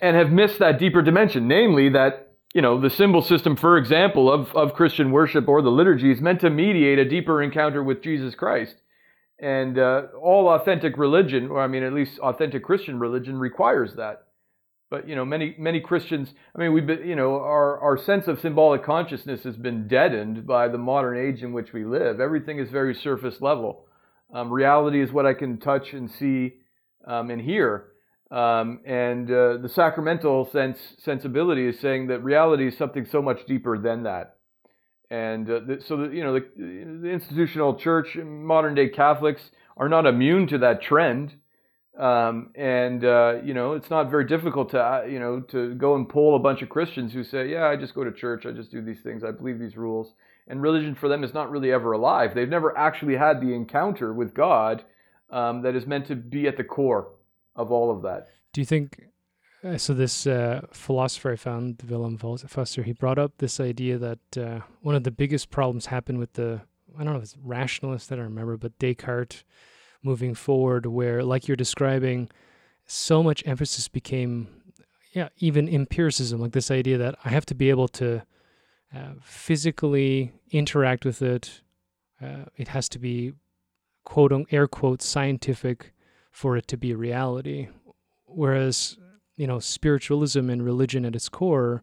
and 0.00 0.16
have 0.16 0.30
missed 0.30 0.58
that 0.58 0.78
deeper 0.78 1.02
dimension, 1.02 1.48
namely 1.48 1.88
that 1.90 2.32
you 2.54 2.62
know 2.62 2.80
the 2.80 2.90
symbol 2.90 3.22
system, 3.22 3.56
for 3.56 3.76
example, 3.76 4.32
of, 4.32 4.54
of 4.54 4.74
Christian 4.74 5.10
worship 5.10 5.48
or 5.48 5.62
the 5.62 5.70
liturgy 5.70 6.10
is 6.10 6.20
meant 6.20 6.40
to 6.40 6.50
mediate 6.50 6.98
a 6.98 7.08
deeper 7.08 7.42
encounter 7.42 7.82
with 7.82 8.02
Jesus 8.02 8.34
Christ. 8.34 8.76
And 9.40 9.78
uh, 9.78 10.06
all 10.20 10.48
authentic 10.48 10.98
religion, 10.98 11.48
or 11.48 11.60
I 11.60 11.68
mean, 11.68 11.84
at 11.84 11.92
least 11.92 12.18
authentic 12.18 12.64
Christian 12.64 12.98
religion, 12.98 13.38
requires 13.38 13.94
that. 13.94 14.24
But 14.90 15.08
you 15.08 15.14
know, 15.14 15.24
many 15.24 15.54
many 15.58 15.80
Christians. 15.80 16.34
I 16.54 16.58
mean, 16.58 16.72
we've 16.72 16.86
been, 16.86 17.06
you 17.06 17.14
know, 17.14 17.34
our 17.36 17.78
our 17.80 17.96
sense 17.96 18.26
of 18.26 18.40
symbolic 18.40 18.82
consciousness 18.82 19.44
has 19.44 19.56
been 19.56 19.86
deadened 19.86 20.46
by 20.46 20.68
the 20.68 20.78
modern 20.78 21.16
age 21.18 21.42
in 21.42 21.52
which 21.52 21.72
we 21.72 21.84
live. 21.84 22.20
Everything 22.20 22.58
is 22.58 22.70
very 22.70 22.94
surface 22.94 23.40
level. 23.40 23.84
Um, 24.32 24.50
reality 24.50 25.00
is 25.00 25.12
what 25.12 25.24
I 25.24 25.34
can 25.34 25.58
touch 25.58 25.92
and 25.92 26.10
see 26.10 26.54
um, 27.06 27.30
and 27.30 27.40
hear. 27.40 27.87
Um, 28.30 28.80
and 28.84 29.30
uh, 29.30 29.56
the 29.56 29.70
sacramental 29.74 30.50
sense 30.50 30.78
sensibility 30.98 31.66
is 31.66 31.80
saying 31.80 32.08
that 32.08 32.22
reality 32.22 32.68
is 32.68 32.76
something 32.76 33.06
so 33.06 33.22
much 33.22 33.46
deeper 33.46 33.78
than 33.78 34.02
that. 34.02 34.36
And 35.10 35.48
uh, 35.48 35.60
the, 35.60 35.82
so, 35.86 35.96
the, 35.96 36.08
you 36.08 36.22
know, 36.22 36.34
the, 36.34 36.44
the 36.56 37.08
institutional 37.08 37.76
church, 37.76 38.16
modern 38.16 38.74
day 38.74 38.90
Catholics, 38.90 39.50
are 39.78 39.88
not 39.88 40.04
immune 40.04 40.46
to 40.48 40.58
that 40.58 40.82
trend. 40.82 41.36
Um, 41.98 42.50
and 42.54 43.02
uh, 43.02 43.36
you 43.42 43.54
know, 43.54 43.72
it's 43.72 43.90
not 43.90 44.10
very 44.10 44.26
difficult 44.26 44.70
to 44.70 44.78
uh, 44.78 45.04
you 45.04 45.18
know 45.18 45.40
to 45.48 45.74
go 45.74 45.96
and 45.96 46.08
pull 46.08 46.36
a 46.36 46.38
bunch 46.38 46.62
of 46.62 46.68
Christians 46.68 47.12
who 47.12 47.24
say, 47.24 47.48
"Yeah, 47.48 47.66
I 47.66 47.76
just 47.76 47.94
go 47.94 48.04
to 48.04 48.12
church, 48.12 48.46
I 48.46 48.52
just 48.52 48.70
do 48.70 48.82
these 48.82 49.00
things, 49.00 49.24
I 49.24 49.32
believe 49.32 49.58
these 49.58 49.76
rules." 49.76 50.12
And 50.46 50.62
religion 50.62 50.94
for 50.94 51.08
them 51.08 51.24
is 51.24 51.34
not 51.34 51.50
really 51.50 51.72
ever 51.72 51.92
alive. 51.92 52.34
They've 52.34 52.48
never 52.48 52.76
actually 52.76 53.16
had 53.16 53.40
the 53.40 53.52
encounter 53.52 54.14
with 54.14 54.32
God 54.32 54.84
um, 55.30 55.62
that 55.62 55.74
is 55.74 55.86
meant 55.86 56.06
to 56.06 56.14
be 56.14 56.46
at 56.46 56.56
the 56.56 56.64
core 56.64 57.08
of 57.58 57.70
all 57.70 57.90
of 57.90 58.02
that. 58.02 58.28
Do 58.54 58.62
you 58.62 58.64
think? 58.64 59.04
Uh, 59.62 59.76
so 59.76 59.92
this 59.92 60.26
uh, 60.26 60.64
philosopher 60.72 61.32
I 61.32 61.36
found, 61.36 61.82
Willem 61.88 62.16
Foster, 62.16 62.84
he 62.84 62.92
brought 62.92 63.18
up 63.18 63.32
this 63.38 63.58
idea 63.58 63.98
that 63.98 64.38
uh, 64.38 64.60
one 64.82 64.94
of 64.94 65.02
the 65.02 65.10
biggest 65.10 65.50
problems 65.50 65.86
happened 65.86 66.18
with 66.18 66.34
the 66.34 66.62
I 66.96 67.04
don't 67.04 67.12
know 67.12 67.18
if 67.18 67.24
it's 67.24 67.36
rationalist, 67.42 68.10
I 68.10 68.16
don't 68.16 68.24
remember, 68.24 68.56
but 68.56 68.78
Descartes 68.78 69.44
moving 70.02 70.34
forward 70.34 70.86
where 70.86 71.22
like 71.22 71.48
you're 71.48 71.56
describing 71.56 72.30
so 72.86 73.22
much 73.22 73.46
emphasis 73.46 73.88
became 73.88 74.48
yeah 75.12 75.28
even 75.38 75.68
empiricism 75.68 76.40
like 76.40 76.52
this 76.52 76.70
idea 76.70 76.96
that 76.96 77.16
i 77.24 77.28
have 77.28 77.44
to 77.44 77.54
be 77.54 77.68
able 77.70 77.88
to 77.88 78.22
uh, 78.94 79.12
physically 79.20 80.32
interact 80.50 81.04
with 81.04 81.20
it 81.20 81.62
uh, 82.22 82.44
it 82.56 82.68
has 82.68 82.88
to 82.88 82.98
be 82.98 83.32
quote 84.04 84.32
air 84.50 84.66
quote 84.66 85.02
scientific 85.02 85.92
for 86.38 86.56
it 86.56 86.68
to 86.68 86.76
be 86.76 86.94
reality. 86.94 87.66
Whereas 88.26 88.96
you 89.36 89.48
know 89.48 89.58
spiritualism 89.58 90.48
and 90.48 90.64
religion 90.64 91.04
at 91.04 91.16
its 91.16 91.28
core 91.28 91.82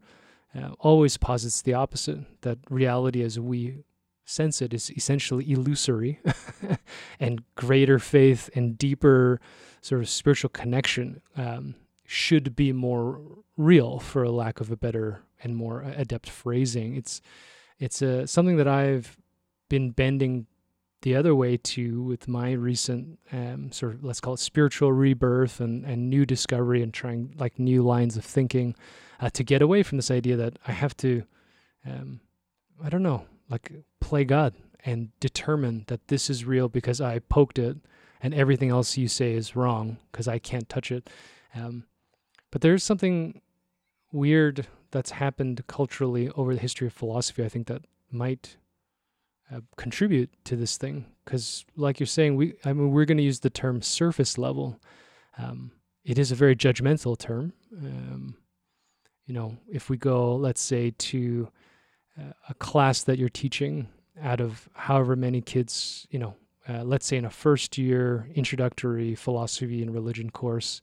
uh, 0.58 0.70
always 0.80 1.18
posits 1.18 1.62
the 1.62 1.74
opposite 1.74 2.20
that 2.41 2.60
reality 2.70 3.22
as 3.22 3.38
we 3.38 3.84
sense 4.24 4.62
it 4.62 4.74
is 4.74 4.89
essentially 4.91 5.52
illusory 5.52 6.22
and 7.20 7.44
greater 7.56 8.00
faith 8.00 8.50
and 8.56 8.78
deeper 8.78 9.41
sort 9.82 10.00
of 10.00 10.08
spiritual 10.08 10.50
connection 10.50 11.22
um, 11.36 11.76
should 12.06 12.56
be 12.56 12.72
more 12.72 13.20
real 13.58 14.00
for 14.00 14.24
a 14.24 14.32
lack 14.32 14.62
of 14.62 14.72
a 14.72 14.78
better 14.78 15.22
and 15.44 15.58
more 15.58 15.82
adept 15.98 16.30
phrasing. 16.30 16.96
It's 16.96 17.22
it's 17.78 18.02
uh, 18.02 18.26
something 18.26 18.56
that 18.56 18.70
i've 18.70 19.18
been 19.68 19.91
bending 19.91 20.48
the 21.06 21.15
other 21.15 21.34
way 21.34 21.56
to 21.56 22.02
with 22.02 22.28
my 22.28 22.52
recent 22.52 23.20
um, 23.32 23.72
sort 23.72 23.94
of 23.94 24.04
let's 24.04 24.20
call 24.20 24.34
it 24.34 24.39
spiritual 24.39 24.91
rebirth 24.91 25.60
and, 25.60 25.86
and 25.86 26.10
new 26.10 26.26
discovery 26.26 26.82
and 26.82 26.94
trying 26.94 27.34
like 27.38 27.58
new 27.58 27.82
lines 27.82 28.18
of 28.18 28.26
thinking 28.26 28.76
uh, 29.22 29.30
to 29.30 29.44
get 29.44 29.62
away 29.62 29.84
from 29.84 29.98
this 29.98 30.12
idea 30.12 30.36
that 30.36 30.60
i 30.68 30.72
have 30.72 30.98
to 30.98 31.24
um, 31.86 32.20
i 32.84 32.89
don't 32.89 33.04
know 33.04 33.26
like 33.50 33.72
play 34.02 34.24
God 34.24 34.54
and 34.84 35.10
determine 35.20 35.86
that 35.88 36.08
this 36.08 36.30
is 36.30 36.46
real 36.46 36.70
because 36.70 37.02
I 37.02 37.20
poked 37.20 37.60
it 37.60 37.78
and 38.22 38.34
everything 38.34 38.70
else 38.70 38.98
you 38.98 39.08
say 39.08 39.34
is 39.34 39.56
wrong 39.56 39.98
because 40.12 40.28
I 40.28 40.39
can't 40.39 40.70
touch 40.70 40.91
it. 40.91 41.10
Um, 41.53 41.86
but 42.51 42.62
there's 42.62 42.84
something 42.84 43.41
weird 44.12 44.68
that's 44.91 45.12
happened 45.12 45.66
culturally 45.68 46.30
over 46.36 46.53
the 46.53 46.62
history 46.62 46.88
of 46.88 46.93
philosophy, 46.93 47.43
I 47.43 47.49
think, 47.49 47.68
that 47.68 47.84
might 48.12 48.58
uh, 49.54 49.62
contribute 49.78 50.30
to 50.46 50.56
this 50.56 50.78
thing. 50.78 51.06
Because, 51.24 51.66
like 51.76 52.00
you're 52.00 52.08
saying, 52.08 52.36
we 52.36 52.54
I 52.64 52.74
mean, 52.74 52.91
we're 52.91 53.06
going 53.06 53.18
to 53.18 53.24
use 53.24 53.39
the 53.39 53.50
term 53.50 53.82
surface 53.82 54.38
level. 54.38 54.80
Um, 55.38 55.72
it 56.04 56.20
is 56.20 56.32
a 56.32 56.36
very 56.36 56.56
judgmental 56.56 57.18
term. 57.18 57.54
Um, 57.76 58.36
you 59.26 59.34
know, 59.34 59.58
if 59.68 59.89
we 59.89 59.98
go, 59.98 60.36
let's 60.36 60.62
say, 60.62 60.91
to 60.91 61.50
a 62.50 62.54
class 62.54 63.04
that 63.04 63.18
you're 63.18 63.30
teaching 63.30 63.88
out 64.22 64.39
of 64.39 64.70
however 64.74 65.16
many 65.16 65.41
kids, 65.41 66.08
you 66.10 66.20
know, 66.20 66.36
uh, 66.68 66.84
let's 66.84 67.06
say 67.06 67.18
in 67.18 67.26
a 67.26 67.30
first 67.30 67.78
year 67.78 68.30
introductory 68.34 69.16
philosophy 69.16 69.82
and 69.82 69.93
religion 69.93 70.30
course, 70.30 70.82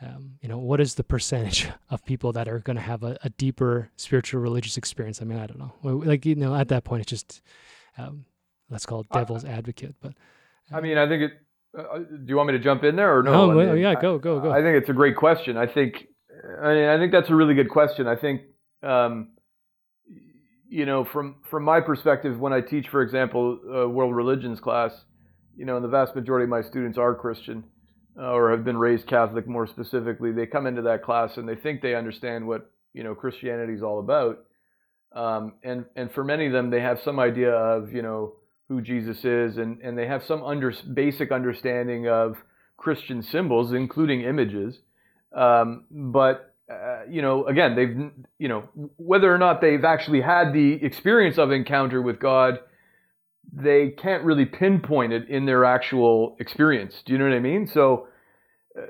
um, 0.00 0.34
you 0.40 0.48
know, 0.48 0.58
what 0.58 0.80
is 0.80 0.94
the 0.94 1.04
percentage 1.04 1.68
of 1.90 2.04
people 2.04 2.32
that 2.32 2.48
are 2.48 2.58
going 2.60 2.76
to 2.76 2.82
have 2.82 3.02
a, 3.02 3.16
a, 3.22 3.30
deeper 3.30 3.90
spiritual 3.96 4.40
religious 4.40 4.76
experience? 4.76 5.22
I 5.22 5.24
mean, 5.24 5.38
I 5.38 5.46
don't 5.46 5.58
know. 5.58 5.72
Like, 5.82 6.26
you 6.26 6.34
know, 6.34 6.54
at 6.54 6.68
that 6.68 6.84
point, 6.84 7.02
it's 7.02 7.10
just, 7.10 7.42
um, 7.98 8.24
let's 8.70 8.86
call 8.86 9.00
it 9.00 9.08
devil's 9.12 9.44
advocate. 9.44 9.94
But 10.00 10.14
I 10.72 10.80
mean, 10.80 10.98
I 10.98 11.08
think 11.08 11.22
it, 11.22 11.32
uh, 11.76 11.82
uh, 11.82 11.98
do 11.98 12.24
you 12.26 12.36
want 12.36 12.48
me 12.48 12.52
to 12.54 12.62
jump 12.62 12.84
in 12.84 12.96
there 12.96 13.18
or 13.18 13.22
no? 13.22 13.50
No, 13.50 13.60
I 13.60 13.66
mean, 13.72 13.78
yeah, 13.78 13.94
go, 14.00 14.18
go, 14.18 14.40
go. 14.40 14.50
I 14.50 14.62
think 14.62 14.76
it's 14.76 14.88
a 14.88 14.94
great 14.94 15.16
question. 15.16 15.56
I 15.56 15.66
think, 15.66 16.06
I 16.62 16.74
mean, 16.74 16.88
I 16.88 16.98
think 16.98 17.12
that's 17.12 17.30
a 17.30 17.34
really 17.34 17.54
good 17.54 17.70
question. 17.70 18.06
I 18.06 18.16
think, 18.16 18.42
um, 18.82 19.30
you 20.68 20.86
know, 20.86 21.04
from 21.04 21.36
from 21.50 21.62
my 21.64 21.80
perspective, 21.80 22.38
when 22.38 22.52
I 22.52 22.60
teach, 22.60 22.88
for 22.88 23.02
example, 23.02 23.60
a 23.70 23.88
world 23.88 24.14
religions 24.14 24.60
class, 24.60 24.92
you 25.56 25.64
know, 25.64 25.76
and 25.76 25.84
the 25.84 25.88
vast 25.88 26.14
majority 26.14 26.44
of 26.44 26.50
my 26.50 26.62
students 26.62 26.98
are 26.98 27.14
Christian 27.14 27.64
uh, 28.18 28.32
or 28.32 28.50
have 28.50 28.64
been 28.64 28.76
raised 28.76 29.06
Catholic 29.06 29.46
more 29.46 29.66
specifically, 29.66 30.32
they 30.32 30.46
come 30.46 30.66
into 30.66 30.82
that 30.82 31.02
class 31.02 31.36
and 31.36 31.48
they 31.48 31.56
think 31.56 31.82
they 31.82 31.94
understand 31.94 32.46
what 32.46 32.70
you 32.92 33.02
know 33.02 33.14
Christianity 33.14 33.72
is 33.72 33.82
all 33.82 33.98
about. 33.98 34.38
Um, 35.14 35.54
and 35.62 35.84
and 35.96 36.10
for 36.12 36.24
many 36.24 36.46
of 36.46 36.52
them, 36.52 36.70
they 36.70 36.80
have 36.80 37.00
some 37.00 37.18
idea 37.18 37.52
of 37.52 37.92
you 37.92 38.02
know 38.02 38.34
who 38.68 38.80
Jesus 38.80 39.24
is, 39.24 39.58
and 39.58 39.80
and 39.80 39.96
they 39.96 40.06
have 40.06 40.24
some 40.24 40.42
under, 40.42 40.72
basic 40.92 41.30
understanding 41.32 42.08
of 42.08 42.36
Christian 42.76 43.22
symbols, 43.22 43.72
including 43.72 44.22
images. 44.22 44.78
Um, 45.34 45.84
but 45.90 46.54
uh, 46.70 47.02
you 47.08 47.22
know, 47.22 47.46
again, 47.46 47.76
they've 47.76 48.10
you 48.38 48.48
know 48.48 48.68
whether 48.96 49.32
or 49.32 49.38
not 49.38 49.60
they've 49.60 49.84
actually 49.84 50.20
had 50.20 50.52
the 50.52 50.84
experience 50.84 51.38
of 51.38 51.52
encounter 51.52 52.02
with 52.02 52.18
God 52.18 52.58
they 53.52 53.90
can't 53.90 54.24
really 54.24 54.44
pinpoint 54.46 55.12
it 55.12 55.28
in 55.28 55.46
their 55.46 55.64
actual 55.64 56.36
experience. 56.40 57.02
Do 57.04 57.12
you 57.12 57.18
know 57.18 57.28
what 57.28 57.34
I 57.34 57.40
mean? 57.40 57.66
So 57.66 58.08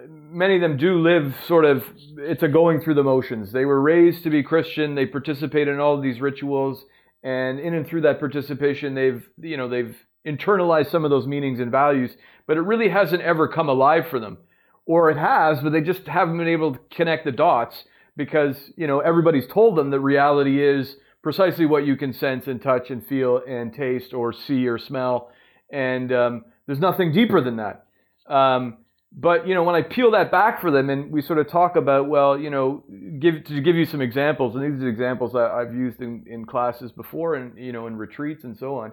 many 0.08 0.56
of 0.56 0.60
them 0.62 0.76
do 0.76 1.00
live 1.00 1.34
sort 1.46 1.64
of, 1.64 1.84
it's 2.18 2.42
a 2.42 2.48
going 2.48 2.80
through 2.80 2.94
the 2.94 3.02
motions. 3.02 3.52
They 3.52 3.64
were 3.64 3.80
raised 3.80 4.22
to 4.24 4.30
be 4.30 4.42
Christian, 4.42 4.94
they 4.94 5.06
participate 5.06 5.68
in 5.68 5.78
all 5.78 5.94
of 5.94 6.02
these 6.02 6.20
rituals, 6.20 6.84
and 7.22 7.58
in 7.58 7.74
and 7.74 7.86
through 7.86 8.02
that 8.02 8.18
participation, 8.20 8.94
they've, 8.94 9.26
you 9.38 9.56
know, 9.56 9.68
they've 9.68 9.96
internalized 10.26 10.90
some 10.90 11.04
of 11.04 11.10
those 11.10 11.26
meanings 11.26 11.60
and 11.60 11.70
values, 11.70 12.10
but 12.46 12.56
it 12.56 12.62
really 12.62 12.88
hasn't 12.88 13.22
ever 13.22 13.48
come 13.48 13.68
alive 13.68 14.06
for 14.08 14.18
them. 14.18 14.38
Or 14.86 15.10
it 15.10 15.16
has, 15.16 15.60
but 15.62 15.72
they 15.72 15.80
just 15.80 16.06
haven't 16.06 16.36
been 16.36 16.48
able 16.48 16.74
to 16.74 16.80
connect 16.90 17.24
the 17.24 17.32
dots 17.32 17.84
because, 18.16 18.56
you 18.76 18.86
know, 18.86 19.00
everybody's 19.00 19.46
told 19.46 19.76
them 19.76 19.90
that 19.90 20.00
reality 20.00 20.62
is 20.62 20.96
precisely 21.22 21.64
what 21.64 21.86
you 21.86 21.96
can 21.96 22.12
sense 22.12 22.46
and 22.46 22.60
touch 22.60 22.90
and 22.90 23.06
feel 23.06 23.40
and 23.48 23.72
taste 23.72 24.12
or 24.12 24.32
see 24.32 24.68
or 24.68 24.78
smell. 24.78 25.30
And 25.72 26.12
um, 26.12 26.44
there's 26.66 26.80
nothing 26.80 27.12
deeper 27.12 27.40
than 27.40 27.56
that. 27.56 27.86
Um, 28.26 28.83
but 29.16 29.46
you 29.46 29.54
know, 29.54 29.62
when 29.62 29.74
I 29.74 29.82
peel 29.82 30.10
that 30.12 30.30
back 30.30 30.60
for 30.60 30.70
them, 30.70 30.90
and 30.90 31.10
we 31.10 31.22
sort 31.22 31.38
of 31.38 31.48
talk 31.48 31.76
about, 31.76 32.08
well, 32.08 32.38
you 32.38 32.50
know, 32.50 32.84
give 33.18 33.44
to 33.44 33.60
give 33.60 33.76
you 33.76 33.84
some 33.84 34.00
examples, 34.00 34.54
and 34.54 34.64
these 34.64 34.82
are 34.82 34.88
examples 34.88 35.32
that 35.32 35.50
I've 35.50 35.74
used 35.74 36.00
in, 36.00 36.24
in 36.26 36.44
classes 36.44 36.92
before, 36.92 37.34
and 37.36 37.56
you 37.58 37.72
know, 37.72 37.86
in 37.86 37.96
retreats 37.96 38.44
and 38.44 38.56
so 38.56 38.76
on. 38.76 38.92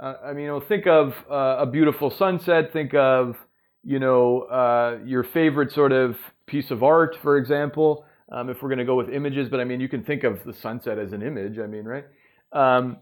Uh, 0.00 0.14
I 0.24 0.32
mean, 0.32 0.44
you 0.44 0.48
know, 0.48 0.60
think 0.60 0.86
of 0.86 1.14
uh, 1.30 1.56
a 1.60 1.66
beautiful 1.66 2.10
sunset. 2.10 2.72
Think 2.72 2.94
of, 2.94 3.36
you 3.84 3.98
know, 3.98 4.42
uh, 4.42 4.98
your 5.04 5.24
favorite 5.24 5.72
sort 5.72 5.92
of 5.92 6.16
piece 6.46 6.70
of 6.70 6.82
art, 6.82 7.16
for 7.22 7.36
example 7.36 8.04
um, 8.30 8.48
if 8.48 8.62
we're 8.62 8.68
going 8.68 8.78
to 8.78 8.84
go 8.84 8.94
with 8.94 9.10
images, 9.10 9.48
but 9.48 9.60
I 9.60 9.64
mean, 9.64 9.80
you 9.80 9.88
can 9.88 10.04
think 10.04 10.24
of 10.24 10.44
the 10.44 10.52
sunset 10.52 10.98
as 10.98 11.12
an 11.12 11.22
image, 11.22 11.58
I 11.58 11.66
mean, 11.66 11.84
right? 11.84 12.04
Um, 12.52 12.98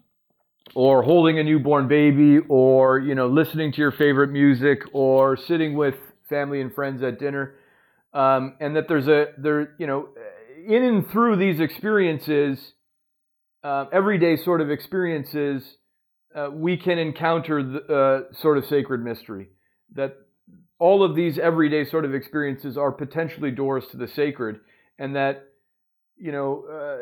or 0.74 1.02
holding 1.02 1.38
a 1.38 1.44
newborn 1.44 1.88
baby, 1.88 2.38
or, 2.48 2.98
you 2.98 3.14
know, 3.14 3.26
listening 3.26 3.72
to 3.72 3.78
your 3.78 3.92
favorite 3.92 4.30
music, 4.30 4.80
or 4.92 5.36
sitting 5.36 5.76
with 5.76 5.96
family 6.28 6.60
and 6.60 6.74
friends 6.74 7.02
at 7.02 7.18
dinner. 7.18 7.54
Um, 8.12 8.56
and 8.60 8.76
that 8.76 8.88
there's 8.88 9.08
a, 9.08 9.26
there, 9.36 9.74
you 9.78 9.86
know, 9.86 10.08
in 10.66 10.82
and 10.82 11.10
through 11.10 11.36
these 11.36 11.60
experiences, 11.60 12.72
uh, 13.62 13.86
everyday 13.92 14.36
sort 14.36 14.60
of 14.60 14.70
experiences, 14.70 15.76
uh, 16.34 16.48
we 16.52 16.76
can 16.76 16.98
encounter 16.98 17.62
the 17.62 17.94
uh, 17.94 18.34
sort 18.34 18.58
of 18.58 18.66
sacred 18.66 19.02
mystery. 19.04 19.48
That 19.94 20.16
all 20.78 21.02
of 21.02 21.16
these 21.16 21.38
everyday 21.38 21.84
sort 21.84 22.04
of 22.04 22.14
experiences 22.14 22.76
are 22.76 22.92
potentially 22.92 23.50
doors 23.50 23.84
to 23.90 23.96
the 23.96 24.08
sacred 24.08 24.60
and 24.98 25.16
that 25.16 25.48
you 26.16 26.32
know 26.32 26.64
uh, 26.70 26.98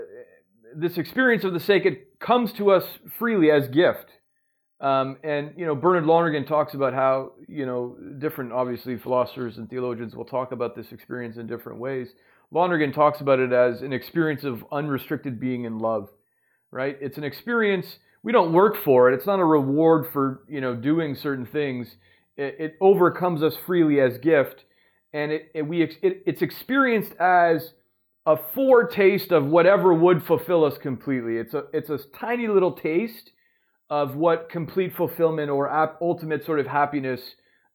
this 0.74 0.98
experience 0.98 1.44
of 1.44 1.52
the 1.52 1.60
sacred 1.60 1.98
comes 2.20 2.52
to 2.54 2.70
us 2.70 2.84
freely 3.18 3.50
as 3.50 3.68
gift. 3.68 4.06
Um, 4.80 5.16
and 5.24 5.52
you 5.56 5.64
know 5.64 5.74
Bernard 5.74 6.04
Lonergan 6.04 6.44
talks 6.44 6.74
about 6.74 6.92
how 6.92 7.32
you 7.48 7.64
know 7.64 7.96
different 8.18 8.52
obviously 8.52 8.98
philosophers 8.98 9.56
and 9.56 9.70
theologians 9.70 10.14
will 10.14 10.26
talk 10.26 10.52
about 10.52 10.76
this 10.76 10.92
experience 10.92 11.38
in 11.38 11.46
different 11.46 11.78
ways. 11.78 12.08
Lonergan 12.50 12.92
talks 12.92 13.20
about 13.20 13.38
it 13.38 13.52
as 13.52 13.80
an 13.80 13.92
experience 13.92 14.44
of 14.44 14.64
unrestricted 14.70 15.40
being 15.40 15.64
in 15.64 15.78
love, 15.78 16.10
right? 16.70 16.96
It's 17.00 17.16
an 17.16 17.24
experience 17.24 17.98
we 18.22 18.32
don't 18.32 18.52
work 18.52 18.76
for 18.84 19.10
it. 19.10 19.14
It's 19.14 19.26
not 19.26 19.38
a 19.38 19.44
reward 19.44 20.08
for 20.12 20.42
you 20.48 20.60
know 20.60 20.76
doing 20.76 21.14
certain 21.14 21.46
things. 21.46 21.96
It, 22.36 22.56
it 22.58 22.76
overcomes 22.80 23.42
us 23.42 23.56
freely 23.64 24.00
as 24.00 24.18
gift, 24.18 24.64
and 25.14 25.32
it, 25.32 25.50
it 25.54 25.62
we 25.62 25.84
it, 25.84 26.22
it's 26.26 26.42
experienced 26.42 27.12
as 27.18 27.72
a 28.26 28.36
foretaste 28.54 29.32
of 29.32 29.46
whatever 29.46 29.94
would 29.94 30.22
fulfill 30.22 30.64
us 30.66 30.76
completely. 30.76 31.38
It's 31.38 31.54
a 31.54 31.64
it's 31.72 31.88
a 31.88 31.98
tiny 32.18 32.46
little 32.46 32.72
taste 32.72 33.30
of 33.88 34.16
what 34.16 34.48
complete 34.48 34.94
fulfillment 34.96 35.50
or 35.50 35.70
ultimate 36.00 36.44
sort 36.44 36.58
of 36.58 36.66
happiness 36.66 37.20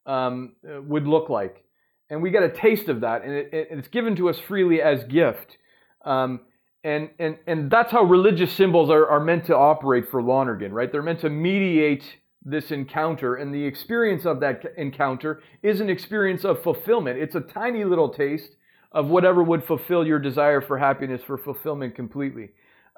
um, 0.06 0.54
would 0.64 1.08
look 1.08 1.30
like, 1.30 1.64
and 2.10 2.22
we 2.22 2.32
get 2.32 2.44
a 2.44 2.50
taste 2.50 2.90
of 2.90 3.02
that, 3.02 3.24
and 3.24 3.32
it, 3.32 3.50
it, 3.54 3.68
it's 3.72 3.88
given 3.88 4.16
to 4.16 4.30
us 4.30 4.38
freely 4.40 4.82
as 4.82 5.04
gift. 5.06 5.58
Um, 6.04 6.42
and, 6.84 7.12
and, 7.20 7.38
and 7.46 7.70
that's 7.70 7.92
how 7.92 8.04
religious 8.04 8.52
symbols 8.54 8.90
are, 8.90 9.08
are 9.08 9.20
meant 9.20 9.46
to 9.46 9.56
operate 9.56 10.10
for 10.10 10.22
Lonergan, 10.22 10.74
right? 10.74 10.92
They're 10.92 11.04
meant 11.04 11.22
to 11.22 11.30
mediate 11.30 12.04
this 12.44 12.72
encounter, 12.72 13.36
and 13.36 13.54
the 13.54 13.64
experience 13.64 14.26
of 14.26 14.40
that 14.40 14.64
encounter 14.76 15.44
is 15.62 15.80
an 15.80 15.90
experience 15.90 16.44
of 16.44 16.64
fulfillment. 16.64 17.20
It's 17.20 17.36
a 17.36 17.42
tiny 17.42 17.86
little 17.86 18.10
taste 18.10 18.56
of 18.92 19.08
whatever 19.08 19.44
would 19.44 19.64
fulfill 19.64 20.06
your 20.06 20.20
desire 20.20 20.60
for 20.60 20.78
happiness, 20.78 21.22
for 21.26 21.38
fulfillment 21.38 21.96
completely. 21.96 22.50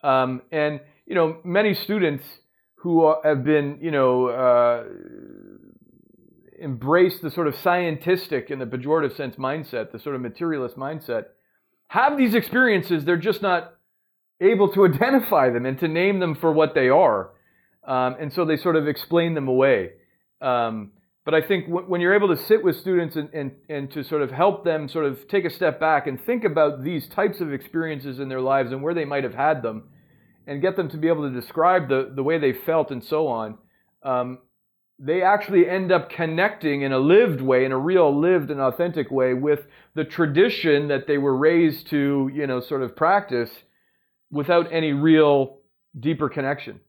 Um, 0.01 0.41
and, 0.51 0.79
you 1.05 1.13
know, 1.13 1.37
many 1.43 1.73
students 1.73 2.23
who 2.83 3.15
have 3.23 3.45
been, 3.45 3.77
you 3.79 3.91
know, 3.91 4.27
uh, 4.27 4.83
embraced 6.61 7.21
the 7.21 7.31
sort 7.31 7.47
of 7.47 7.55
scientistic 7.55 8.51
in 8.51 8.59
the 8.59 8.65
pejorative 8.65 9.15
sense 9.15 9.37
mindset, 9.37 9.93
the 9.93 9.99
sort 9.99 10.15
of 10.15 10.21
materialist 10.21 10.75
mindset, 10.75 11.27
have 11.87 12.17
these 12.17 12.35
experiences. 12.35 13.05
They're 13.05 13.15
just 13.15 13.41
not 13.41 13.75
able 14.41 14.67
to 14.73 14.85
identify 14.93 15.49
them 15.49 15.65
and 15.65 15.79
to 15.79 15.87
name 15.87 16.19
them 16.19 16.35
for 16.35 16.51
what 16.51 16.75
they 16.75 16.89
are. 16.89 17.29
Um, 17.87 18.17
and 18.19 18.33
so 18.33 18.43
they 18.43 18.57
sort 18.57 18.75
of 18.75 18.85
explain 18.89 19.33
them 19.33 19.47
away. 19.47 19.91
Um, 20.41 20.91
but 21.23 21.33
I 21.33 21.41
think 21.41 21.67
w- 21.67 21.87
when 21.87 22.01
you're 22.01 22.15
able 22.15 22.35
to 22.35 22.43
sit 22.47 22.65
with 22.65 22.75
students 22.75 23.15
and, 23.15 23.29
and, 23.33 23.51
and 23.69 23.89
to 23.91 24.03
sort 24.03 24.23
of 24.23 24.31
help 24.31 24.65
them 24.65 24.89
sort 24.89 25.05
of 25.05 25.25
take 25.29 25.45
a 25.45 25.49
step 25.49 25.79
back 25.79 26.05
and 26.05 26.19
think 26.25 26.43
about 26.43 26.83
these 26.83 27.07
types 27.07 27.39
of 27.39 27.53
experiences 27.53 28.19
in 28.19 28.27
their 28.27 28.41
lives 28.41 28.73
and 28.73 28.83
where 28.83 28.93
they 28.93 29.05
might 29.05 29.23
have 29.23 29.35
had 29.35 29.61
them 29.61 29.83
and 30.47 30.61
get 30.61 30.75
them 30.75 30.89
to 30.89 30.97
be 30.97 31.07
able 31.07 31.29
to 31.29 31.33
describe 31.33 31.89
the, 31.89 32.11
the 32.13 32.23
way 32.23 32.37
they 32.37 32.53
felt 32.53 32.91
and 32.91 33.03
so 33.03 33.27
on, 33.27 33.57
um, 34.03 34.39
they 34.99 35.21
actually 35.21 35.67
end 35.67 35.91
up 35.91 36.09
connecting 36.09 36.81
in 36.81 36.91
a 36.91 36.99
lived 36.99 37.41
way, 37.41 37.65
in 37.65 37.71
a 37.71 37.77
real 37.77 38.17
lived 38.19 38.51
and 38.51 38.61
authentic 38.61 39.09
way 39.11 39.33
with 39.33 39.61
the 39.95 40.03
tradition 40.03 40.87
that 40.87 41.07
they 41.07 41.17
were 41.17 41.35
raised 41.35 41.89
to, 41.89 42.29
you 42.33 42.47
know, 42.47 42.61
sort 42.61 42.81
of 42.81 42.95
practice 42.95 43.49
without 44.31 44.71
any 44.71 44.93
real 44.93 45.57
deeper 45.99 46.29
connection, 46.29 46.79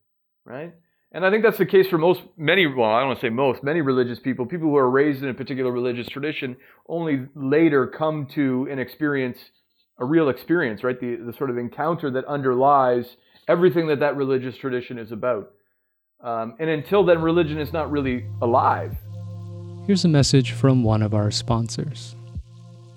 right? 0.44 0.74
And 1.12 1.24
I 1.24 1.30
think 1.30 1.44
that's 1.44 1.59
the 1.59 1.66
case 1.66 1.86
for 1.88 1.98
most, 1.98 2.22
many, 2.36 2.66
well, 2.66 2.90
I 2.90 2.98
don't 2.98 3.09
want 3.09 3.20
to 3.20 3.26
say 3.26 3.30
most, 3.30 3.62
many 3.62 3.80
religious 3.80 4.18
people, 4.18 4.46
people 4.46 4.68
who 4.68 4.76
are 4.76 4.90
raised 4.90 5.22
in 5.22 5.28
a 5.28 5.34
particular 5.34 5.70
religious 5.70 6.09
tradition, 6.09 6.57
only 6.88 7.28
later 7.36 7.86
come 7.86 8.26
to 8.34 8.66
an 8.70 8.80
experience, 8.80 9.38
a 9.98 10.05
real 10.05 10.28
experience, 10.28 10.82
right? 10.82 10.98
The, 10.98 11.16
the 11.16 11.32
sort 11.32 11.50
of 11.50 11.59
encounter 11.59 12.11
that 12.11 12.24
underlies 12.24 13.16
everything 13.49 13.86
that 13.88 14.01
that 14.01 14.16
religious 14.16 14.57
tradition 14.57 14.99
is 14.99 15.12
about. 15.12 15.51
Um, 16.22 16.55
and 16.59 16.70
until 16.70 17.05
then, 17.05 17.20
religion 17.20 17.59
is 17.59 17.72
not 17.72 17.90
really 17.90 18.26
alive. 18.40 18.97
Here's 19.86 20.05
a 20.05 20.09
message 20.09 20.53
from 20.53 20.82
one 20.82 21.03
of 21.03 21.14
our 21.14 21.30
sponsors. 21.30 22.16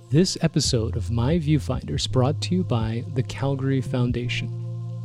This 0.10 0.38
episode 0.42 0.96
of 0.96 1.12
My 1.12 1.36
Viewfinder 1.38 1.96
is 1.96 2.08
brought 2.08 2.42
to 2.44 2.56
you 2.56 2.64
by 2.64 3.04
the 3.14 3.24
Calgary 3.24 3.82
Foundation. 3.82 4.48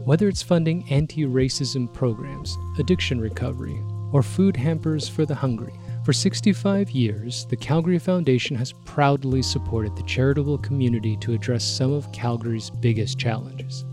Whether 0.05 0.29
it's 0.29 0.43
funding 0.43 0.85
anti 0.91 1.25
racism 1.25 1.93
programs, 1.93 2.57
addiction 2.79 3.21
recovery, 3.21 3.81
or 4.13 4.23
food 4.23 4.57
hampers 4.57 5.09
for 5.09 5.27
the 5.27 5.35
hungry, 5.35 5.73
for 6.05 6.13
65 6.13 6.91
years, 6.91 7.47
the 7.47 7.57
Calgary 7.57 7.99
Foundation 7.99 8.57
has 8.57 8.73
proudly 8.85 9.43
supported 9.43 9.97
the 9.97 10.03
charitable 10.03 10.59
community 10.59 11.17
to 11.17 11.33
address 11.33 11.65
some 11.65 11.93
of 11.93 12.11
Calgary's 12.13 12.71
biggest 12.71 13.19
challenges. 13.19 13.85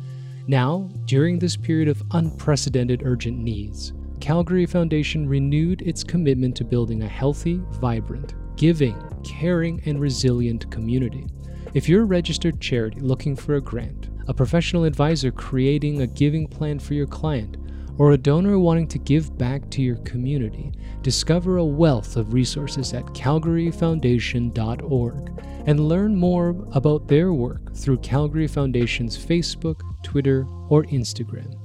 Now, 0.49 0.89
during 1.05 1.37
this 1.37 1.55
period 1.55 1.87
of 1.89 2.01
unprecedented 2.09 3.03
urgent 3.05 3.37
needs, 3.37 3.93
Calgary 4.19 4.65
Foundation 4.65 5.29
renewed 5.29 5.83
its 5.83 6.03
commitment 6.03 6.55
to 6.55 6.63
building 6.63 7.03
a 7.03 7.07
healthy, 7.07 7.61
vibrant, 7.73 8.33
giving, 8.55 8.99
caring, 9.23 9.79
and 9.85 10.01
resilient 10.01 10.71
community. 10.71 11.27
If 11.75 11.87
you're 11.87 12.01
a 12.01 12.05
registered 12.05 12.59
charity 12.59 12.99
looking 12.99 13.35
for 13.35 13.57
a 13.57 13.61
grant, 13.61 14.09
a 14.27 14.33
professional 14.33 14.85
advisor 14.85 15.31
creating 15.31 16.01
a 16.01 16.07
giving 16.07 16.47
plan 16.47 16.79
for 16.79 16.95
your 16.95 17.05
client, 17.05 17.57
or 17.99 18.13
a 18.13 18.17
donor 18.17 18.57
wanting 18.57 18.87
to 18.87 18.97
give 18.97 19.37
back 19.37 19.69
to 19.69 19.83
your 19.83 19.97
community, 19.97 20.71
discover 21.03 21.57
a 21.57 21.63
wealth 21.63 22.17
of 22.17 22.33
resources 22.33 22.91
at 22.95 23.05
calgaryfoundation.org 23.05 25.43
and 25.67 25.87
learn 25.87 26.15
more 26.15 26.55
about 26.71 27.07
their 27.07 27.33
work 27.33 27.75
through 27.75 27.97
Calgary 27.97 28.47
Foundation's 28.47 29.15
Facebook, 29.15 29.81
Twitter, 30.03 30.47
or 30.69 30.83
Instagram. 30.85 31.58